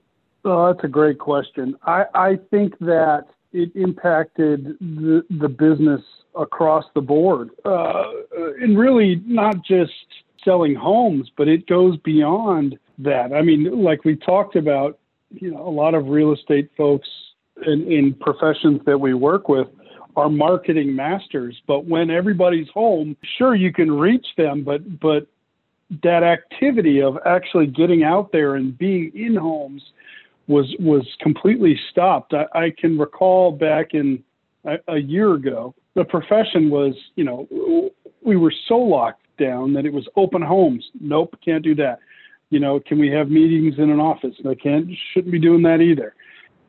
Oh, 0.49 0.71
that's 0.71 0.85
a 0.85 0.87
great 0.87 1.19
question. 1.19 1.75
I, 1.83 2.05
I 2.15 2.39
think 2.49 2.79
that 2.79 3.25
it 3.51 3.69
impacted 3.75 4.77
the, 4.79 5.25
the 5.29 5.49
business 5.49 6.01
across 6.35 6.85
the 6.95 7.01
board. 7.01 7.49
Uh, 7.65 8.05
and 8.61 8.77
really 8.77 9.21
not 9.25 9.57
just 9.65 9.91
selling 10.45 10.73
homes, 10.73 11.29
but 11.35 11.49
it 11.49 11.67
goes 11.67 11.97
beyond 11.97 12.79
that. 12.99 13.33
I 13.33 13.41
mean, 13.41 13.83
like 13.83 14.05
we 14.05 14.15
talked 14.15 14.55
about, 14.55 14.97
you 15.31 15.51
know, 15.51 15.67
a 15.67 15.69
lot 15.69 15.93
of 15.93 16.07
real 16.07 16.31
estate 16.31 16.71
folks 16.77 17.09
in, 17.65 17.91
in 17.91 18.13
professions 18.13 18.79
that 18.85 18.97
we 18.97 19.13
work 19.13 19.49
with 19.49 19.67
are 20.15 20.29
marketing 20.29 20.95
masters. 20.95 21.61
But 21.67 21.85
when 21.85 22.09
everybody's 22.09 22.69
home, 22.69 23.17
sure 23.37 23.53
you 23.53 23.73
can 23.73 23.91
reach 23.91 24.25
them, 24.37 24.63
but 24.63 24.99
but 25.01 25.27
that 26.03 26.23
activity 26.23 27.01
of 27.01 27.17
actually 27.25 27.67
getting 27.67 28.03
out 28.03 28.31
there 28.31 28.55
and 28.55 28.77
being 28.77 29.11
in 29.13 29.35
homes 29.35 29.81
was 30.47 30.73
was 30.79 31.05
completely 31.19 31.79
stopped. 31.91 32.33
I, 32.33 32.45
I 32.53 32.73
can 32.77 32.97
recall 32.97 33.51
back 33.51 33.93
in 33.93 34.23
a, 34.65 34.75
a 34.87 34.97
year 34.97 35.33
ago, 35.33 35.75
the 35.95 36.03
profession 36.03 36.69
was, 36.69 36.93
you 37.15 37.23
know, 37.23 37.91
we 38.23 38.37
were 38.37 38.53
so 38.67 38.77
locked 38.77 39.25
down 39.37 39.73
that 39.73 39.85
it 39.85 39.93
was 39.93 40.07
open 40.15 40.41
homes. 40.41 40.85
Nope, 40.99 41.37
can't 41.43 41.63
do 41.63 41.75
that. 41.75 41.99
You 42.49 42.59
know, 42.59 42.79
can 42.79 42.97
we 42.99 43.09
have 43.09 43.29
meetings 43.29 43.75
in 43.77 43.89
an 43.89 43.99
office? 43.99 44.35
No, 44.43 44.55
can't. 44.55 44.89
Shouldn't 45.13 45.31
be 45.31 45.39
doing 45.39 45.63
that 45.63 45.81
either. 45.81 46.15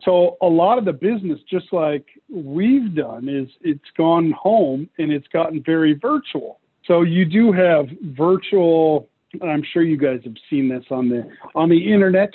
So 0.04 0.36
a 0.42 0.46
lot 0.46 0.78
of 0.78 0.84
the 0.84 0.92
business, 0.92 1.38
just 1.48 1.72
like 1.72 2.06
we've 2.28 2.94
done, 2.94 3.28
is 3.28 3.48
it's 3.60 3.90
gone 3.96 4.32
home 4.32 4.88
and 4.98 5.12
it's 5.12 5.26
gotten 5.28 5.62
very 5.62 5.94
virtual. 5.94 6.60
So 6.84 7.02
you 7.02 7.24
do 7.24 7.52
have 7.52 7.86
virtual. 8.02 9.08
I'm 9.42 9.62
sure 9.72 9.82
you 9.82 9.96
guys 9.96 10.20
have 10.24 10.36
seen 10.48 10.68
this 10.68 10.84
on 10.90 11.08
the 11.08 11.28
on 11.54 11.68
the 11.68 11.92
internet. 11.92 12.32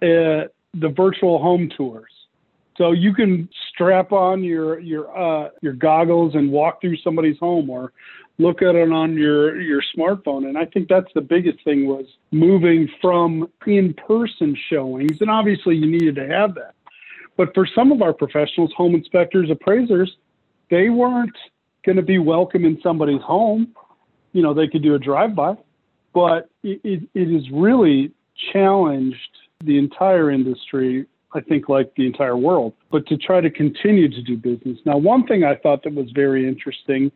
Uh, 0.00 0.48
the 0.74 0.88
virtual 0.88 1.38
home 1.38 1.70
tours. 1.76 2.10
So 2.76 2.92
you 2.92 3.12
can 3.12 3.48
strap 3.70 4.12
on 4.12 4.44
your 4.44 4.78
your 4.78 5.16
uh, 5.16 5.50
your 5.62 5.72
goggles 5.72 6.34
and 6.34 6.52
walk 6.52 6.80
through 6.80 6.96
somebody's 6.98 7.38
home, 7.38 7.68
or 7.68 7.92
look 8.38 8.62
at 8.62 8.76
it 8.76 8.92
on 8.92 9.14
your 9.14 9.60
your 9.60 9.82
smartphone. 9.96 10.46
And 10.48 10.56
I 10.56 10.64
think 10.66 10.88
that's 10.88 11.12
the 11.14 11.20
biggest 11.20 11.64
thing 11.64 11.88
was 11.88 12.06
moving 12.30 12.88
from 13.02 13.50
in-person 13.66 14.56
showings, 14.70 15.20
and 15.20 15.28
obviously 15.28 15.74
you 15.74 15.86
needed 15.90 16.14
to 16.16 16.28
have 16.28 16.54
that. 16.54 16.74
But 17.36 17.52
for 17.54 17.66
some 17.74 17.90
of 17.90 18.00
our 18.00 18.12
professionals, 18.12 18.72
home 18.76 18.94
inspectors, 18.94 19.50
appraisers, 19.50 20.16
they 20.70 20.88
weren't 20.88 21.36
going 21.84 21.96
to 21.96 22.02
be 22.02 22.18
welcome 22.18 22.64
in 22.64 22.80
somebody's 22.82 23.22
home. 23.22 23.74
You 24.32 24.42
know, 24.42 24.54
they 24.54 24.68
could 24.68 24.82
do 24.82 24.94
a 24.94 24.98
drive-by, 24.98 25.56
but 26.12 26.50
it, 26.62 26.80
it, 26.84 27.02
it 27.14 27.30
is 27.32 27.44
really 27.50 28.12
challenged 28.52 29.16
the 29.64 29.78
entire 29.78 30.30
industry, 30.30 31.06
I 31.34 31.40
think, 31.40 31.68
like 31.68 31.92
the 31.96 32.06
entire 32.06 32.36
world, 32.36 32.74
but 32.90 33.06
to 33.08 33.16
try 33.16 33.40
to 33.40 33.50
continue 33.50 34.08
to 34.08 34.22
do 34.22 34.36
business. 34.36 34.78
Now, 34.84 34.96
one 34.96 35.26
thing 35.26 35.44
I 35.44 35.56
thought 35.56 35.82
that 35.84 35.94
was 35.94 36.10
very 36.14 36.46
interesting 36.46 37.10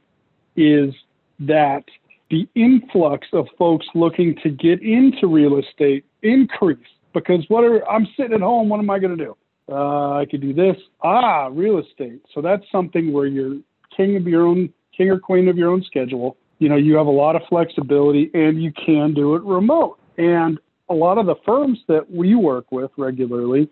is 0.57 0.93
that 1.41 1.85
the 2.31 2.49
influx 2.55 3.27
of 3.33 3.47
folks 3.59 3.87
looking 3.95 4.35
to 4.43 4.49
get 4.51 4.83
into 4.83 5.27
real 5.27 5.59
estate 5.59 6.05
increased 6.23 6.83
because 7.13 7.45
what 7.49 7.63
are 7.63 7.89
I'm 7.89 8.07
sitting 8.17 8.33
at 8.33 8.41
home, 8.41 8.69
what 8.69 8.81
am 8.81 8.91
I 8.91 8.99
going 8.99 9.17
to 9.17 9.25
do? 9.25 9.37
Uh, 9.71 10.15
I 10.15 10.27
could 10.31 10.41
do 10.41 10.53
this. 10.53 10.77
Ah, 11.03 11.49
real 11.53 11.79
estate. 11.79 12.23
So 12.35 12.41
that's 12.41 12.65
something 12.73 13.13
where 13.13 13.27
you're 13.27 13.59
king 13.97 14.17
of 14.17 14.27
your 14.27 14.47
own, 14.47 14.73
king 14.97 15.11
or 15.11 15.19
queen 15.19 15.49
of 15.49 15.57
your 15.57 15.71
own 15.71 15.83
schedule. 15.85 16.37
You 16.59 16.69
know, 16.69 16.77
you 16.77 16.97
have 16.97 17.07
a 17.07 17.11
lot 17.11 17.37
of 17.37 17.43
flexibility 17.49 18.31
and 18.35 18.63
you 18.63 18.73
can 18.73 19.15
do 19.15 19.35
it 19.35 19.43
remote. 19.43 19.99
And 20.17 20.59
a 20.89 20.95
lot 20.95 21.19
of 21.19 21.27
the 21.27 21.37
firms 21.47 21.79
that 21.89 22.11
we 22.11 22.35
work 22.35 22.71
with 22.71 22.91
regularly, 22.97 23.69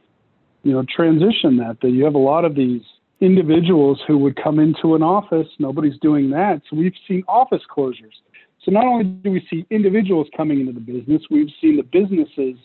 you 0.63 0.73
know, 0.73 0.85
transition 0.95 1.57
that. 1.59 1.79
That 1.83 1.91
you 1.91 2.05
have 2.05 2.15
a 2.15 2.19
lot 2.19 2.45
of 2.45 2.55
these 2.55 2.83
individuals 3.21 4.01
who 4.07 4.19
would 4.19 4.43
come 4.43 4.59
into 4.59 4.95
an 4.95 5.03
office. 5.03 5.49
Nobody's 5.59 5.99
doing 6.01 6.31
that. 6.31 6.63
So 6.69 6.77
we've 6.77 6.95
seen 7.07 7.23
office 7.29 7.63
closures. 7.75 8.15
So 8.65 8.71
not 8.71 8.85
only 8.85 9.05
do 9.05 9.31
we 9.31 9.47
see 9.51 9.67
individuals 9.71 10.27
coming 10.37 10.61
into 10.61 10.73
the 10.73 10.81
business, 10.81 11.23
we've 11.31 11.49
seen 11.61 11.77
the 11.77 11.83
businesses 11.83 12.57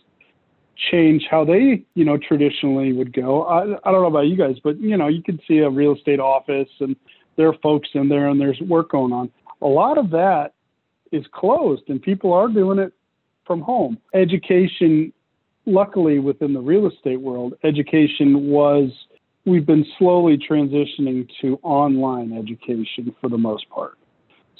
change 0.92 1.26
how 1.30 1.46
they, 1.46 1.86
you 1.96 2.04
know, 2.04 2.18
traditionally 2.18 2.92
would 2.92 3.14
go. 3.14 3.44
I, 3.44 3.62
I 3.62 3.92
don't 3.92 4.02
know 4.02 4.08
about 4.08 4.28
you 4.28 4.36
guys, 4.36 4.58
but 4.62 4.80
you 4.80 4.98
know, 4.98 5.08
you 5.08 5.24
could 5.24 5.40
see 5.48 5.60
a 5.60 5.70
real 5.70 5.96
estate 5.96 6.20
office 6.20 6.70
and 6.80 6.96
there 7.38 7.48
are 7.48 7.56
folks 7.64 7.90
in 7.94 8.10
there 8.10 8.28
and 8.28 8.40
there's 8.40 8.60
work 8.62 8.92
going 8.92 9.14
on. 9.14 9.32
A 9.62 9.68
lot 9.68 9.98
of 9.98 10.10
that 10.12 10.54
is 11.12 11.26
closed 11.34 11.84
and 11.88 12.02
people 12.02 12.34
are 12.34 12.50
doing 12.50 12.80
it 12.80 12.94
from 13.46 13.62
home. 13.62 13.98
Education, 14.14 15.14
luckily 15.66 16.20
within 16.20 16.54
the 16.54 16.60
real 16.60 16.88
estate 16.88 17.22
world, 17.22 17.54
education 17.64 18.48
was 18.48 18.90
we've 19.46 19.66
been 19.66 19.86
slowly 19.98 20.38
transitioning 20.38 21.30
to 21.42 21.60
online 21.64 22.34
education 22.34 23.16
for 23.22 23.30
the 23.30 23.38
most 23.38 23.70
part. 23.70 23.98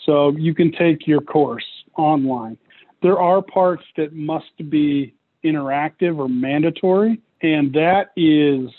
So 0.06 0.32
you 0.38 0.54
can 0.54 0.72
take 0.72 1.08
your 1.08 1.22
course 1.22 1.66
online. 1.98 2.58
There 3.02 3.20
are 3.20 3.42
parts 3.42 3.84
that 3.98 4.14
must 4.14 4.70
be 4.70 5.14
interactive 5.44 6.18
or 6.18 6.28
mandatory, 6.28 7.20
and 7.42 7.74
that 7.74 8.12
is 8.16 8.70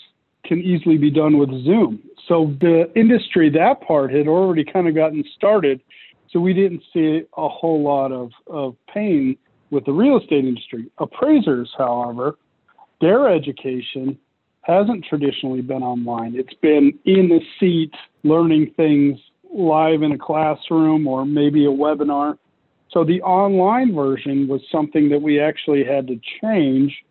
can 0.45 0.61
easily 0.61 0.97
be 0.97 1.11
done 1.11 1.37
with 1.37 1.49
Zoom. 1.65 2.01
So 2.27 2.55
the 2.61 2.91
industry, 2.95 3.49
that 3.51 3.81
part 3.81 4.13
had 4.13 4.27
already 4.27 4.63
kind 4.63 4.87
of 4.87 4.95
gotten 4.95 5.23
started. 5.35 5.81
So 6.31 6.39
we 6.39 6.53
didn't 6.53 6.83
see 6.93 7.23
a 7.37 7.49
whole 7.49 7.81
lot 7.83 8.11
of, 8.11 8.31
of 8.47 8.75
pain 8.93 9.37
with 9.69 9.85
the 9.85 9.91
real 9.91 10.17
estate 10.17 10.45
industry. 10.45 10.89
Appraisers, 10.97 11.73
however, 11.77 12.37
their 13.01 13.29
education 13.29 14.17
hasn't 14.61 15.05
traditionally 15.05 15.61
been 15.61 15.83
online. 15.83 16.35
It's 16.35 16.53
been 16.61 16.97
in 17.05 17.29
the 17.29 17.39
seat 17.59 17.93
learning 18.23 18.73
things 18.75 19.19
live 19.51 20.01
in 20.01 20.11
a 20.11 20.17
classroom 20.17 21.07
or 21.07 21.25
maybe 21.25 21.65
a 21.65 21.69
webinar. 21.69 22.37
So 22.91 23.03
the 23.03 23.21
online 23.21 23.93
version 23.93 24.47
was 24.47 24.61
something 24.71 25.09
that 25.09 25.21
we 25.21 25.39
actually 25.39 25.83
had 25.85 26.07
to 26.07 26.19
change 26.41 27.03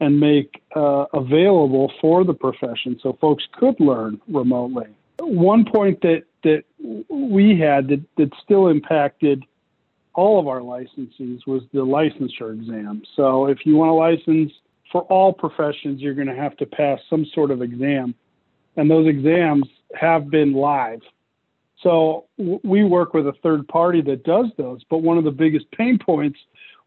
and 0.00 0.18
make 0.18 0.62
uh, 0.74 1.04
available 1.14 1.92
for 2.00 2.24
the 2.24 2.34
profession 2.34 2.98
so 3.02 3.16
folks 3.20 3.44
could 3.52 3.78
learn 3.78 4.20
remotely. 4.28 4.86
One 5.20 5.64
point 5.64 6.00
that, 6.02 6.24
that 6.42 6.64
we 7.08 7.58
had 7.58 7.88
that, 7.88 8.02
that 8.16 8.30
still 8.42 8.68
impacted 8.68 9.44
all 10.14 10.38
of 10.38 10.46
our 10.46 10.60
licensees 10.60 11.46
was 11.46 11.62
the 11.72 11.80
licensure 11.80 12.52
exam. 12.52 13.02
So 13.16 13.46
if 13.46 13.58
you 13.64 13.76
want 13.76 13.88
to 13.88 13.94
license 13.94 14.52
for 14.90 15.02
all 15.02 15.32
professions, 15.32 16.00
you're 16.00 16.14
going 16.14 16.26
to 16.26 16.34
have 16.34 16.56
to 16.58 16.66
pass 16.66 17.00
some 17.08 17.26
sort 17.34 17.50
of 17.50 17.62
exam. 17.62 18.14
And 18.76 18.90
those 18.90 19.06
exams 19.06 19.66
have 19.94 20.30
been 20.30 20.52
live 20.52 21.00
so 21.82 22.26
we 22.36 22.84
work 22.84 23.12
with 23.12 23.26
a 23.26 23.32
third 23.42 23.66
party 23.68 24.02
that 24.02 24.24
does 24.24 24.46
those. 24.56 24.82
But 24.88 24.98
one 24.98 25.18
of 25.18 25.24
the 25.24 25.30
biggest 25.30 25.70
pain 25.72 25.98
points 25.98 26.38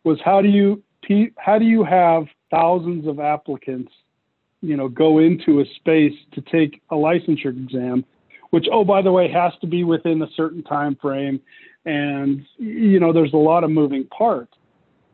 was 0.03 0.19
how 0.23 0.41
do 0.41 0.49
you 0.49 0.82
how 1.38 1.59
do 1.59 1.65
you 1.65 1.84
have 1.84 2.26
thousands 2.49 3.05
of 3.07 3.19
applicants, 3.19 3.91
you 4.61 4.76
know, 4.76 4.88
go 4.88 5.19
into 5.19 5.59
a 5.59 5.65
space 5.76 6.15
to 6.34 6.41
take 6.41 6.82
a 6.89 6.95
licensure 6.95 7.55
exam, 7.55 8.03
which 8.49 8.65
oh 8.71 8.84
by 8.84 9.01
the 9.01 9.11
way 9.11 9.30
has 9.32 9.53
to 9.61 9.67
be 9.67 9.84
within 9.84 10.21
a 10.21 10.30
certain 10.36 10.63
time 10.63 10.95
frame, 10.95 11.39
and 11.86 12.45
you 12.57 12.99
know 12.99 13.13
there's 13.13 13.33
a 13.33 13.38
lot 13.38 13.63
of 13.63 13.71
moving 13.71 14.05
parts. 14.05 14.53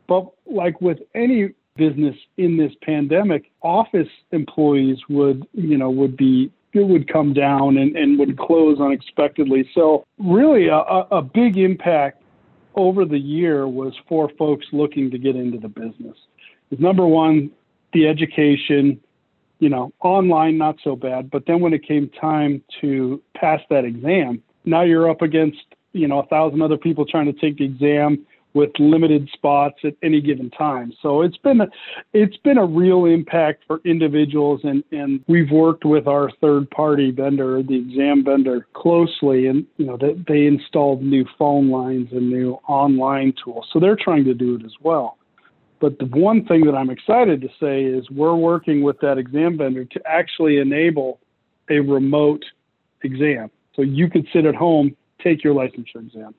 But 0.06 0.26
like 0.46 0.80
with 0.80 0.98
any 1.14 1.50
business 1.76 2.16
in 2.36 2.56
this 2.56 2.72
pandemic, 2.82 3.50
office 3.62 4.08
employees 4.30 4.98
would 5.08 5.46
you 5.52 5.78
know 5.78 5.90
would 5.90 6.16
be 6.16 6.50
it 6.72 6.86
would 6.86 7.12
come 7.12 7.34
down 7.34 7.76
and, 7.76 7.96
and 7.96 8.18
would 8.18 8.38
close 8.38 8.80
unexpectedly. 8.80 9.68
So, 9.74 10.06
really, 10.18 10.68
a, 10.68 10.78
a 10.78 11.22
big 11.22 11.58
impact 11.58 12.22
over 12.74 13.04
the 13.04 13.18
year 13.18 13.68
was 13.68 13.92
for 14.08 14.30
folks 14.38 14.66
looking 14.72 15.10
to 15.10 15.18
get 15.18 15.36
into 15.36 15.58
the 15.58 15.68
business. 15.68 16.16
Is 16.70 16.80
number 16.80 17.06
one, 17.06 17.50
the 17.92 18.08
education, 18.08 18.98
you 19.58 19.68
know, 19.68 19.92
online, 20.00 20.56
not 20.56 20.76
so 20.82 20.96
bad. 20.96 21.30
But 21.30 21.44
then 21.46 21.60
when 21.60 21.74
it 21.74 21.86
came 21.86 22.08
time 22.20 22.62
to 22.80 23.22
pass 23.36 23.60
that 23.68 23.84
exam, 23.84 24.42
now 24.64 24.82
you're 24.82 25.10
up 25.10 25.20
against, 25.20 25.62
you 25.92 26.08
know, 26.08 26.20
a 26.20 26.26
thousand 26.26 26.62
other 26.62 26.76
people 26.76 27.04
trying 27.04 27.26
to 27.26 27.32
take 27.32 27.58
the 27.58 27.64
exam 27.64 28.26
with 28.54 28.70
limited 28.78 29.28
spots 29.32 29.76
at 29.84 29.94
any 30.02 30.20
given 30.20 30.50
time. 30.50 30.92
So 31.00 31.22
it's 31.22 31.38
been 31.38 31.62
a, 31.62 31.68
it's 32.12 32.36
been 32.38 32.58
a 32.58 32.66
real 32.66 33.06
impact 33.06 33.64
for 33.66 33.80
individuals 33.84 34.60
and, 34.64 34.84
and 34.92 35.24
we've 35.26 35.50
worked 35.50 35.84
with 35.84 36.06
our 36.06 36.30
third 36.40 36.70
party 36.70 37.10
vendor, 37.10 37.62
the 37.62 37.76
exam 37.76 38.24
vendor 38.24 38.66
closely 38.74 39.46
and 39.46 39.66
you 39.78 39.86
know 39.86 39.96
they, 39.96 40.14
they 40.28 40.46
installed 40.46 41.02
new 41.02 41.24
phone 41.38 41.70
lines 41.70 42.08
and 42.12 42.28
new 42.28 42.58
online 42.68 43.32
tools. 43.42 43.66
So 43.72 43.80
they're 43.80 43.96
trying 43.96 44.24
to 44.24 44.34
do 44.34 44.56
it 44.56 44.64
as 44.64 44.74
well. 44.82 45.16
But 45.80 45.98
the 45.98 46.06
one 46.06 46.44
thing 46.44 46.64
that 46.66 46.74
I'm 46.74 46.90
excited 46.90 47.40
to 47.40 47.48
say 47.58 47.82
is 47.82 48.08
we're 48.10 48.36
working 48.36 48.82
with 48.82 49.00
that 49.00 49.18
exam 49.18 49.58
vendor 49.58 49.84
to 49.84 50.00
actually 50.06 50.58
enable 50.58 51.18
a 51.70 51.80
remote 51.80 52.44
exam. 53.02 53.50
So 53.74 53.82
you 53.82 54.08
could 54.08 54.26
sit 54.32 54.44
at 54.44 54.54
home, 54.54 54.94
take 55.22 55.44
your 55.44 55.54
licensure 55.54 55.96
exam. 55.96 56.34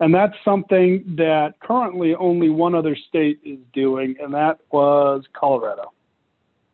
And 0.00 0.14
that's 0.14 0.34
something 0.44 1.14
that 1.16 1.58
currently 1.60 2.14
only 2.14 2.50
one 2.50 2.74
other 2.74 2.96
state 2.96 3.40
is 3.44 3.58
doing, 3.72 4.16
and 4.20 4.34
that 4.34 4.58
was 4.70 5.24
Colorado. 5.32 5.92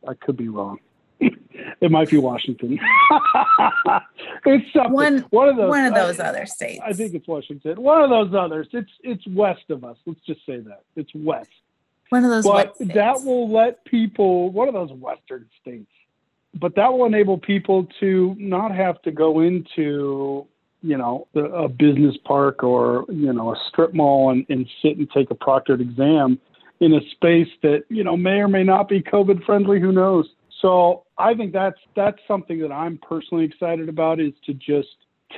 I 0.06 0.14
could 0.14 0.36
be 0.36 0.48
wrong. 0.48 0.78
it 1.20 1.90
might 1.90 2.10
be 2.10 2.18
Washington. 2.18 2.80
it's 4.44 4.72
something. 4.72 4.92
One, 4.92 5.18
one 5.30 5.48
of 5.48 5.56
those. 5.56 5.68
One 5.68 5.84
of 5.84 5.94
those 5.94 6.18
I, 6.18 6.28
other 6.28 6.46
states. 6.46 6.82
I 6.84 6.92
think 6.92 7.14
it's 7.14 7.28
Washington. 7.28 7.80
One 7.80 8.02
of 8.02 8.10
those 8.10 8.34
others. 8.34 8.66
It's 8.72 8.90
it's 9.02 9.24
west 9.28 9.70
of 9.70 9.84
us. 9.84 9.96
Let's 10.04 10.20
just 10.26 10.44
say 10.44 10.58
that 10.58 10.82
it's 10.96 11.10
west. 11.14 11.50
One 12.08 12.24
of 12.24 12.30
those. 12.30 12.44
But 12.44 12.74
that 12.94 13.22
will 13.22 13.48
let 13.50 13.84
people. 13.84 14.50
One 14.50 14.66
of 14.66 14.74
those 14.74 14.92
western 14.92 15.48
states. 15.60 15.90
But 16.54 16.74
that 16.74 16.92
will 16.92 17.06
enable 17.06 17.38
people 17.38 17.86
to 18.00 18.34
not 18.38 18.74
have 18.74 19.00
to 19.02 19.12
go 19.12 19.40
into 19.40 20.46
you 20.82 20.96
know, 20.96 21.26
a 21.34 21.68
business 21.68 22.16
park 22.24 22.62
or, 22.62 23.04
you 23.08 23.32
know, 23.32 23.52
a 23.52 23.56
strip 23.68 23.94
mall 23.94 24.30
and, 24.30 24.44
and 24.48 24.68
sit 24.82 24.96
and 24.96 25.08
take 25.10 25.30
a 25.30 25.34
proctored 25.34 25.80
exam 25.80 26.38
in 26.80 26.92
a 26.92 27.00
space 27.10 27.48
that, 27.62 27.84
you 27.88 28.02
know, 28.02 28.16
may 28.16 28.40
or 28.40 28.48
may 28.48 28.64
not 28.64 28.88
be 28.88 29.00
COVID 29.00 29.44
friendly, 29.44 29.80
who 29.80 29.92
knows? 29.92 30.28
So 30.60 31.04
I 31.18 31.34
think 31.34 31.52
that's 31.52 31.78
that's 31.94 32.18
something 32.26 32.60
that 32.60 32.72
I'm 32.72 32.98
personally 32.98 33.44
excited 33.44 33.88
about 33.88 34.20
is 34.20 34.32
to 34.46 34.54
just 34.54 34.88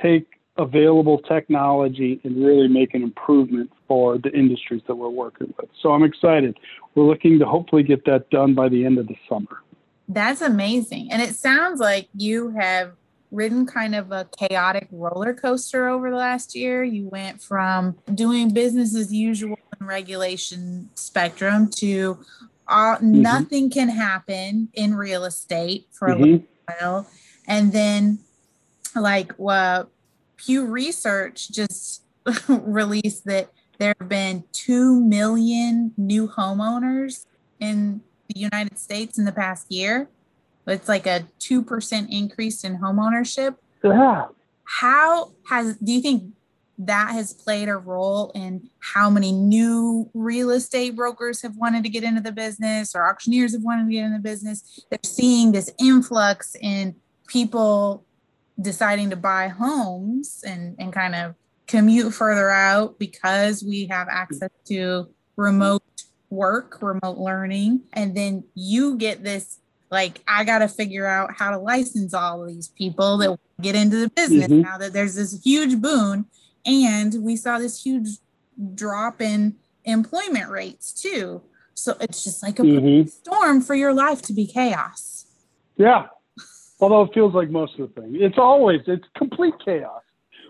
take 0.01 0.27
available 0.57 1.19
technology 1.19 2.21
and 2.23 2.43
really 2.43 2.67
make 2.67 2.93
an 2.93 3.03
improvement 3.03 3.71
for 3.87 4.17
the 4.17 4.31
industries 4.31 4.81
that 4.87 4.95
we're 4.95 5.09
working 5.09 5.53
with. 5.57 5.69
So 5.81 5.91
I'm 5.91 6.03
excited. 6.03 6.57
We're 6.93 7.05
looking 7.05 7.39
to 7.39 7.45
hopefully 7.45 7.83
get 7.83 8.05
that 8.05 8.29
done 8.29 8.53
by 8.53 8.69
the 8.69 8.85
end 8.85 8.97
of 8.97 9.07
the 9.07 9.17
summer. 9.27 9.61
That's 10.07 10.41
amazing. 10.41 11.11
And 11.11 11.21
it 11.21 11.35
sounds 11.35 11.79
like 11.79 12.07
you 12.15 12.49
have 12.51 12.93
ridden 13.35 13.65
kind 13.65 13.93
of 13.93 14.11
a 14.11 14.27
chaotic 14.37 14.87
roller 14.91 15.33
coaster 15.33 15.87
over 15.87 16.09
the 16.09 16.15
last 16.15 16.55
year. 16.55 16.83
You 16.83 17.07
went 17.09 17.41
from 17.41 17.97
doing 18.13 18.53
business 18.53 18.95
as 18.95 19.13
usual 19.13 19.59
and 19.79 19.87
regulation 19.87 20.89
spectrum 20.95 21.69
to 21.77 22.19
all, 22.67 22.95
mm-hmm. 22.95 23.21
nothing 23.21 23.69
can 23.69 23.89
happen 23.89 24.69
in 24.73 24.95
real 24.95 25.25
estate 25.25 25.87
for 25.91 26.09
mm-hmm. 26.09 26.23
a 26.23 26.25
little 26.25 26.47
while. 26.79 27.09
And 27.47 27.71
then, 27.71 28.19
like, 28.95 29.33
well, 29.37 29.89
Pew 30.37 30.65
Research 30.65 31.51
just 31.51 32.03
released 32.47 33.25
that 33.25 33.51
there 33.77 33.93
have 33.99 34.09
been 34.09 34.43
2 34.53 35.01
million 35.01 35.93
new 35.97 36.27
homeowners 36.27 37.25
in 37.59 38.01
the 38.33 38.39
United 38.39 38.79
States 38.79 39.17
in 39.17 39.25
the 39.25 39.31
past 39.31 39.71
year. 39.71 40.07
It's 40.67 40.89
like 40.89 41.05
a 41.05 41.27
2% 41.39 42.07
increase 42.09 42.63
in 42.63 42.75
home 42.75 42.99
ownership. 42.99 43.55
Yeah. 43.83 44.27
How 44.63 45.31
has, 45.49 45.77
do 45.77 45.91
you 45.91 46.01
think 46.01 46.33
that 46.77 47.11
has 47.11 47.33
played 47.33 47.69
a 47.69 47.77
role 47.77 48.31
in 48.35 48.69
how 48.79 49.09
many 49.09 49.31
new 49.31 50.09
real 50.13 50.49
estate 50.49 50.95
brokers 50.95 51.41
have 51.41 51.55
wanted 51.55 51.83
to 51.83 51.89
get 51.89 52.03
into 52.03 52.21
the 52.21 52.31
business 52.31 52.95
or 52.95 53.07
auctioneers 53.07 53.53
have 53.53 53.63
wanted 53.63 53.85
to 53.85 53.91
get 53.91 54.05
into 54.05 54.17
the 54.17 54.23
business? 54.23 54.83
They're 54.89 54.99
seeing 55.03 55.51
this 55.51 55.71
influx 55.79 56.55
in 56.59 56.95
people 57.27 58.03
deciding 58.59 59.09
to 59.11 59.15
buy 59.15 59.47
homes 59.49 60.43
and, 60.45 60.75
and 60.79 60.91
kind 60.91 61.15
of 61.15 61.35
commute 61.67 62.13
further 62.13 62.49
out 62.49 62.99
because 62.99 63.63
we 63.63 63.85
have 63.87 64.07
access 64.09 64.49
to 64.65 65.09
remote 65.35 65.83
work, 66.29 66.81
remote 66.81 67.17
learning. 67.17 67.81
And 67.93 68.15
then 68.15 68.43
you 68.53 68.97
get 68.97 69.23
this 69.23 69.59
like 69.91 70.21
I 70.27 70.43
got 70.43 70.59
to 70.59 70.67
figure 70.67 71.05
out 71.05 71.33
how 71.35 71.51
to 71.51 71.57
license 71.57 72.13
all 72.13 72.43
of 72.43 72.49
these 72.49 72.67
people 72.69 73.17
that 73.17 73.39
get 73.61 73.75
into 73.75 73.97
the 73.97 74.09
business 74.09 74.47
mm-hmm. 74.47 74.61
now 74.61 74.77
that 74.77 74.93
there's 74.93 75.15
this 75.15 75.41
huge 75.43 75.81
boon 75.81 76.25
and 76.65 77.15
we 77.21 77.35
saw 77.35 77.59
this 77.59 77.83
huge 77.83 78.17
drop 78.73 79.21
in 79.21 79.55
employment 79.83 80.49
rates 80.49 80.91
too. 80.91 81.41
So 81.73 81.95
it's 81.99 82.23
just 82.23 82.41
like 82.41 82.59
a 82.59 82.63
mm-hmm. 82.63 83.07
storm 83.07 83.61
for 83.61 83.75
your 83.75 83.93
life 83.93 84.21
to 84.23 84.33
be 84.33 84.47
chaos. 84.47 85.25
Yeah. 85.77 86.07
Although 86.79 87.03
it 87.03 87.13
feels 87.13 87.33
like 87.33 87.49
most 87.49 87.77
of 87.79 87.93
the 87.93 88.01
thing. 88.01 88.15
It's 88.15 88.37
always 88.37 88.81
it's 88.87 89.05
complete 89.17 89.53
chaos. 89.63 90.01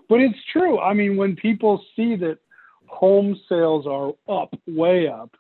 But 0.08 0.22
it's 0.22 0.38
true. 0.52 0.80
I 0.80 0.94
mean, 0.94 1.18
when 1.18 1.36
people 1.36 1.84
see 1.96 2.16
that 2.18 2.38
home 2.88 3.40
sales 3.50 3.88
are 3.88 4.14
up, 4.28 4.54
way 4.68 5.08
up. 5.08 5.36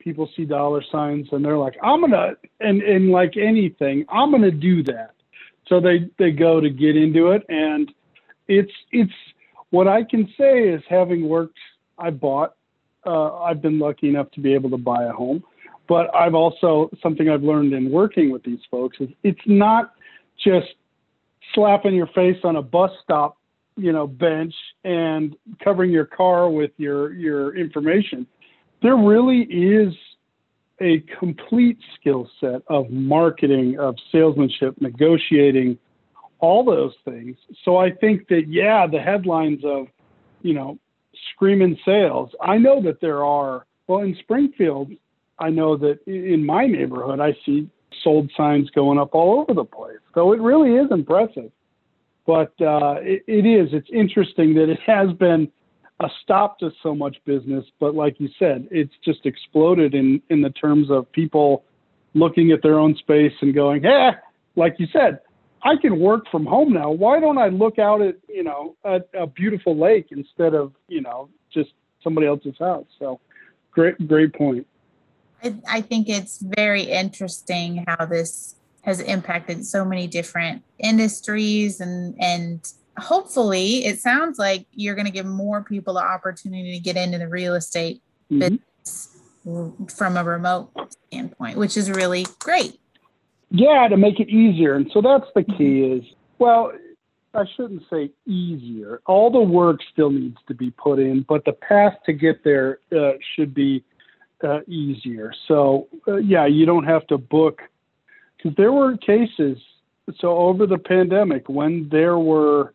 People 0.00 0.28
see 0.36 0.44
dollar 0.44 0.82
signs 0.90 1.28
and 1.32 1.44
they're 1.44 1.58
like, 1.58 1.76
I'm 1.82 2.00
gonna 2.00 2.32
and 2.60 2.82
and 2.82 3.10
like 3.10 3.36
anything, 3.36 4.04
I'm 4.08 4.30
gonna 4.30 4.50
do 4.50 4.82
that. 4.84 5.12
So 5.68 5.80
they 5.80 6.10
they 6.18 6.32
go 6.32 6.60
to 6.60 6.68
get 6.70 6.96
into 6.96 7.30
it 7.30 7.44
and 7.48 7.92
it's 8.48 8.72
it's 8.90 9.12
what 9.70 9.86
I 9.86 10.02
can 10.02 10.26
say 10.36 10.68
is 10.68 10.82
having 10.88 11.28
worked 11.28 11.58
I 11.98 12.10
bought 12.10 12.54
uh, 13.06 13.36
I've 13.36 13.62
been 13.62 13.78
lucky 13.78 14.08
enough 14.08 14.30
to 14.32 14.40
be 14.40 14.54
able 14.54 14.70
to 14.70 14.76
buy 14.76 15.04
a 15.04 15.12
home. 15.12 15.42
But 15.88 16.14
I've 16.14 16.34
also 16.34 16.90
something 17.02 17.28
I've 17.28 17.42
learned 17.42 17.72
in 17.72 17.90
working 17.90 18.30
with 18.30 18.44
these 18.44 18.60
folks 18.70 18.98
is 19.00 19.08
it's 19.22 19.40
not 19.46 19.94
just 20.42 20.68
slapping 21.54 21.94
your 21.94 22.06
face 22.08 22.38
on 22.44 22.56
a 22.56 22.62
bus 22.62 22.92
stop, 23.02 23.38
you 23.76 23.92
know, 23.92 24.06
bench 24.06 24.54
and 24.84 25.34
covering 25.62 25.90
your 25.90 26.04
car 26.04 26.48
with 26.48 26.70
your 26.76 27.12
your 27.12 27.56
information. 27.56 28.26
There 28.82 28.96
really 28.96 29.42
is 29.42 29.94
a 30.80 31.00
complete 31.18 31.78
skill 31.98 32.28
set 32.40 32.62
of 32.68 32.90
marketing, 32.90 33.78
of 33.78 33.96
salesmanship, 34.10 34.80
negotiating, 34.80 35.78
all 36.38 36.64
those 36.64 36.94
things. 37.04 37.36
So 37.64 37.76
I 37.76 37.90
think 37.90 38.28
that 38.28 38.44
yeah, 38.48 38.86
the 38.86 39.00
headlines 39.00 39.60
of, 39.64 39.88
you 40.42 40.54
know, 40.54 40.78
screaming 41.34 41.78
sales. 41.84 42.30
I 42.40 42.56
know 42.56 42.82
that 42.82 43.00
there 43.00 43.24
are, 43.24 43.66
well, 43.86 44.00
in 44.00 44.16
Springfield, 44.20 44.90
I 45.38 45.50
know 45.50 45.76
that 45.76 45.98
in 46.06 46.44
my 46.44 46.66
neighborhood, 46.66 47.20
I 47.20 47.36
see 47.44 47.68
sold 48.02 48.30
signs 48.36 48.70
going 48.70 48.98
up 48.98 49.14
all 49.14 49.40
over 49.40 49.52
the 49.52 49.64
place. 49.64 49.98
So 50.14 50.32
it 50.32 50.40
really 50.40 50.76
is 50.76 50.90
impressive. 50.90 51.50
But 52.26 52.52
uh, 52.60 52.96
it, 53.00 53.24
it 53.26 53.46
is, 53.46 53.70
it's 53.72 53.88
interesting 53.92 54.54
that 54.54 54.68
it 54.70 54.80
has 54.86 55.12
been 55.14 55.50
a 56.00 56.08
stop 56.22 56.58
to 56.58 56.72
so 56.82 56.94
much 56.94 57.16
business. 57.24 57.64
But 57.78 57.94
like 57.94 58.18
you 58.18 58.28
said, 58.38 58.66
it's 58.70 58.94
just 59.04 59.26
exploded 59.26 59.94
in, 59.94 60.22
in 60.30 60.40
the 60.40 60.50
terms 60.50 60.90
of 60.90 61.10
people 61.12 61.64
looking 62.14 62.50
at 62.50 62.62
their 62.62 62.78
own 62.78 62.96
space 62.96 63.34
and 63.40 63.54
going, 63.54 63.82
hey, 63.82 64.10
like 64.56 64.76
you 64.78 64.86
said, 64.92 65.20
I 65.62 65.76
can 65.76 66.00
work 66.00 66.24
from 66.30 66.46
home 66.46 66.72
now. 66.72 66.90
Why 66.90 67.20
don't 67.20 67.38
I 67.38 67.48
look 67.48 67.78
out 67.78 68.00
at 68.00 68.16
you 68.28 68.42
know 68.42 68.76
a, 68.84 69.00
a 69.14 69.26
beautiful 69.26 69.76
lake 69.76 70.06
instead 70.10 70.54
of 70.54 70.72
you 70.88 71.02
know 71.02 71.28
just 71.52 71.70
somebody 72.02 72.26
else's 72.26 72.56
house? 72.58 72.86
So, 72.98 73.20
great 73.70 74.08
great 74.08 74.32
point. 74.32 74.66
I, 75.42 75.54
I 75.68 75.80
think 75.82 76.08
it's 76.08 76.38
very 76.38 76.84
interesting 76.84 77.84
how 77.86 78.06
this 78.06 78.54
has 78.82 79.00
impacted 79.00 79.66
so 79.66 79.84
many 79.84 80.06
different 80.06 80.62
industries 80.78 81.80
and 81.80 82.14
and 82.18 82.72
hopefully 83.00 83.84
it 83.84 83.98
sounds 83.98 84.38
like 84.38 84.66
you're 84.72 84.94
going 84.94 85.06
to 85.06 85.12
give 85.12 85.26
more 85.26 85.62
people 85.62 85.94
the 85.94 86.00
opportunity 86.00 86.72
to 86.72 86.78
get 86.78 86.96
into 86.96 87.18
the 87.18 87.28
real 87.28 87.54
estate 87.54 88.02
mm-hmm. 88.30 88.56
business 88.56 89.16
from 89.96 90.16
a 90.16 90.24
remote 90.24 90.70
standpoint 91.08 91.56
which 91.56 91.76
is 91.76 91.90
really 91.90 92.26
great 92.38 92.80
yeah, 93.50 93.88
to 93.88 93.96
make 93.96 94.20
it 94.20 94.28
easier. 94.28 94.74
And 94.74 94.88
so 94.92 95.02
that's 95.02 95.26
the 95.34 95.42
key 95.42 95.82
is, 95.82 96.04
well, 96.38 96.72
I 97.34 97.44
shouldn't 97.56 97.82
say 97.90 98.10
easier. 98.26 99.00
All 99.06 99.30
the 99.30 99.40
work 99.40 99.80
still 99.92 100.10
needs 100.10 100.38
to 100.48 100.54
be 100.54 100.70
put 100.70 100.98
in, 100.98 101.22
but 101.28 101.44
the 101.44 101.52
path 101.52 101.94
to 102.06 102.12
get 102.12 102.44
there 102.44 102.78
uh, 102.96 103.12
should 103.34 103.52
be 103.52 103.84
uh, 104.42 104.60
easier. 104.66 105.32
So, 105.48 105.88
uh, 106.06 106.16
yeah, 106.16 106.46
you 106.46 106.64
don't 106.64 106.84
have 106.84 107.06
to 107.08 107.18
book 107.18 107.60
because 108.36 108.56
there 108.56 108.72
were 108.72 108.96
cases. 108.96 109.58
So, 110.18 110.38
over 110.38 110.66
the 110.66 110.78
pandemic, 110.78 111.48
when 111.48 111.88
there 111.88 112.18
were 112.18 112.72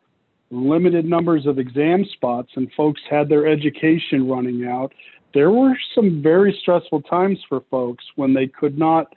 limited 0.51 1.05
numbers 1.05 1.45
of 1.45 1.59
exam 1.59 2.05
spots 2.13 2.49
and 2.55 2.71
folks 2.75 3.01
had 3.09 3.29
their 3.29 3.47
education 3.47 4.27
running 4.27 4.65
out, 4.65 4.93
there 5.33 5.51
were 5.51 5.73
some 5.93 6.21
very 6.21 6.57
stressful 6.61 7.01
times 7.01 7.39
for 7.49 7.61
folks 7.69 8.05
when 8.15 8.33
they 8.33 8.47
could 8.47 8.77
not 8.77 9.13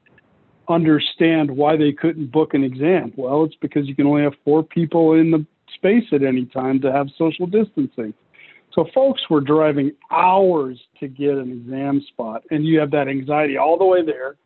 understand 0.69 1.51
why 1.51 1.77
they 1.77 1.93
couldn't 1.93 2.31
book 2.31 2.55
an 2.55 2.65
exam. 2.65 3.13
Well, 3.17 3.45
it's 3.45 3.55
because 3.57 3.87
you 3.87 3.95
can 3.95 4.07
only 4.07 4.23
have 4.23 4.35
four 4.45 4.63
people 4.63 5.15
in 5.15 5.31
the 5.31 5.47
space 5.75 6.05
at 6.13 6.23
any 6.23 6.47
time 6.47 6.81
to 6.81 6.93
have 6.93 7.07
social 7.17 7.47
distancing. 7.47 8.13
So 8.75 8.87
folks 8.95 9.23
were 9.31 9.41
driving 9.41 9.93
hours 10.11 10.79
to 11.01 11.09
get 11.09 11.31
an 11.31 11.51
exam 11.53 12.03
spot, 12.09 12.45
and 12.51 12.67
you 12.67 12.79
have 12.81 12.91
that 12.91 13.09
anxiety 13.09 13.57
all 13.57 13.79
the 13.79 13.85
way 13.85 14.05
there. 14.05 14.37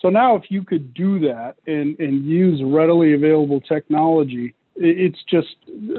So 0.00 0.08
now, 0.08 0.34
if 0.34 0.44
you 0.50 0.64
could 0.64 0.92
do 0.94 1.20
that 1.20 1.54
and, 1.66 1.98
and 2.00 2.26
use 2.26 2.60
readily 2.64 3.14
available 3.14 3.60
technology, 3.60 4.54
it's 4.76 5.18
just 5.28 5.56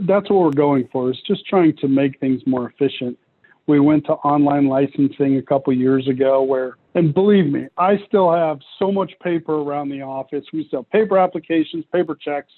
that's 0.08 0.30
what 0.30 0.40
we're 0.40 0.52
going 0.52 0.88
for. 0.92 1.10
It's 1.10 1.22
just 1.22 1.46
trying 1.48 1.76
to 1.78 1.88
make 1.88 2.20
things 2.20 2.42
more 2.46 2.70
efficient. 2.70 3.18
We 3.66 3.80
went 3.80 4.06
to 4.06 4.14
online 4.14 4.68
licensing 4.68 5.38
a 5.38 5.42
couple 5.42 5.74
years 5.74 6.08
ago 6.08 6.44
where 6.44 6.78
and 6.96 7.14
believe 7.14 7.52
me, 7.52 7.68
I 7.78 7.98
still 8.08 8.32
have 8.32 8.60
so 8.78 8.92
much 8.92 9.14
paper 9.22 9.56
around 9.56 9.90
the 9.90 10.02
office. 10.02 10.46
We 10.54 10.68
sell 10.70 10.84
paper 10.84 11.18
applications, 11.18 11.86
paper 11.92 12.16
checks, 12.16 12.52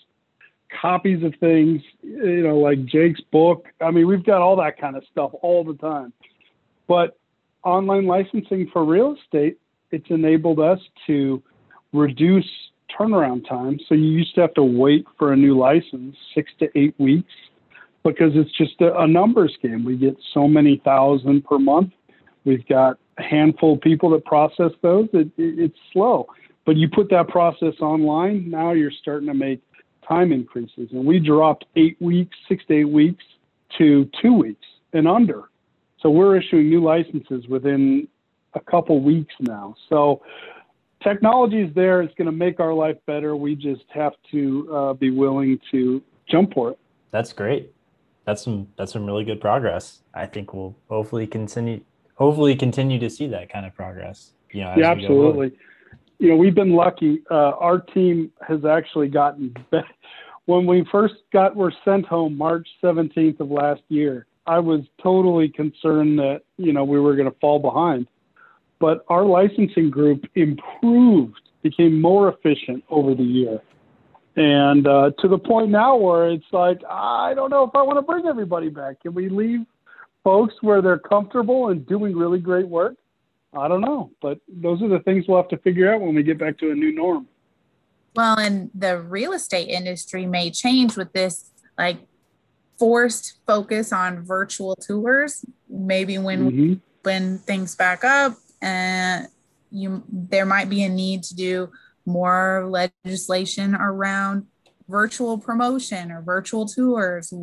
copies 0.81 1.23
of 1.23 1.33
things, 1.39 1.81
you 2.01 2.43
know, 2.43 2.57
like 2.57 2.85
Jake's 2.85 3.21
book. 3.31 3.67
I 3.79 3.91
mean, 3.91 4.07
we've 4.07 4.25
got 4.25 4.41
all 4.41 4.57
that 4.57 4.77
kind 4.77 4.97
of 4.97 5.03
stuff 5.09 5.31
all 5.41 5.63
the 5.63 5.75
time. 5.75 6.11
But 6.87 7.17
online 7.63 8.05
licensing 8.05 8.69
for 8.73 8.83
real 8.83 9.15
estate, 9.15 9.57
it's 9.91 10.09
enabled 10.09 10.59
us 10.59 10.79
to 11.07 11.41
reduce 11.93 12.49
turnaround 12.97 13.47
time. 13.47 13.79
So 13.87 13.95
you 13.95 14.09
used 14.09 14.35
to 14.35 14.41
have 14.41 14.53
to 14.55 14.63
wait 14.63 15.05
for 15.17 15.33
a 15.33 15.35
new 15.35 15.57
license 15.57 16.15
six 16.33 16.51
to 16.59 16.69
eight 16.77 16.95
weeks 16.97 17.31
because 18.03 18.31
it's 18.35 18.51
just 18.57 18.79
a, 18.81 18.97
a 18.99 19.07
numbers 19.07 19.57
game. 19.61 19.83
We 19.83 19.97
get 19.97 20.15
so 20.33 20.47
many 20.47 20.81
thousand 20.83 21.45
per 21.45 21.59
month. 21.59 21.91
We've 22.45 22.65
got 22.67 22.97
a 23.17 23.23
handful 23.23 23.73
of 23.73 23.81
people 23.81 24.09
that 24.11 24.25
process 24.25 24.71
those. 24.81 25.07
It, 25.13 25.27
it, 25.37 25.59
it's 25.59 25.79
slow, 25.91 26.27
but 26.65 26.75
you 26.75 26.87
put 26.89 27.09
that 27.09 27.27
process 27.27 27.73
online. 27.81 28.49
Now 28.49 28.71
you're 28.71 28.91
starting 28.91 29.27
to 29.27 29.33
make 29.33 29.61
time 30.07 30.31
increases, 30.31 30.89
and 30.91 31.05
we 31.05 31.19
dropped 31.19 31.65
eight 31.75 31.97
weeks, 31.99 32.37
six 32.47 32.63
to 32.67 32.81
eight 32.81 32.89
weeks, 32.89 33.23
to 33.77 34.09
two 34.21 34.33
weeks 34.33 34.65
and 34.93 35.07
under. 35.07 35.43
So 36.01 36.09
we're 36.09 36.37
issuing 36.37 36.69
new 36.69 36.83
licenses 36.83 37.47
within 37.47 38.07
a 38.53 38.59
couple 38.59 39.01
weeks 39.01 39.33
now. 39.39 39.75
So 39.89 40.21
technology 41.05 41.61
is 41.61 41.73
there. 41.75 42.01
It's 42.01 42.13
going 42.15 42.25
to 42.25 42.35
make 42.35 42.59
our 42.59 42.73
life 42.73 42.97
better. 43.05 43.35
We 43.35 43.55
just 43.55 43.85
have 43.93 44.13
to 44.31 44.69
uh, 44.73 44.93
be 44.93 45.11
willing 45.11 45.59
to 45.71 46.01
jump 46.29 46.53
for 46.53 46.71
it. 46.71 46.79
That's 47.11 47.31
great. 47.31 47.71
That's 48.25 48.43
some 48.43 48.67
that's 48.77 48.91
some 48.91 49.05
really 49.05 49.23
good 49.23 49.39
progress. 49.39 50.01
I 50.13 50.25
think 50.25 50.53
we'll 50.53 50.75
hopefully 50.89 51.27
continue 51.27 51.81
hopefully 52.15 52.55
continue 52.55 52.99
to 52.99 53.09
see 53.09 53.27
that 53.27 53.49
kind 53.49 53.65
of 53.65 53.75
progress. 53.75 54.31
You 54.51 54.63
know, 54.63 54.73
yeah, 54.75 54.91
absolutely. 54.91 55.53
You 56.17 56.29
know, 56.29 56.35
we've 56.35 56.55
been 56.55 56.73
lucky. 56.73 57.21
Uh, 57.29 57.51
our 57.59 57.79
team 57.79 58.31
has 58.47 58.65
actually 58.65 59.09
gotten 59.09 59.55
better. 59.71 59.85
When 60.45 60.65
we 60.65 60.85
first 60.91 61.15
got 61.31 61.55
were 61.55 61.73
sent 61.83 62.05
home 62.05 62.37
March 62.37 62.67
17th 62.83 63.39
of 63.39 63.49
last 63.49 63.81
year, 63.89 64.27
I 64.45 64.59
was 64.59 64.81
totally 65.01 65.49
concerned 65.49 66.19
that 66.19 66.41
you 66.57 66.73
know 66.73 66.83
we 66.83 66.99
were 66.99 67.15
going 67.15 67.31
to 67.31 67.39
fall 67.39 67.59
behind. 67.59 68.07
But 68.79 69.05
our 69.07 69.25
licensing 69.25 69.89
group 69.89 70.25
improved, 70.35 71.39
became 71.63 72.01
more 72.01 72.29
efficient 72.29 72.83
over 72.89 73.15
the 73.15 73.23
year, 73.23 73.61
and 74.35 74.85
uh, 74.85 75.11
to 75.19 75.27
the 75.27 75.37
point 75.37 75.69
now 75.69 75.95
where 75.95 76.29
it's 76.29 76.45
like 76.51 76.81
I 76.89 77.33
don't 77.35 77.49
know 77.49 77.63
if 77.63 77.71
I 77.73 77.81
want 77.81 77.97
to 77.97 78.01
bring 78.01 78.25
everybody 78.25 78.69
back. 78.69 79.01
Can 79.01 79.13
we 79.13 79.29
leave 79.29 79.61
folks 80.23 80.55
where 80.61 80.81
they're 80.81 80.99
comfortable 80.99 81.69
and 81.69 81.87
doing 81.87 82.15
really 82.15 82.39
great 82.39 82.67
work? 82.67 82.95
I 83.53 83.67
don't 83.69 83.81
know, 83.81 84.11
but 84.21 84.39
those 84.49 84.81
are 84.81 84.89
the 84.89 84.99
things 84.99 85.25
we'll 85.27 85.37
have 85.37 85.47
to 85.49 85.57
figure 85.57 85.93
out 85.93 86.01
when 86.01 86.13
we 86.13 86.23
get 86.23 86.37
back 86.37 86.57
to 86.59 86.71
a 86.71 86.75
new 86.75 86.93
norm. 86.93 87.27
Well, 88.15 88.37
and 88.37 88.69
the 88.73 88.99
real 88.99 89.33
estate 89.33 89.69
industry 89.69 90.25
may 90.25 90.51
change 90.51 90.97
with 90.97 91.13
this 91.13 91.51
like 91.77 91.97
forced 92.77 93.37
focus 93.45 93.93
on 93.93 94.23
virtual 94.23 94.75
tours. 94.75 95.45
Maybe 95.69 96.17
when 96.17 96.51
mm-hmm. 96.51 96.73
when 97.03 97.39
things 97.39 97.75
back 97.75 98.03
up, 98.03 98.37
and 98.65 99.25
uh, 99.25 99.29
you 99.71 100.03
there 100.09 100.45
might 100.45 100.69
be 100.69 100.83
a 100.83 100.89
need 100.89 101.23
to 101.23 101.35
do 101.35 101.69
more 102.05 102.67
legislation 102.69 103.75
around 103.75 104.45
virtual 104.89 105.37
promotion 105.37 106.11
or 106.11 106.21
virtual 106.21 106.65
tours 106.65 107.33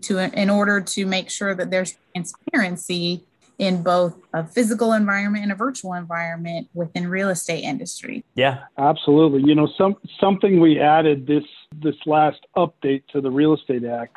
to 0.00 0.18
in 0.18 0.50
order 0.50 0.80
to 0.80 1.06
make 1.06 1.30
sure 1.30 1.54
that 1.54 1.70
there's 1.70 1.96
transparency 2.12 3.24
in 3.58 3.82
both 3.82 4.16
a 4.32 4.44
physical 4.44 4.92
environment 4.92 5.44
and 5.44 5.52
a 5.52 5.54
virtual 5.54 5.94
environment 5.94 6.68
within 6.74 7.06
real 7.06 7.28
estate 7.28 7.62
industry. 7.62 8.24
Yeah, 8.34 8.64
absolutely. 8.78 9.42
You 9.44 9.54
know, 9.54 9.68
some 9.78 9.96
something 10.18 10.60
we 10.60 10.80
added 10.80 11.26
this 11.26 11.44
this 11.76 11.94
last 12.06 12.40
update 12.56 13.06
to 13.12 13.20
the 13.20 13.30
Real 13.30 13.54
Estate 13.54 13.84
Act 13.84 14.16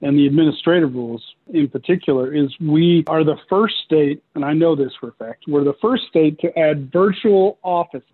and 0.00 0.18
the 0.18 0.26
administrative 0.26 0.94
rules 0.94 1.22
in 1.52 1.68
particular 1.68 2.34
is 2.34 2.54
we 2.60 3.04
are 3.06 3.24
the 3.24 3.36
first 3.48 3.74
state, 3.84 4.22
and 4.34 4.44
I 4.44 4.52
know 4.52 4.74
this 4.74 4.92
for 5.00 5.08
a 5.08 5.12
fact, 5.12 5.44
we're 5.46 5.64
the 5.64 5.76
first 5.80 6.04
state 6.08 6.38
to 6.40 6.58
add 6.58 6.92
virtual 6.92 7.58
offices. 7.62 8.06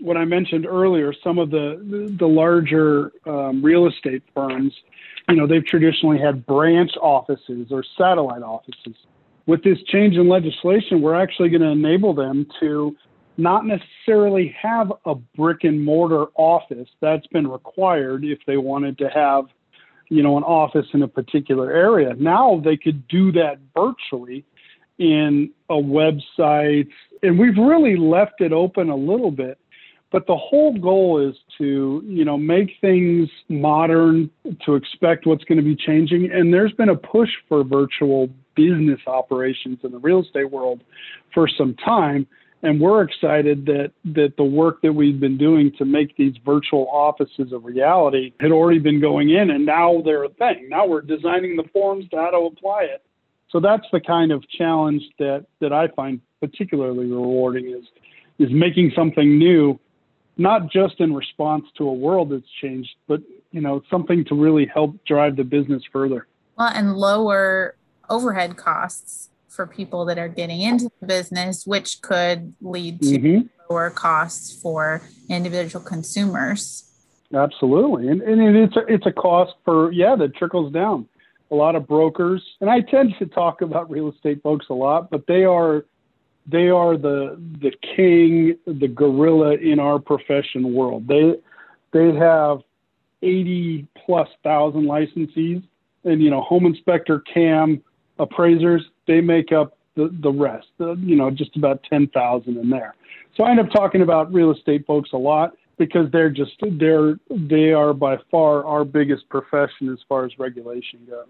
What 0.00 0.18
I 0.18 0.26
mentioned 0.26 0.66
earlier, 0.66 1.14
some 1.24 1.38
of 1.38 1.50
the 1.50 2.14
the 2.18 2.26
larger 2.26 3.12
um, 3.26 3.62
real 3.62 3.86
estate 3.86 4.22
firms 4.34 4.74
you 5.28 5.36
know, 5.36 5.46
they've 5.46 5.64
traditionally 5.64 6.18
had 6.18 6.46
branch 6.46 6.92
offices 7.00 7.68
or 7.70 7.84
satellite 7.98 8.42
offices. 8.42 8.96
with 9.46 9.62
this 9.62 9.78
change 9.86 10.16
in 10.16 10.28
legislation, 10.28 11.00
we're 11.00 11.14
actually 11.14 11.48
going 11.48 11.62
to 11.62 11.68
enable 11.68 12.12
them 12.12 12.46
to 12.58 12.96
not 13.36 13.64
necessarily 13.64 14.54
have 14.60 14.92
a 15.04 15.14
brick 15.14 15.62
and 15.62 15.84
mortar 15.84 16.26
office. 16.34 16.88
That's 17.00 17.26
been 17.28 17.46
required 17.46 18.24
if 18.24 18.38
they 18.46 18.56
wanted 18.56 18.98
to 18.98 19.08
have, 19.08 19.44
you 20.08 20.22
know, 20.22 20.36
an 20.36 20.44
office 20.44 20.86
in 20.92 21.02
a 21.02 21.08
particular 21.08 21.72
area. 21.72 22.14
Now 22.14 22.60
they 22.64 22.76
could 22.76 23.06
do 23.08 23.32
that 23.32 23.58
virtually 23.74 24.44
in 24.98 25.50
a 25.68 25.74
website. 25.74 26.88
And 27.22 27.38
we've 27.38 27.56
really 27.56 27.96
left 27.96 28.40
it 28.40 28.52
open 28.52 28.88
a 28.90 28.96
little 28.96 29.30
bit. 29.30 29.58
But 30.12 30.26
the 30.28 30.36
whole 30.36 30.78
goal 30.78 31.28
is 31.28 31.34
to, 31.58 32.02
you 32.06 32.24
know, 32.24 32.38
make 32.38 32.70
things 32.80 33.28
modern, 33.48 34.30
to 34.64 34.76
expect 34.76 35.26
what's 35.26 35.44
going 35.44 35.58
to 35.58 35.64
be 35.64 35.74
changing. 35.74 36.30
And 36.30 36.54
there's 36.54 36.72
been 36.72 36.88
a 36.88 36.96
push 36.96 37.28
for 37.48 37.64
virtual 37.64 38.30
business 38.54 39.00
operations 39.06 39.78
in 39.82 39.90
the 39.90 39.98
real 39.98 40.22
estate 40.22 40.50
world 40.50 40.82
for 41.34 41.48
some 41.48 41.74
time 41.74 42.26
and 42.62 42.80
we're 42.80 43.02
excited 43.02 43.66
that 43.66 43.92
that 44.04 44.36
the 44.36 44.44
work 44.44 44.82
that 44.82 44.92
we've 44.92 45.20
been 45.20 45.38
doing 45.38 45.72
to 45.78 45.84
make 45.84 46.16
these 46.16 46.34
virtual 46.44 46.88
offices 46.90 47.52
a 47.52 47.58
reality 47.58 48.32
had 48.40 48.50
already 48.50 48.78
been 48.78 49.00
going 49.00 49.30
in 49.30 49.50
and 49.50 49.66
now 49.66 50.02
they're 50.04 50.24
a 50.24 50.28
thing. 50.30 50.68
Now 50.68 50.86
we're 50.86 51.02
designing 51.02 51.56
the 51.56 51.64
forms 51.72 52.08
to 52.10 52.16
how 52.16 52.30
to 52.30 52.38
apply 52.38 52.84
it. 52.84 53.02
So 53.50 53.60
that's 53.60 53.86
the 53.92 54.00
kind 54.00 54.32
of 54.32 54.48
challenge 54.48 55.02
that 55.18 55.46
that 55.60 55.72
i 55.72 55.88
find 55.88 56.20
particularly 56.40 57.06
rewarding 57.06 57.70
is 57.70 57.84
is 58.38 58.52
making 58.52 58.92
something 58.94 59.38
new 59.38 59.78
not 60.36 60.70
just 60.70 61.00
in 61.00 61.14
response 61.14 61.64
to 61.78 61.88
a 61.88 61.92
world 61.92 62.30
that's 62.30 62.50
changed 62.60 62.90
but 63.06 63.20
you 63.52 63.60
know 63.60 63.82
something 63.90 64.24
to 64.24 64.34
really 64.34 64.66
help 64.66 64.96
drive 65.04 65.36
the 65.36 65.44
business 65.44 65.82
further. 65.92 66.26
Well 66.56 66.70
and 66.74 66.96
lower 66.96 67.76
overhead 68.08 68.56
costs 68.56 69.30
for 69.56 69.66
people 69.66 70.04
that 70.04 70.18
are 70.18 70.28
getting 70.28 70.60
into 70.60 70.90
the 71.00 71.06
business, 71.06 71.66
which 71.66 72.02
could 72.02 72.54
lead 72.60 73.00
to 73.00 73.18
mm-hmm. 73.18 73.46
lower 73.70 73.90
costs 73.90 74.60
for 74.60 75.02
individual 75.28 75.84
consumers. 75.84 76.84
Absolutely, 77.34 78.08
and, 78.08 78.22
and 78.22 78.56
it's 78.56 78.76
a, 78.76 78.86
it's 78.86 79.06
a 79.06 79.12
cost 79.12 79.54
for 79.64 79.90
yeah 79.90 80.14
that 80.14 80.36
trickles 80.36 80.72
down. 80.72 81.08
A 81.50 81.54
lot 81.54 81.74
of 81.74 81.86
brokers, 81.86 82.42
and 82.60 82.70
I 82.70 82.80
tend 82.80 83.14
to 83.18 83.26
talk 83.26 83.62
about 83.62 83.90
real 83.90 84.10
estate 84.10 84.42
folks 84.42 84.66
a 84.68 84.74
lot, 84.74 85.10
but 85.10 85.26
they 85.26 85.44
are 85.44 85.84
they 86.46 86.68
are 86.68 86.96
the 86.96 87.36
the 87.60 87.72
king, 87.96 88.56
the 88.66 88.88
gorilla 88.88 89.54
in 89.54 89.80
our 89.80 89.98
profession 89.98 90.72
world. 90.72 91.08
They 91.08 91.34
they 91.92 92.14
have 92.14 92.60
80 93.22 93.86
plus 94.04 94.28
thousand 94.44 94.84
licensees, 94.84 95.62
and 96.04 96.22
you 96.22 96.30
know, 96.30 96.42
home 96.42 96.66
inspector, 96.66 97.20
CAM, 97.20 97.82
appraisers, 98.18 98.82
they 99.06 99.20
make 99.20 99.52
up 99.52 99.76
the, 99.96 100.14
the 100.22 100.30
rest, 100.30 100.66
the, 100.78 100.94
you 101.00 101.16
know, 101.16 101.30
just 101.30 101.56
about 101.56 101.82
10,000 101.88 102.56
in 102.56 102.70
there. 102.70 102.94
So 103.36 103.44
I 103.44 103.50
end 103.50 103.60
up 103.60 103.70
talking 103.70 104.02
about 104.02 104.32
real 104.32 104.52
estate 104.52 104.86
folks 104.86 105.10
a 105.12 105.16
lot 105.16 105.52
because 105.78 106.10
they're 106.12 106.30
just, 106.30 106.52
they're, 106.78 107.16
they 107.30 107.72
are 107.72 107.92
by 107.92 108.16
far 108.30 108.64
our 108.64 108.84
biggest 108.84 109.28
profession 109.28 109.90
as 109.92 109.98
far 110.08 110.24
as 110.24 110.32
regulation 110.38 111.00
goes. 111.08 111.26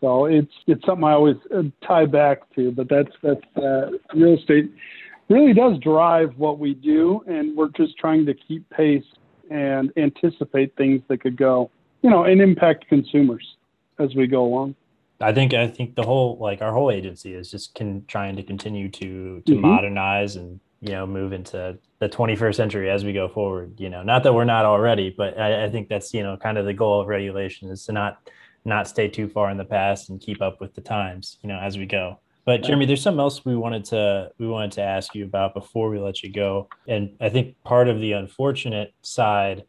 So 0.00 0.26
it's, 0.26 0.52
it's 0.66 0.84
something 0.84 1.04
I 1.04 1.12
always 1.12 1.36
uh, 1.54 1.62
tie 1.86 2.06
back 2.06 2.40
to, 2.56 2.72
but 2.72 2.88
that's, 2.88 3.12
that's, 3.22 3.40
uh, 3.56 3.90
real 4.14 4.36
estate 4.38 4.72
really 5.28 5.54
does 5.54 5.78
drive 5.78 6.30
what 6.36 6.58
we 6.58 6.74
do. 6.74 7.22
And 7.26 7.56
we're 7.56 7.70
just 7.70 7.96
trying 7.98 8.26
to 8.26 8.34
keep 8.34 8.68
pace 8.70 9.04
and 9.50 9.92
anticipate 9.96 10.74
things 10.76 11.02
that 11.08 11.20
could 11.20 11.36
go, 11.36 11.70
you 12.02 12.10
know, 12.10 12.24
and 12.24 12.40
impact 12.40 12.88
consumers 12.88 13.46
as 13.98 14.14
we 14.14 14.26
go 14.26 14.44
along. 14.44 14.74
I 15.22 15.32
think 15.32 15.54
I 15.54 15.66
think 15.68 15.94
the 15.94 16.02
whole 16.02 16.36
like 16.40 16.62
our 16.62 16.72
whole 16.72 16.90
agency 16.90 17.34
is 17.34 17.50
just 17.50 17.74
can 17.74 18.04
trying 18.06 18.36
to 18.36 18.42
continue 18.42 18.88
to 18.90 19.40
to 19.46 19.52
mm-hmm. 19.52 19.60
modernize 19.60 20.36
and 20.36 20.60
you 20.80 20.90
know 20.90 21.06
move 21.06 21.32
into 21.32 21.78
the 22.00 22.08
21st 22.08 22.54
century 22.54 22.90
as 22.90 23.04
we 23.04 23.12
go 23.12 23.28
forward. 23.28 23.78
You 23.78 23.88
know, 23.88 24.02
not 24.02 24.24
that 24.24 24.34
we're 24.34 24.44
not 24.44 24.64
already, 24.64 25.10
but 25.10 25.38
I, 25.38 25.64
I 25.64 25.70
think 25.70 25.88
that's 25.88 26.12
you 26.12 26.22
know 26.22 26.36
kind 26.36 26.58
of 26.58 26.66
the 26.66 26.74
goal 26.74 27.00
of 27.00 27.08
regulation 27.08 27.70
is 27.70 27.84
to 27.86 27.92
not 27.92 28.18
not 28.64 28.88
stay 28.88 29.08
too 29.08 29.28
far 29.28 29.50
in 29.50 29.56
the 29.56 29.64
past 29.64 30.10
and 30.10 30.20
keep 30.20 30.42
up 30.42 30.60
with 30.60 30.74
the 30.74 30.80
times. 30.80 31.38
You 31.42 31.48
know, 31.48 31.58
as 31.58 31.78
we 31.78 31.86
go. 31.86 32.18
But 32.44 32.64
Jeremy, 32.64 32.86
there's 32.86 33.00
something 33.00 33.20
else 33.20 33.44
we 33.44 33.54
wanted 33.54 33.84
to 33.86 34.32
we 34.38 34.48
wanted 34.48 34.72
to 34.72 34.82
ask 34.82 35.14
you 35.14 35.24
about 35.24 35.54
before 35.54 35.88
we 35.88 36.00
let 36.00 36.22
you 36.22 36.32
go, 36.32 36.68
and 36.88 37.16
I 37.20 37.28
think 37.28 37.54
part 37.62 37.88
of 37.88 38.00
the 38.00 38.12
unfortunate 38.12 38.92
side 39.02 39.62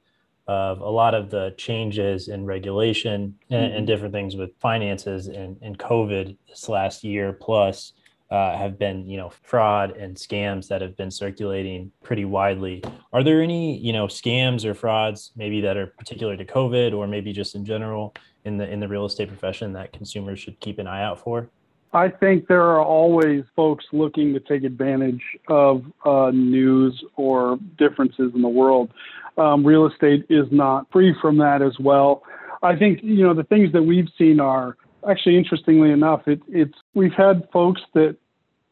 of 0.47 0.81
a 0.81 0.89
lot 0.89 1.13
of 1.13 1.29
the 1.29 1.53
changes 1.57 2.27
in 2.27 2.45
regulation 2.45 3.35
and, 3.49 3.63
and 3.63 3.73
mm-hmm. 3.73 3.85
different 3.85 4.13
things 4.13 4.35
with 4.35 4.51
finances 4.59 5.27
and, 5.27 5.57
and 5.61 5.79
COVID 5.79 6.35
this 6.49 6.67
last 6.67 7.03
year 7.03 7.33
plus 7.33 7.93
uh, 8.29 8.57
have 8.57 8.79
been, 8.79 9.07
you 9.07 9.15
know, 9.15 9.31
fraud 9.43 9.95
and 9.95 10.17
scams 10.17 10.67
that 10.67 10.81
have 10.81 10.97
been 10.97 11.11
circulating 11.11 11.91
pretty 12.01 12.25
widely. 12.25 12.83
Are 13.13 13.23
there 13.23 13.41
any, 13.41 13.77
you 13.77 13.93
know, 13.93 14.07
scams 14.07 14.65
or 14.65 14.73
frauds 14.73 15.31
maybe 15.35 15.61
that 15.61 15.77
are 15.77 15.87
particular 15.87 16.35
to 16.35 16.43
COVID 16.43 16.95
or 16.95 17.07
maybe 17.07 17.31
just 17.31 17.53
in 17.53 17.63
general 17.63 18.15
in 18.43 18.57
the 18.57 18.67
in 18.67 18.79
the 18.79 18.87
real 18.87 19.05
estate 19.05 19.27
profession 19.27 19.71
that 19.73 19.93
consumers 19.93 20.39
should 20.39 20.59
keep 20.59 20.79
an 20.79 20.87
eye 20.87 21.03
out 21.03 21.19
for? 21.19 21.49
I 21.93 22.09
think 22.09 22.47
there 22.47 22.63
are 22.63 22.83
always 22.83 23.43
folks 23.55 23.85
looking 23.91 24.33
to 24.33 24.39
take 24.39 24.63
advantage 24.63 25.21
of 25.47 25.85
uh, 26.03 26.31
news 26.33 27.03
or 27.15 27.59
differences 27.77 28.31
in 28.33 28.41
the 28.41 28.49
world. 28.49 28.89
Um, 29.37 29.65
real 29.65 29.87
estate 29.87 30.25
is 30.29 30.45
not 30.51 30.85
free 30.91 31.15
from 31.19 31.37
that 31.37 31.61
as 31.61 31.73
well. 31.79 32.23
I 32.61 32.75
think 32.75 32.99
you 33.01 33.23
know 33.23 33.33
the 33.33 33.43
things 33.43 33.71
that 33.73 33.81
we've 33.81 34.09
seen 34.17 34.39
are 34.39 34.77
actually 35.09 35.37
interestingly 35.37 35.91
enough, 35.91 36.21
it, 36.27 36.41
it's 36.47 36.73
we've 36.93 37.13
had 37.13 37.47
folks 37.51 37.81
that 37.93 38.17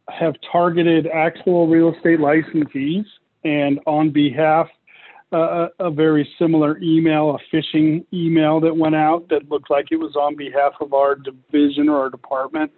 have 0.09 0.36
targeted 0.51 1.07
actual 1.07 1.68
real 1.68 1.93
estate 1.93 2.20
licensees 2.20 3.05
and 3.43 3.80
on 3.86 4.12
behalf 4.12 4.68
uh, 5.32 5.68
a 5.80 5.89
very 5.89 6.30
similar 6.38 6.78
email, 6.80 7.38
a 7.38 7.55
phishing 7.55 8.05
email 8.14 8.59
that 8.59 8.76
went 8.76 8.95
out 8.95 9.30
that 9.30 9.47
looked 9.49 9.70
like 9.70 9.88
it 9.89 9.95
was 9.95 10.16
on 10.16 10.36
behalf 10.36 10.74
of 10.82 10.93
our 10.93 11.16
division 11.16 11.88
or 11.88 12.01
our 12.01 12.09
department. 12.09 12.72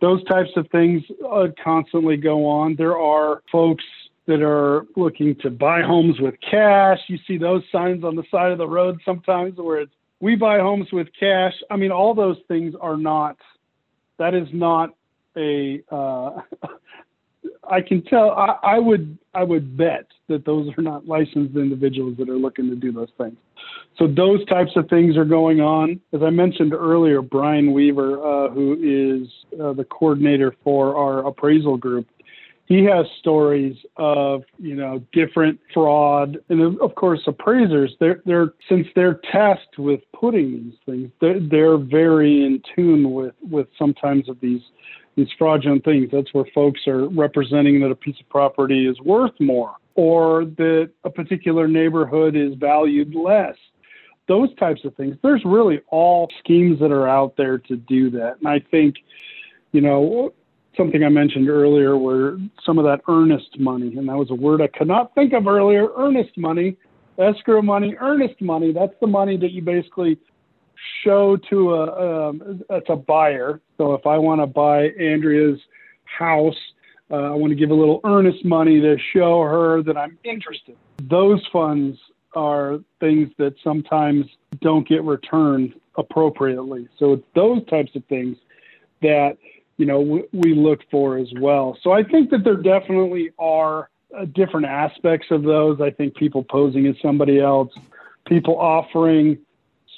Those 0.00 0.24
types 0.24 0.50
of 0.56 0.66
things 0.70 1.02
uh, 1.30 1.48
constantly 1.62 2.16
go 2.16 2.46
on. 2.46 2.76
There 2.76 2.96
are 2.96 3.42
folks 3.52 3.84
that 4.28 4.42
are 4.42 4.84
looking 4.94 5.34
to 5.40 5.50
buy 5.50 5.80
homes 5.80 6.20
with 6.20 6.34
cash. 6.48 6.98
You 7.08 7.18
see 7.26 7.38
those 7.38 7.62
signs 7.72 8.04
on 8.04 8.14
the 8.14 8.22
side 8.30 8.52
of 8.52 8.58
the 8.58 8.68
road 8.68 9.00
sometimes 9.04 9.56
where 9.56 9.80
it's 9.80 9.92
we 10.20 10.36
buy 10.36 10.58
homes 10.58 10.88
with 10.92 11.08
cash. 11.18 11.54
I 11.70 11.76
mean, 11.76 11.90
all 11.90 12.14
those 12.14 12.36
things 12.46 12.74
are 12.80 12.96
not. 12.96 13.36
That 14.18 14.34
is 14.34 14.48
not 14.52 14.90
a. 15.36 15.82
Uh, 15.90 16.40
I 17.70 17.80
can 17.80 18.02
tell. 18.04 18.30
I, 18.32 18.58
I 18.62 18.78
would. 18.78 19.16
I 19.34 19.44
would 19.44 19.76
bet 19.76 20.06
that 20.28 20.44
those 20.44 20.68
are 20.76 20.82
not 20.82 21.06
licensed 21.06 21.56
individuals 21.56 22.16
that 22.18 22.28
are 22.28 22.36
looking 22.36 22.68
to 22.68 22.76
do 22.76 22.92
those 22.92 23.08
things. 23.16 23.36
So 23.98 24.06
those 24.06 24.44
types 24.46 24.72
of 24.76 24.88
things 24.88 25.16
are 25.16 25.24
going 25.24 25.60
on. 25.60 26.00
As 26.12 26.22
I 26.22 26.30
mentioned 26.30 26.74
earlier, 26.74 27.22
Brian 27.22 27.72
Weaver, 27.72 28.18
uh, 28.20 28.50
who 28.50 28.74
is 28.74 29.28
uh, 29.58 29.72
the 29.72 29.84
coordinator 29.84 30.54
for 30.62 30.96
our 30.96 31.26
appraisal 31.26 31.78
group, 31.78 32.06
he 32.68 32.84
has 32.84 33.06
stories 33.18 33.76
of 33.96 34.44
you 34.58 34.74
know 34.74 35.02
different 35.12 35.58
fraud 35.72 36.38
and 36.50 36.78
of 36.80 36.94
course 36.94 37.20
appraisers. 37.26 37.96
They're 37.98 38.20
they're 38.26 38.52
since 38.68 38.86
they're 38.94 39.20
tasked 39.32 39.78
with 39.78 40.00
putting 40.12 40.52
these 40.52 40.78
things 40.84 41.10
they're, 41.20 41.40
they're 41.40 41.78
very 41.78 42.44
in 42.44 42.62
tune 42.76 43.12
with 43.12 43.34
with 43.40 43.68
sometimes 43.78 44.28
of 44.28 44.38
these 44.40 44.60
these 45.16 45.28
fraudulent 45.38 45.84
things. 45.84 46.10
That's 46.12 46.32
where 46.34 46.44
folks 46.54 46.86
are 46.86 47.08
representing 47.08 47.80
that 47.80 47.90
a 47.90 47.96
piece 47.96 48.20
of 48.20 48.28
property 48.28 48.86
is 48.86 49.00
worth 49.00 49.32
more 49.40 49.74
or 49.94 50.44
that 50.44 50.90
a 51.04 51.10
particular 51.10 51.66
neighborhood 51.66 52.36
is 52.36 52.54
valued 52.54 53.14
less. 53.14 53.56
Those 54.28 54.54
types 54.56 54.84
of 54.84 54.94
things. 54.94 55.16
There's 55.22 55.42
really 55.44 55.80
all 55.88 56.28
schemes 56.38 56.78
that 56.80 56.92
are 56.92 57.08
out 57.08 57.36
there 57.38 57.56
to 57.56 57.76
do 57.76 58.10
that. 58.10 58.36
And 58.40 58.46
i 58.46 58.58
think 58.58 58.96
you 59.72 59.80
know 59.80 60.34
something 60.78 61.04
I 61.04 61.10
mentioned 61.10 61.50
earlier 61.50 61.98
where 61.98 62.38
some 62.64 62.78
of 62.78 62.84
that 62.84 63.00
earnest 63.08 63.58
money, 63.58 63.94
and 63.96 64.08
that 64.08 64.16
was 64.16 64.30
a 64.30 64.34
word 64.34 64.62
I 64.62 64.68
could 64.68 64.88
not 64.88 65.14
think 65.14 65.34
of 65.34 65.46
earlier, 65.46 65.88
earnest 65.96 66.38
money, 66.38 66.76
escrow 67.18 67.60
money, 67.60 67.94
earnest 68.00 68.40
money. 68.40 68.72
That's 68.72 68.94
the 69.00 69.06
money 69.06 69.36
that 69.36 69.50
you 69.50 69.60
basically 69.60 70.18
show 71.04 71.36
to 71.50 71.74
a, 71.74 72.28
um, 72.28 72.62
it's 72.70 72.86
a 72.88 72.96
buyer. 72.96 73.60
So 73.76 73.92
if 73.94 74.06
I 74.06 74.16
want 74.16 74.40
to 74.40 74.46
buy 74.46 74.90
Andrea's 75.00 75.58
house, 76.04 76.56
uh, 77.10 77.16
I 77.16 77.34
want 77.34 77.50
to 77.50 77.56
give 77.56 77.70
a 77.70 77.74
little 77.74 78.00
earnest 78.04 78.44
money 78.44 78.80
to 78.80 78.96
show 79.12 79.42
her 79.42 79.82
that 79.82 79.96
I'm 79.96 80.16
interested. 80.24 80.76
Those 81.02 81.44
funds 81.52 81.98
are 82.34 82.78
things 83.00 83.30
that 83.38 83.54
sometimes 83.64 84.26
don't 84.60 84.86
get 84.86 85.02
returned 85.02 85.74
appropriately. 85.96 86.88
So 86.98 87.14
it's 87.14 87.24
those 87.34 87.66
types 87.66 87.90
of 87.96 88.04
things 88.06 88.36
that 89.02 89.38
you 89.78 89.86
know, 89.86 90.22
we 90.32 90.54
look 90.54 90.80
for 90.90 91.16
as 91.16 91.28
well. 91.40 91.78
So 91.82 91.92
I 91.92 92.02
think 92.02 92.30
that 92.30 92.44
there 92.44 92.56
definitely 92.56 93.30
are 93.38 93.88
uh, 94.16 94.26
different 94.26 94.66
aspects 94.66 95.28
of 95.30 95.42
those. 95.44 95.80
I 95.80 95.90
think 95.90 96.14
people 96.16 96.42
posing 96.42 96.86
as 96.86 96.96
somebody 97.00 97.40
else, 97.40 97.72
people 98.26 98.58
offering 98.58 99.38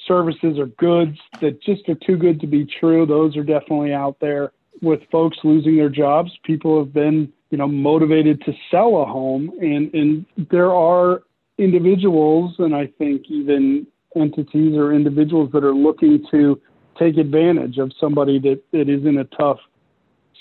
services 0.07 0.57
or 0.57 0.67
goods 0.67 1.17
that 1.41 1.61
just 1.61 1.87
are 1.89 1.95
too 1.95 2.17
good 2.17 2.39
to 2.41 2.47
be 2.47 2.65
true. 2.65 3.05
Those 3.05 3.35
are 3.35 3.43
definitely 3.43 3.93
out 3.93 4.17
there. 4.19 4.51
with 4.81 5.01
folks 5.11 5.37
losing 5.43 5.77
their 5.77 5.89
jobs, 5.89 6.31
people 6.43 6.79
have 6.79 6.93
been, 6.93 7.31
you 7.49 7.57
know, 7.57 7.67
motivated 7.67 8.41
to 8.45 8.53
sell 8.69 9.01
a 9.01 9.05
home. 9.05 9.51
And, 9.61 9.93
and 9.93 10.25
there 10.49 10.71
are 10.71 11.23
individuals, 11.57 12.55
and 12.59 12.75
I 12.75 12.87
think 12.97 13.29
even 13.29 13.85
entities 14.15 14.75
or 14.75 14.93
individuals 14.93 15.51
that 15.53 15.63
are 15.63 15.73
looking 15.73 16.25
to 16.31 16.59
take 16.97 17.17
advantage 17.17 17.77
of 17.77 17.91
somebody 17.99 18.39
that, 18.39 18.61
that 18.71 18.89
is 18.89 19.05
in 19.05 19.17
a 19.17 19.23
tough 19.25 19.59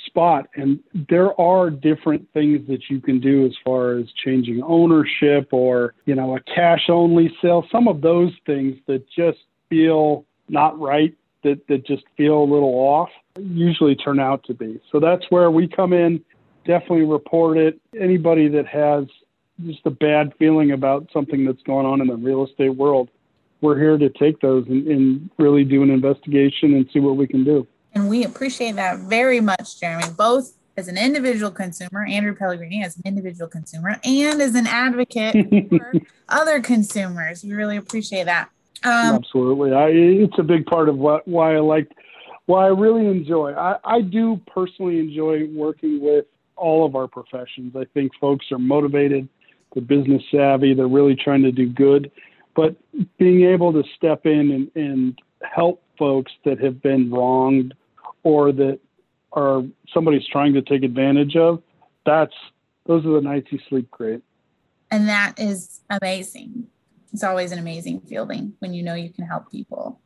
spot. 0.06 0.48
And 0.54 0.80
there 1.08 1.38
are 1.40 1.70
different 1.70 2.26
things 2.32 2.66
that 2.68 2.88
you 2.88 3.00
can 3.00 3.20
do 3.20 3.46
as 3.46 3.52
far 3.64 3.98
as 3.98 4.06
changing 4.24 4.62
ownership 4.62 5.48
or, 5.52 5.94
you 6.06 6.14
know, 6.14 6.36
a 6.36 6.40
cash 6.40 6.88
only 6.88 7.34
sale, 7.42 7.66
some 7.70 7.88
of 7.88 8.00
those 8.00 8.32
things 8.46 8.76
that 8.86 9.04
just 9.10 9.38
feel 9.68 10.24
not 10.48 10.78
right, 10.78 11.14
that, 11.44 11.60
that 11.68 11.86
just 11.86 12.02
feel 12.16 12.42
a 12.42 12.44
little 12.44 12.74
off, 12.74 13.08
usually 13.38 13.94
turn 13.94 14.18
out 14.18 14.44
to 14.44 14.54
be. 14.54 14.80
So 14.90 15.00
that's 15.00 15.24
where 15.30 15.50
we 15.50 15.68
come 15.68 15.92
in, 15.92 16.22
definitely 16.66 17.04
report 17.04 17.56
it. 17.56 17.80
Anybody 17.98 18.48
that 18.48 18.66
has 18.66 19.06
just 19.66 19.80
a 19.84 19.90
bad 19.90 20.32
feeling 20.38 20.72
about 20.72 21.08
something 21.12 21.44
that's 21.44 21.62
going 21.62 21.86
on 21.86 22.00
in 22.00 22.08
the 22.08 22.16
real 22.16 22.44
estate 22.44 22.70
world, 22.70 23.10
we're 23.60 23.78
here 23.78 23.98
to 23.98 24.08
take 24.08 24.40
those 24.40 24.66
and, 24.68 24.86
and 24.86 25.30
really 25.38 25.64
do 25.64 25.82
an 25.82 25.90
investigation 25.90 26.74
and 26.74 26.88
see 26.92 27.00
what 27.00 27.16
we 27.16 27.26
can 27.26 27.44
do. 27.44 27.66
And 27.94 28.08
we 28.08 28.24
appreciate 28.24 28.76
that 28.76 29.00
very 29.00 29.40
much, 29.40 29.80
Jeremy, 29.80 30.04
both 30.16 30.52
as 30.76 30.88
an 30.88 30.96
individual 30.96 31.50
consumer, 31.50 32.06
Andrew 32.06 32.34
Pellegrini 32.34 32.82
as 32.82 32.96
an 32.96 33.02
individual 33.04 33.48
consumer, 33.48 34.00
and 34.04 34.40
as 34.40 34.54
an 34.54 34.66
advocate 34.66 35.68
for 35.68 35.92
other 36.28 36.60
consumers. 36.60 37.44
We 37.44 37.52
really 37.52 37.76
appreciate 37.76 38.24
that. 38.24 38.50
Um, 38.82 39.16
Absolutely. 39.16 39.72
I, 39.72 39.88
it's 39.88 40.38
a 40.38 40.42
big 40.42 40.66
part 40.66 40.88
of 40.88 40.96
what, 40.96 41.26
why 41.28 41.54
I 41.54 41.58
like, 41.58 41.92
why 42.46 42.64
I 42.64 42.68
really 42.68 43.06
enjoy. 43.06 43.52
I, 43.52 43.76
I 43.84 44.00
do 44.00 44.40
personally 44.46 44.98
enjoy 44.98 45.48
working 45.52 46.00
with 46.00 46.24
all 46.56 46.86
of 46.86 46.96
our 46.96 47.08
professions. 47.08 47.74
I 47.76 47.84
think 47.92 48.12
folks 48.20 48.46
are 48.50 48.58
motivated, 48.58 49.28
they're 49.74 49.82
business 49.82 50.22
savvy, 50.30 50.74
they're 50.74 50.88
really 50.88 51.16
trying 51.16 51.42
to 51.42 51.52
do 51.52 51.68
good. 51.68 52.10
But 52.56 52.74
being 53.18 53.44
able 53.44 53.72
to 53.72 53.82
step 53.96 54.26
in 54.26 54.50
and, 54.50 54.70
and 54.74 55.18
help 55.42 55.82
folks 55.98 56.32
that 56.44 56.58
have 56.60 56.82
been 56.82 57.10
wronged 57.10 57.74
or 58.22 58.52
that 58.52 58.78
are 59.32 59.62
somebody's 59.92 60.26
trying 60.26 60.54
to 60.54 60.62
take 60.62 60.82
advantage 60.82 61.36
of, 61.36 61.62
that's 62.04 62.34
those 62.86 63.04
are 63.06 63.12
the 63.12 63.20
nights 63.20 63.48
you 63.50 63.58
sleep 63.68 63.90
great. 63.90 64.22
And 64.90 65.08
that 65.08 65.38
is 65.38 65.80
amazing. 65.88 66.66
It's 67.12 67.24
always 67.24 67.52
an 67.52 67.58
amazing 67.58 68.00
feeling 68.00 68.54
when 68.58 68.74
you 68.74 68.82
know 68.82 68.94
you 68.94 69.10
can 69.10 69.24
help 69.24 69.50
people. 69.50 70.00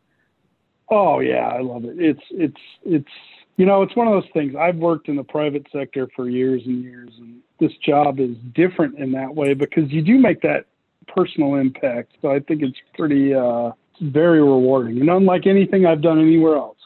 Oh 0.90 1.20
yeah, 1.20 1.48
I 1.48 1.60
love 1.60 1.84
it. 1.84 1.96
It's 1.98 2.22
it's 2.30 2.60
it's 2.84 3.10
you 3.56 3.66
know, 3.66 3.82
it's 3.82 3.94
one 3.94 4.08
of 4.08 4.14
those 4.14 4.30
things. 4.32 4.54
I've 4.56 4.76
worked 4.76 5.08
in 5.08 5.16
the 5.16 5.22
private 5.22 5.66
sector 5.72 6.08
for 6.16 6.28
years 6.28 6.62
and 6.66 6.82
years 6.82 7.10
and 7.18 7.40
this 7.60 7.72
job 7.86 8.18
is 8.18 8.36
different 8.54 8.98
in 8.98 9.12
that 9.12 9.34
way 9.34 9.54
because 9.54 9.90
you 9.90 10.02
do 10.02 10.18
make 10.18 10.42
that 10.42 10.66
personal 11.06 11.54
impact. 11.54 12.12
So 12.20 12.30
I 12.30 12.40
think 12.40 12.62
it's 12.62 12.78
pretty 12.94 13.34
uh 13.34 13.72
very 14.00 14.40
rewarding 14.40 15.00
and 15.00 15.08
unlike 15.08 15.46
anything 15.46 15.86
I've 15.86 16.02
done 16.02 16.20
anywhere 16.20 16.56
else. 16.56 16.78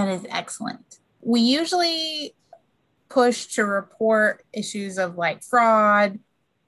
That 0.00 0.08
is 0.08 0.26
excellent. 0.30 0.98
We 1.20 1.40
usually 1.40 2.34
push 3.10 3.46
to 3.56 3.66
report 3.66 4.42
issues 4.50 4.96
of 4.96 5.18
like 5.18 5.42
fraud 5.42 6.18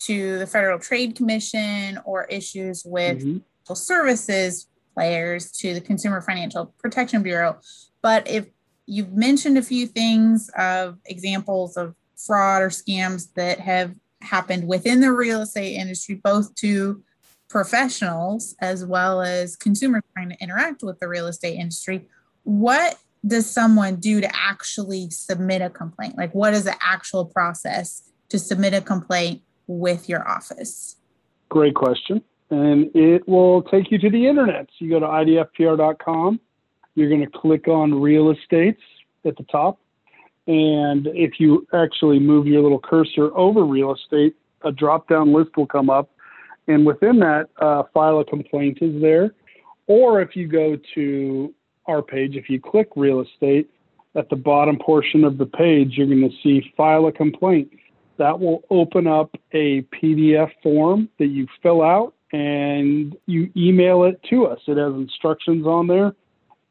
to 0.01 0.39
the 0.39 0.47
Federal 0.47 0.79
Trade 0.79 1.17
Commission 1.17 1.99
or 2.05 2.25
issues 2.25 2.83
with 2.85 3.25
mm-hmm. 3.25 3.75
services 3.75 4.67
players 4.93 5.51
to 5.53 5.73
the 5.73 5.81
Consumer 5.81 6.21
Financial 6.21 6.75
Protection 6.79 7.23
Bureau. 7.23 7.59
But 8.03 8.29
if 8.29 8.49
you've 8.85 9.15
mentioned 9.15 9.57
a 9.57 9.63
few 9.63 9.87
things 9.87 10.51
of 10.59 10.99
examples 11.07 11.79
of 11.79 11.95
fraud 12.19 12.61
or 12.61 12.69
scams 12.69 13.33
that 13.33 13.61
have 13.61 13.95
happened 14.21 14.69
within 14.69 15.01
the 15.01 15.11
real 15.11 15.41
estate 15.41 15.77
industry, 15.77 16.17
both 16.17 16.55
to 16.57 17.03
professionals 17.49 18.55
as 18.61 18.85
well 18.85 19.23
as 19.23 19.57
consumers 19.57 20.03
trying 20.13 20.29
to 20.29 20.37
interact 20.43 20.83
with 20.83 21.01
the 21.01 21.09
real 21.09 21.29
estate 21.29 21.59
industry, 21.59 22.07
what 22.45 22.99
does 23.27 23.49
someone 23.49 23.97
do 23.97 24.21
to 24.21 24.29
actually 24.35 25.11
submit 25.11 25.63
a 25.63 25.71
complaint? 25.71 26.17
Like, 26.17 26.35
what 26.35 26.55
is 26.55 26.65
the 26.65 26.77
actual 26.83 27.25
process 27.25 28.03
to 28.29 28.39
submit 28.39 28.75
a 28.75 28.81
complaint 28.81 29.43
with 29.67 30.09
your 30.09 30.27
office? 30.29 30.97
Great 31.49 31.75
question. 31.75 32.23
And 32.51 32.91
it 32.95 33.27
will 33.29 33.63
take 33.63 33.91
you 33.91 33.99
to 33.99 34.11
the 34.11 34.27
internet. 34.27 34.67
So 34.79 34.85
you 34.85 34.91
go 34.91 35.01
to 35.01 35.07
idfpr.com. 35.07 36.41
You're 36.95 37.09
going 37.09 37.25
to 37.25 37.39
click 37.39 37.69
on 37.69 37.95
real 38.01 38.31
estates 38.31 38.83
at 39.25 39.37
the 39.37 39.45
top. 39.45 39.79
And 40.47 41.07
if 41.09 41.39
you 41.39 41.67
actually 41.73 42.19
move 42.19 42.47
your 42.47 42.63
little 42.63 42.81
cursor 42.81 43.35
over 43.37 43.65
real 43.65 43.95
estate, 43.95 44.35
a 44.63 44.73
drop 44.73 45.09
down 45.09 45.33
list 45.33 45.57
will 45.57 45.67
come 45.67 45.89
up. 45.89 46.11
And 46.67 46.85
within 46.85 47.21
that, 47.21 47.49
uh, 47.61 47.85
file 47.95 48.21
a 48.21 48.25
complaint 48.25 48.79
is 48.81 49.01
there. 49.01 49.35
Or 49.87 50.21
if 50.21 50.37
you 50.37 50.47
go 50.49 50.79
to 50.95 51.55
our 51.87 52.03
page, 52.03 52.37
if 52.37 52.49
you 52.49 52.61
click 52.61 52.89
real 52.97 53.21
estate, 53.21 53.69
at 54.15 54.29
the 54.29 54.37
bottom 54.37 54.79
portion 54.79 55.25
of 55.25 55.39
the 55.39 55.47
page, 55.47 55.95
you're 55.97 56.07
going 56.07 56.21
to 56.21 56.37
see 56.43 56.73
file 56.77 57.07
a 57.07 57.13
complaint. 57.13 57.73
That 58.19 58.39
will 58.39 58.63
open 58.71 59.07
up 59.07 59.35
a 59.53 59.83
PDF 59.83 60.51
form 60.63 61.09
that 61.19 61.29
you 61.29 61.47
fill 61.63 61.83
out 61.83 62.15
and 62.33 63.17
you 63.27 63.51
email 63.57 64.05
it 64.05 64.21
to 64.31 64.47
us. 64.47 64.61
It 64.67 64.77
has 64.77 64.95
instructions 64.95 65.67
on 65.67 65.87
there, 65.87 66.15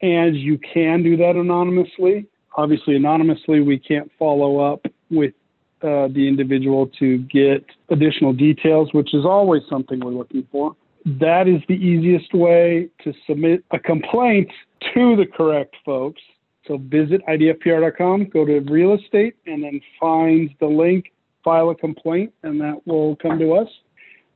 and 0.00 0.36
you 0.36 0.58
can 0.58 1.02
do 1.02 1.16
that 1.16 1.36
anonymously. 1.36 2.26
Obviously, 2.56 2.96
anonymously, 2.96 3.60
we 3.60 3.78
can't 3.78 4.10
follow 4.18 4.58
up 4.58 4.84
with 5.10 5.34
uh, 5.82 6.08
the 6.08 6.28
individual 6.28 6.86
to 6.98 7.18
get 7.18 7.64
additional 7.90 8.32
details, 8.32 8.92
which 8.92 9.14
is 9.14 9.24
always 9.24 9.62
something 9.68 10.00
we're 10.00 10.12
looking 10.12 10.46
for. 10.50 10.76
That 11.04 11.48
is 11.48 11.60
the 11.66 11.74
easiest 11.74 12.32
way 12.32 12.88
to 13.02 13.12
submit 13.26 13.64
a 13.72 13.78
complaint 13.78 14.50
to 14.94 15.16
the 15.16 15.26
correct 15.26 15.76
folks. 15.84 16.20
So 16.66 16.78
visit 16.78 17.20
idfpr.com, 17.26 18.26
go 18.26 18.44
to 18.44 18.60
real 18.60 18.94
estate, 18.94 19.34
and 19.46 19.64
then 19.64 19.80
find 19.98 20.50
the 20.60 20.66
link, 20.66 21.12
file 21.42 21.70
a 21.70 21.74
complaint, 21.74 22.32
and 22.42 22.60
that 22.60 22.86
will 22.86 23.16
come 23.16 23.38
to 23.38 23.54
us. 23.54 23.68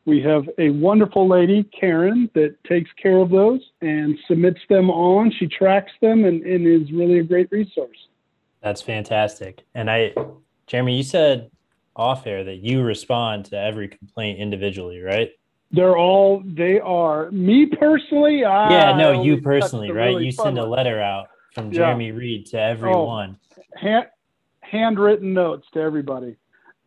We 0.07 0.23
have 0.23 0.49
a 0.59 0.71
wonderful 0.71 1.29
lady, 1.29 1.65
Karen, 1.65 2.31
that 2.35 2.57
takes 2.65 2.91
care 3.01 3.19
of 3.19 3.31
those 3.31 3.61
and 3.81 4.17
submits 4.29 4.61
them 4.69 4.89
on. 4.89 5.33
She 5.33 5.49
tracks 5.49 5.93
them 6.01 6.25
and, 6.25 6.43
and 6.43 6.67
is 6.67 6.93
really 6.93 7.19
a 7.19 7.25
great 7.25 7.51
resource. 7.51 7.97
That's 8.61 8.83
fantastic. 8.83 9.65
And 9.75 9.91
I, 9.91 10.15
Jeremy, 10.67 10.97
you 10.97 11.03
said 11.03 11.51
off 11.97 12.27
air 12.27 12.45
that 12.45 12.57
you 12.57 12.83
respond 12.83 13.47
to 13.47 13.59
every 13.59 13.89
complaint 13.89 14.39
individually, 14.39 15.01
right? 15.01 15.31
They're 15.73 15.97
all 15.97 16.43
they 16.45 16.79
are. 16.81 17.31
Me 17.31 17.67
personally, 17.67 18.45
I 18.45 18.71
yeah, 18.71 18.97
no, 18.97 19.23
you 19.23 19.41
personally, 19.41 19.91
right? 19.91 20.07
Really 20.07 20.27
you 20.27 20.33
send 20.33 20.59
a 20.59 20.65
letter 20.65 21.01
out 21.01 21.29
from 21.55 21.73
Jeremy 21.73 22.07
yeah. 22.07 22.13
Reed 22.13 22.47
to 22.47 22.61
everyone. 22.61 23.39
Oh, 23.59 23.63
hand, 23.81 24.07
handwritten 24.61 25.35
notes 25.35 25.67
to 25.75 25.81
everybody. 25.81 26.37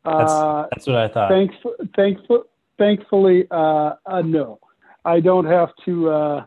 That's, 0.06 0.32
uh, 0.32 0.68
that's 0.72 0.88
what 0.88 0.96
I 0.96 1.08
thought. 1.10 1.30
Thanks, 1.30 1.56
thankful, 1.96 2.46
thankfully, 2.78 3.48
uh, 3.52 3.96
uh, 4.06 4.22
no, 4.22 4.60
I 5.04 5.20
don't 5.20 5.46
have 5.46 5.70
to. 5.86 6.10
Uh, 6.10 6.46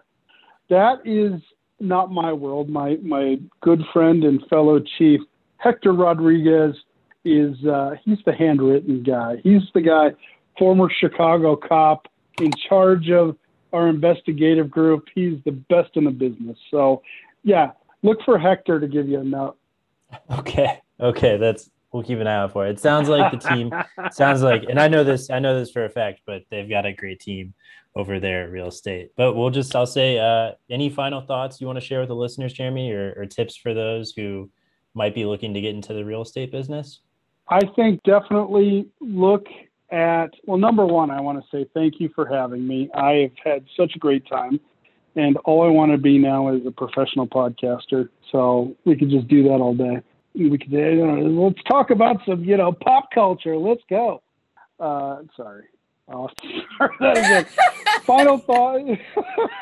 that 0.70 1.00
is 1.04 1.40
not 1.80 2.10
my 2.10 2.32
world. 2.32 2.70
My 2.70 2.96
my 3.02 3.38
good 3.60 3.82
friend 3.92 4.24
and 4.24 4.42
fellow 4.48 4.80
chief 4.98 5.20
Hector 5.58 5.92
Rodriguez 5.92 6.74
is 7.24 7.62
uh, 7.66 7.96
he's 8.04 8.18
the 8.24 8.32
handwritten 8.32 9.02
guy. 9.02 9.36
He's 9.44 9.62
the 9.74 9.80
guy, 9.80 10.12
former 10.58 10.90
Chicago 10.98 11.56
cop 11.56 12.08
in 12.40 12.50
charge 12.68 13.10
of 13.10 13.36
our 13.72 13.88
investigative 13.88 14.70
group. 14.70 15.08
He's 15.14 15.38
the 15.44 15.52
best 15.52 15.90
in 15.96 16.04
the 16.04 16.10
business. 16.10 16.58
So, 16.70 17.02
yeah, 17.42 17.72
look 18.02 18.18
for 18.24 18.38
Hector 18.38 18.80
to 18.80 18.86
give 18.86 19.08
you 19.08 19.20
a 19.20 19.24
note. 19.24 19.56
Okay. 20.30 20.78
Okay. 21.00 21.38
That's, 21.38 21.70
we'll 21.90 22.02
keep 22.02 22.18
an 22.18 22.26
eye 22.26 22.36
out 22.36 22.52
for 22.52 22.66
it. 22.66 22.72
It 22.72 22.80
sounds 22.80 23.08
like 23.08 23.32
the 23.32 23.38
team 23.38 23.72
sounds 24.12 24.42
like, 24.42 24.64
and 24.68 24.78
I 24.78 24.88
know 24.88 25.04
this, 25.04 25.30
I 25.30 25.38
know 25.38 25.58
this 25.58 25.70
for 25.70 25.86
a 25.86 25.88
fact, 25.88 26.20
but 26.26 26.42
they've 26.50 26.68
got 26.68 26.84
a 26.84 26.92
great 26.92 27.18
team 27.18 27.54
over 27.96 28.20
there 28.20 28.44
at 28.44 28.50
real 28.50 28.68
estate. 28.68 29.12
But 29.16 29.34
we'll 29.34 29.48
just, 29.48 29.74
I'll 29.74 29.86
say, 29.86 30.18
uh, 30.18 30.52
any 30.68 30.90
final 30.90 31.22
thoughts 31.22 31.62
you 31.62 31.66
want 31.66 31.78
to 31.78 31.84
share 31.84 32.00
with 32.00 32.08
the 32.08 32.14
listeners, 32.14 32.52
Jeremy, 32.52 32.92
or, 32.92 33.14
or 33.16 33.24
tips 33.24 33.56
for 33.56 33.72
those 33.72 34.12
who 34.12 34.50
might 34.94 35.14
be 35.14 35.24
looking 35.24 35.54
to 35.54 35.60
get 35.60 35.74
into 35.74 35.94
the 35.94 36.04
real 36.04 36.22
estate 36.22 36.52
business? 36.52 37.00
I 37.48 37.60
think 37.74 38.02
definitely 38.02 38.88
look 39.00 39.46
at, 39.92 40.30
well, 40.46 40.58
number 40.58 40.86
one, 40.86 41.10
I 41.10 41.20
want 41.20 41.38
to 41.42 41.46
say 41.54 41.68
thank 41.74 42.00
you 42.00 42.08
for 42.14 42.26
having 42.26 42.66
me. 42.66 42.90
I 42.94 43.12
have 43.12 43.32
had 43.44 43.64
such 43.76 43.94
a 43.94 43.98
great 43.98 44.26
time. 44.26 44.58
And 45.14 45.36
all 45.44 45.62
I 45.62 45.68
want 45.68 45.92
to 45.92 45.98
be 45.98 46.16
now 46.16 46.48
is 46.54 46.62
a 46.66 46.70
professional 46.70 47.26
podcaster. 47.26 48.08
So 48.30 48.74
we 48.86 48.96
could 48.96 49.10
just 49.10 49.28
do 49.28 49.42
that 49.44 49.60
all 49.60 49.74
day. 49.74 50.00
We 50.34 50.56
could, 50.56 50.72
know, 50.72 51.44
let's 51.46 51.62
talk 51.64 51.90
about 51.90 52.16
some, 52.26 52.42
you 52.42 52.56
know, 52.56 52.72
pop 52.72 53.10
culture. 53.14 53.58
Let's 53.58 53.82
go. 53.90 54.22
Uh, 54.80 55.18
sorry. 55.36 55.64
Final 58.04 58.38
thought. 58.38 58.80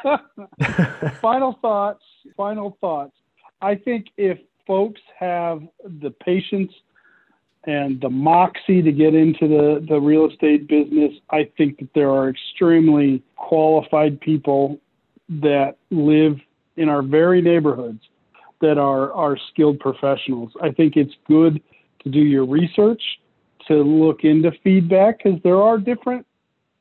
final 1.20 1.58
thoughts. 1.60 2.04
Final 2.36 2.78
thoughts. 2.80 3.12
I 3.60 3.74
think 3.74 4.06
if 4.16 4.38
folks 4.66 5.00
have 5.18 5.62
the 5.84 6.10
patience 6.10 6.72
and 7.64 8.00
the 8.00 8.08
moxie 8.08 8.82
to 8.82 8.92
get 8.92 9.14
into 9.14 9.46
the, 9.46 9.84
the 9.86 10.00
real 10.00 10.28
estate 10.30 10.66
business, 10.66 11.12
I 11.30 11.50
think 11.56 11.78
that 11.78 11.92
there 11.94 12.10
are 12.10 12.30
extremely 12.30 13.22
qualified 13.36 14.20
people 14.20 14.80
that 15.28 15.76
live 15.90 16.38
in 16.76 16.88
our 16.88 17.02
very 17.02 17.42
neighborhoods 17.42 18.00
that 18.60 18.78
are, 18.78 19.12
are 19.12 19.36
skilled 19.52 19.78
professionals. 19.78 20.52
I 20.62 20.70
think 20.70 20.96
it's 20.96 21.14
good 21.28 21.60
to 22.02 22.10
do 22.10 22.20
your 22.20 22.46
research, 22.46 23.02
to 23.68 23.74
look 23.74 24.24
into 24.24 24.52
feedback, 24.64 25.22
because 25.22 25.40
there 25.42 25.60
are 25.60 25.78
different 25.78 26.26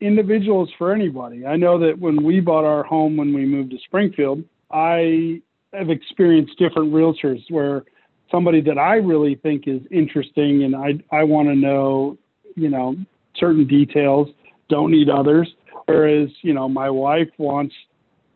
individuals 0.02 0.70
for 0.78 0.94
anybody. 0.94 1.46
I 1.46 1.58
know 1.58 1.78
that 1.80 2.00
when 2.00 2.24
we 2.24 2.40
bought 2.40 2.64
our 2.64 2.84
home 2.84 3.18
when 3.18 3.34
we 3.34 3.46
moved 3.46 3.72
to 3.72 3.78
Springfield, 3.86 4.44
I 4.72 5.42
have 5.74 5.90
experienced 5.90 6.58
different 6.58 6.94
realtors 6.94 7.44
where 7.50 7.84
somebody 8.32 8.62
that 8.62 8.78
I 8.78 8.96
really 8.96 9.36
think 9.36 9.68
is 9.68 9.82
interesting 9.92 10.64
and 10.64 10.76
I 10.76 11.00
I 11.16 11.24
want 11.24 11.48
to 11.50 11.56
know, 11.56 12.18
you 12.56 12.70
know, 12.70 12.96
certain 13.36 13.68
details, 13.68 14.30
don't 14.70 14.92
need 14.92 15.10
others. 15.10 15.54
Whereas, 15.86 16.30
you 16.42 16.54
know, 16.54 16.70
my 16.70 16.90
wife 16.90 17.30
wants, 17.38 17.74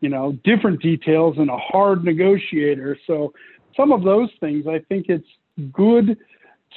you 0.00 0.08
know, 0.08 0.32
different 0.44 0.82
details 0.82 1.36
and 1.38 1.48
a 1.50 1.56
hard 1.56 2.04
negotiator. 2.04 2.98
So 3.06 3.32
some 3.76 3.92
of 3.92 4.02
those 4.02 4.28
things 4.40 4.66
I 4.66 4.80
think 4.88 5.06
it's 5.08 5.28
good 5.72 6.18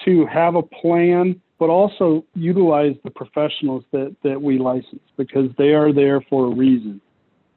to 0.05 0.25
have 0.27 0.55
a 0.55 0.61
plan, 0.61 1.41
but 1.57 1.69
also 1.69 2.23
utilize 2.35 2.95
the 3.03 3.09
professionals 3.09 3.83
that, 3.91 4.15
that 4.23 4.39
we 4.39 4.59
license 4.59 5.01
because 5.17 5.49
they 5.57 5.73
are 5.73 5.91
there 5.91 6.21
for 6.29 6.45
a 6.45 6.55
reason. 6.55 7.01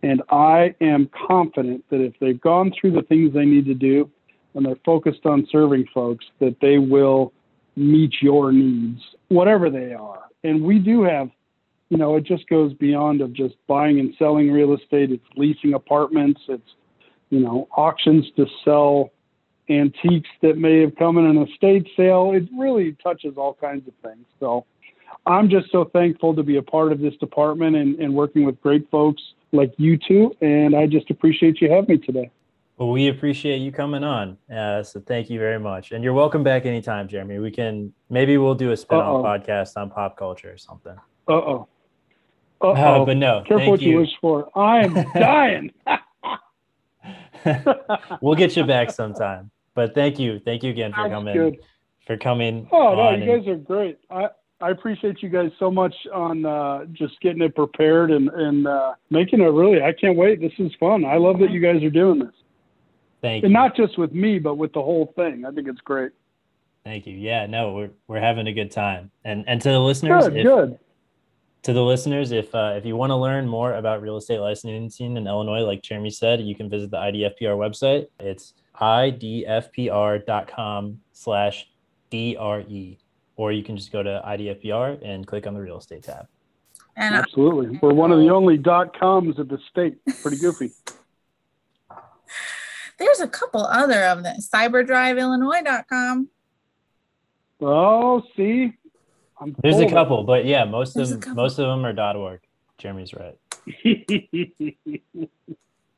And 0.02 0.22
I 0.30 0.74
am 0.80 1.10
confident 1.28 1.84
that 1.90 2.00
if 2.00 2.14
they've 2.20 2.40
gone 2.40 2.72
through 2.78 2.92
the 2.92 3.02
things 3.02 3.34
they 3.34 3.44
need 3.44 3.66
to 3.66 3.74
do, 3.74 4.10
and 4.54 4.64
they're 4.64 4.76
focused 4.84 5.26
on 5.26 5.46
serving 5.50 5.86
folks, 5.92 6.24
that 6.40 6.56
they 6.60 6.78
will 6.78 7.32
meet 7.76 8.14
your 8.20 8.52
needs, 8.52 9.00
whatever 9.28 9.70
they 9.70 9.92
are. 9.92 10.24
And 10.44 10.62
we 10.62 10.78
do 10.78 11.02
have, 11.02 11.30
you 11.88 11.98
know, 11.98 12.16
it 12.16 12.24
just 12.24 12.48
goes 12.48 12.72
beyond 12.74 13.20
of 13.20 13.32
just 13.32 13.54
buying 13.66 14.00
and 14.00 14.14
selling 14.18 14.50
real 14.50 14.74
estate. 14.74 15.10
It's 15.10 15.24
leasing 15.36 15.74
apartments. 15.74 16.40
It's, 16.48 16.62
you 17.30 17.40
know, 17.40 17.68
auctions 17.76 18.26
to 18.36 18.46
sell 18.64 19.10
antiques 19.68 20.28
that 20.42 20.58
may 20.58 20.80
have 20.80 20.96
come 20.96 21.16
in 21.18 21.26
an 21.26 21.46
estate 21.48 21.88
sale. 21.96 22.32
It 22.34 22.48
really 22.56 22.96
touches 23.02 23.34
all 23.36 23.54
kinds 23.54 23.86
of 23.86 23.94
things. 24.02 24.26
So 24.40 24.66
I'm 25.26 25.48
just 25.48 25.70
so 25.70 25.84
thankful 25.92 26.34
to 26.34 26.42
be 26.42 26.56
a 26.56 26.62
part 26.62 26.92
of 26.92 27.00
this 27.00 27.14
department 27.16 27.76
and, 27.76 27.98
and 28.00 28.14
working 28.14 28.44
with 28.44 28.60
great 28.60 28.90
folks 28.90 29.22
like 29.52 29.72
you 29.76 29.96
two. 29.96 30.34
And 30.40 30.74
I 30.74 30.86
just 30.86 31.10
appreciate 31.10 31.60
you 31.60 31.70
having 31.70 31.96
me 31.96 31.98
today. 31.98 32.30
Well, 32.80 32.88
we 32.88 33.08
appreciate 33.08 33.58
you 33.58 33.72
coming 33.72 34.02
on. 34.02 34.38
Uh, 34.50 34.82
so 34.82 35.00
thank 35.00 35.28
you 35.28 35.38
very 35.38 35.60
much. 35.60 35.92
And 35.92 36.02
you're 36.02 36.14
welcome 36.14 36.42
back 36.42 36.64
anytime, 36.64 37.08
Jeremy. 37.08 37.38
We 37.38 37.50
can 37.50 37.92
maybe 38.08 38.38
we'll 38.38 38.54
do 38.54 38.72
a 38.72 38.76
spin-off 38.76 39.22
podcast 39.22 39.76
on 39.76 39.90
pop 39.90 40.16
culture 40.16 40.50
or 40.50 40.56
something. 40.56 40.96
Uh 41.28 41.32
oh. 41.32 41.68
Uh, 42.62 43.04
but 43.04 43.18
no, 43.18 43.44
careful 43.46 43.72
what 43.72 43.82
you. 43.82 43.90
you 43.90 43.98
wish 43.98 44.08
for. 44.18 44.48
I'm 44.58 44.94
dying. 45.12 45.70
we'll 48.22 48.34
get 48.34 48.56
you 48.56 48.64
back 48.64 48.90
sometime. 48.90 49.50
But 49.74 49.94
thank 49.94 50.18
you, 50.18 50.40
thank 50.42 50.62
you 50.62 50.70
again 50.70 50.94
for 50.94 51.02
That's 51.02 51.12
coming. 51.12 51.34
Good. 51.34 51.58
For 52.06 52.16
coming. 52.16 52.66
Oh 52.72 52.94
no, 52.94 53.10
you 53.10 53.26
guys 53.26 53.46
are 53.46 53.56
great. 53.56 53.98
I 54.10 54.28
I 54.62 54.70
appreciate 54.70 55.22
you 55.22 55.28
guys 55.28 55.50
so 55.58 55.70
much 55.70 55.94
on 56.14 56.46
uh, 56.46 56.86
just 56.92 57.20
getting 57.20 57.42
it 57.42 57.54
prepared 57.54 58.10
and 58.10 58.30
and 58.30 58.66
uh, 58.66 58.94
making 59.10 59.42
it 59.42 59.48
really. 59.48 59.82
I 59.82 59.92
can't 59.92 60.16
wait. 60.16 60.40
This 60.40 60.54
is 60.58 60.72
fun. 60.80 61.04
I 61.04 61.18
love 61.18 61.40
that 61.40 61.50
you 61.50 61.60
guys 61.60 61.82
are 61.82 61.90
doing 61.90 62.20
this. 62.20 62.32
Thank 63.22 63.44
and 63.44 63.52
you. 63.52 63.58
not 63.58 63.76
just 63.76 63.98
with 63.98 64.12
me, 64.12 64.38
but 64.38 64.54
with 64.56 64.72
the 64.72 64.82
whole 64.82 65.12
thing. 65.16 65.44
I 65.44 65.50
think 65.50 65.68
it's 65.68 65.80
great. 65.80 66.12
Thank 66.84 67.06
you. 67.06 67.14
Yeah, 67.16 67.46
no, 67.46 67.74
we're 67.74 67.90
we're 68.08 68.20
having 68.20 68.46
a 68.46 68.52
good 68.52 68.70
time. 68.70 69.10
And 69.24 69.44
and 69.46 69.60
to 69.60 69.68
the 69.68 69.80
listeners, 69.80 70.24
good, 70.24 70.36
if, 70.36 70.44
good. 70.44 70.78
To 71.64 71.72
the 71.74 71.82
listeners, 71.82 72.32
if 72.32 72.54
uh, 72.54 72.74
if 72.76 72.86
you 72.86 72.96
want 72.96 73.10
to 73.10 73.16
learn 73.16 73.46
more 73.46 73.74
about 73.74 74.00
real 74.00 74.16
estate 74.16 74.38
licensing 74.38 75.16
in 75.16 75.26
Illinois, 75.26 75.60
like 75.60 75.82
Jeremy 75.82 76.10
said, 76.10 76.40
you 76.40 76.54
can 76.54 76.70
visit 76.70 76.90
the 76.90 76.96
IDFPR 76.96 77.56
website. 77.56 78.06
It's 78.18 78.54
idfpr.com 78.80 80.20
slash 81.12 81.68
DRE. 82.10 82.98
Or 83.36 83.52
you 83.52 83.62
can 83.62 83.76
just 83.76 83.92
go 83.92 84.02
to 84.02 84.22
IDFPR 84.26 85.00
and 85.02 85.26
click 85.26 85.46
on 85.46 85.54
the 85.54 85.60
real 85.60 85.78
estate 85.78 86.02
tab. 86.02 86.26
And 86.96 87.14
Absolutely. 87.14 87.78
We're 87.80 87.94
one 87.94 88.12
of 88.12 88.18
the 88.18 88.28
only 88.28 88.58
dot 88.58 88.98
coms 88.98 89.38
of 89.38 89.48
the 89.48 89.58
state. 89.70 89.96
Pretty 90.22 90.36
goofy. 90.38 90.72
There's 93.00 93.20
a 93.20 93.26
couple 93.26 93.64
other 93.64 94.04
of 94.04 94.22
them. 94.22 94.36
Cyberdriveillinois.com. 94.36 96.28
Oh, 97.62 98.22
see, 98.36 98.74
I'm 99.40 99.56
there's 99.62 99.80
a 99.80 99.88
couple, 99.88 100.22
but 100.24 100.44
yeah, 100.44 100.64
most 100.64 100.94
there's 100.94 101.12
of 101.12 101.22
them, 101.22 101.34
most 101.34 101.58
of 101.58 101.66
them 101.66 101.84
are 101.84 102.14
.org. 102.14 102.40
Jeremy's 102.76 103.14
right. 103.14 103.38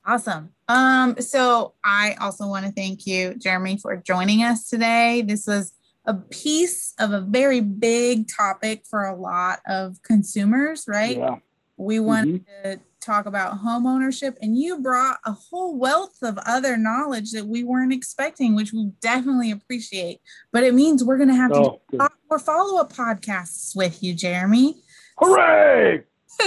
awesome. 0.06 0.50
Um, 0.68 1.20
so 1.20 1.74
I 1.84 2.14
also 2.20 2.46
want 2.46 2.66
to 2.66 2.72
thank 2.72 3.06
you, 3.06 3.34
Jeremy, 3.34 3.78
for 3.78 3.96
joining 3.96 4.44
us 4.44 4.68
today. 4.68 5.22
This 5.22 5.46
was 5.46 5.72
a 6.04 6.14
piece 6.14 6.94
of 7.00 7.12
a 7.12 7.20
very 7.20 7.60
big 7.60 8.28
topic 8.28 8.84
for 8.88 9.04
a 9.04 9.14
lot 9.14 9.60
of 9.66 10.02
consumers, 10.02 10.84
right? 10.86 11.16
Yeah. 11.16 11.36
We 11.82 12.00
wanted 12.00 12.46
mm-hmm. 12.46 12.70
to 12.70 12.80
talk 13.00 13.26
about 13.26 13.58
home 13.58 13.86
ownership 13.86 14.38
and 14.40 14.56
you 14.56 14.80
brought 14.80 15.18
a 15.26 15.32
whole 15.32 15.76
wealth 15.76 16.16
of 16.22 16.38
other 16.46 16.76
knowledge 16.76 17.32
that 17.32 17.46
we 17.46 17.64
weren't 17.64 17.92
expecting 17.92 18.54
which 18.54 18.72
we 18.72 18.90
definitely 19.00 19.50
appreciate. 19.50 20.20
But 20.52 20.64
it 20.64 20.74
means 20.74 21.04
we're 21.04 21.16
going 21.16 21.28
to 21.28 21.34
have 21.34 21.52
oh, 21.52 21.80
to 21.90 21.98
do 21.98 22.08
more 22.30 22.38
follow-up 22.38 22.92
podcasts 22.92 23.74
with 23.76 24.02
you 24.02 24.14
jeremy. 24.14 24.76
Hooray! 25.18 26.02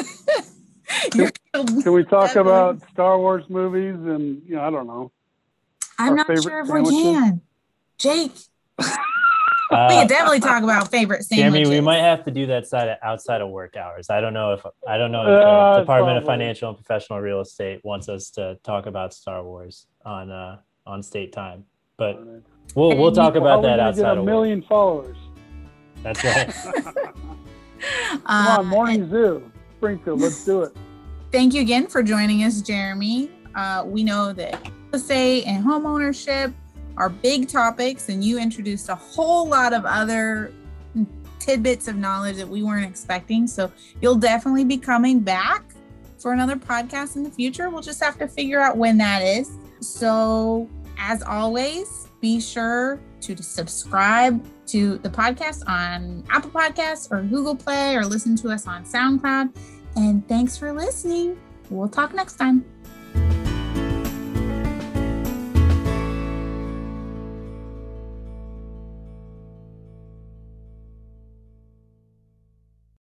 Can, 1.11 1.31
can, 1.51 1.93
we 1.93 2.03
talk 2.03 2.35
about 2.35 2.79
star 2.91 3.17
wars 3.17 3.43
movies 3.49 3.95
and 3.95 4.43
you 4.45 4.55
know 4.55 4.61
i 4.61 4.69
don't 4.69 4.85
know. 4.85 5.11
I'm 5.97 6.13
not 6.15 6.27
sure 6.27 6.59
if 6.59 6.67
sandwiches? 6.67 6.91
we 6.91 7.03
can 7.03 7.41
jake 7.97 8.31
uh, 9.71 9.87
we 9.89 9.95
can 9.95 10.07
definitely 10.07 10.39
talk 10.39 10.63
about 10.63 10.89
favorite 10.89 11.23
sandwiches. 11.23 11.67
Jeremy, 11.67 11.81
we 11.81 11.81
might 11.81 11.99
have 11.99 12.23
to 12.25 12.31
do 12.31 12.45
that 12.47 12.67
side 12.67 12.87
of, 12.89 12.97
outside 13.03 13.41
of 13.41 13.49
work 13.49 13.75
hours. 13.75 14.09
I 14.09 14.21
don't 14.21 14.33
know 14.33 14.53
if 14.53 14.65
I 14.87 14.97
don't 14.97 15.11
know 15.11 15.21
if 15.21 15.27
the 15.27 15.47
uh, 15.47 15.79
Department 15.79 16.17
of 16.17 16.25
Financial 16.25 16.69
and 16.69 16.77
Professional 16.77 17.19
Real 17.19 17.41
Estate 17.41 17.81
wants 17.83 18.09
us 18.09 18.29
to 18.31 18.57
talk 18.63 18.85
about 18.85 19.13
Star 19.13 19.43
Wars 19.43 19.87
on 20.05 20.31
uh, 20.31 20.59
on 20.85 21.01
state 21.03 21.33
time, 21.33 21.65
but 21.97 22.21
we'll 22.75 22.97
we'll 22.97 23.11
talk 23.11 23.35
about 23.35 23.61
that 23.63 23.79
outside 23.79 24.01
get 24.01 24.17
a 24.17 24.23
million 24.23 24.59
work. 24.59 24.69
followers. 24.69 25.17
That's 26.03 26.23
right. 26.23 26.53
Come 28.09 28.21
on, 28.25 28.59
uh, 28.59 28.63
Morning 28.63 29.09
Zoo, 29.09 29.51
Springfield. 29.77 30.21
Let's 30.21 30.43
do 30.45 30.63
it. 30.63 30.75
Thank 31.31 31.53
you 31.53 31.61
again 31.61 31.87
for 31.87 32.01
joining 32.01 32.43
us, 32.43 32.61
Jeremy. 32.61 33.31
Uh, 33.55 33.83
we 33.85 34.03
know 34.03 34.31
that 34.33 34.63
real 34.63 34.73
estate 34.93 35.45
and 35.45 35.63
home 35.63 35.85
are 36.97 37.09
big 37.09 37.47
topics, 37.47 38.09
and 38.09 38.23
you 38.23 38.39
introduced 38.39 38.89
a 38.89 38.95
whole 38.95 39.47
lot 39.47 39.73
of 39.73 39.85
other 39.85 40.53
tidbits 41.39 41.87
of 41.87 41.95
knowledge 41.95 42.37
that 42.37 42.47
we 42.47 42.63
weren't 42.63 42.85
expecting. 42.85 43.47
So 43.47 43.71
you'll 44.01 44.15
definitely 44.15 44.65
be 44.65 44.77
coming 44.77 45.19
back 45.19 45.63
for 46.17 46.33
another 46.33 46.55
podcast 46.55 47.15
in 47.15 47.23
the 47.23 47.29
future. 47.29 47.69
We'll 47.69 47.81
just 47.81 48.03
have 48.03 48.17
to 48.17 48.27
figure 48.27 48.59
out 48.59 48.77
when 48.77 48.97
that 48.97 49.21
is. 49.21 49.51
So, 49.79 50.67
as 50.97 51.21
always, 51.21 52.07
be 52.21 52.39
sure 52.41 52.99
to 53.21 53.43
subscribe 53.43 54.43
to 54.67 54.97
the 54.99 55.09
podcast 55.09 55.67
on 55.67 56.23
Apple 56.29 56.49
Podcasts 56.49 57.11
or 57.11 57.21
Google 57.21 57.55
Play 57.55 57.95
or 57.95 58.05
listen 58.05 58.35
to 58.37 58.49
us 58.49 58.65
on 58.65 58.83
SoundCloud. 58.83 59.55
And 59.95 60.27
thanks 60.27 60.57
for 60.57 60.73
listening. 60.73 61.37
We'll 61.69 61.89
talk 61.89 62.13
next 62.13 62.35
time. 62.35 62.65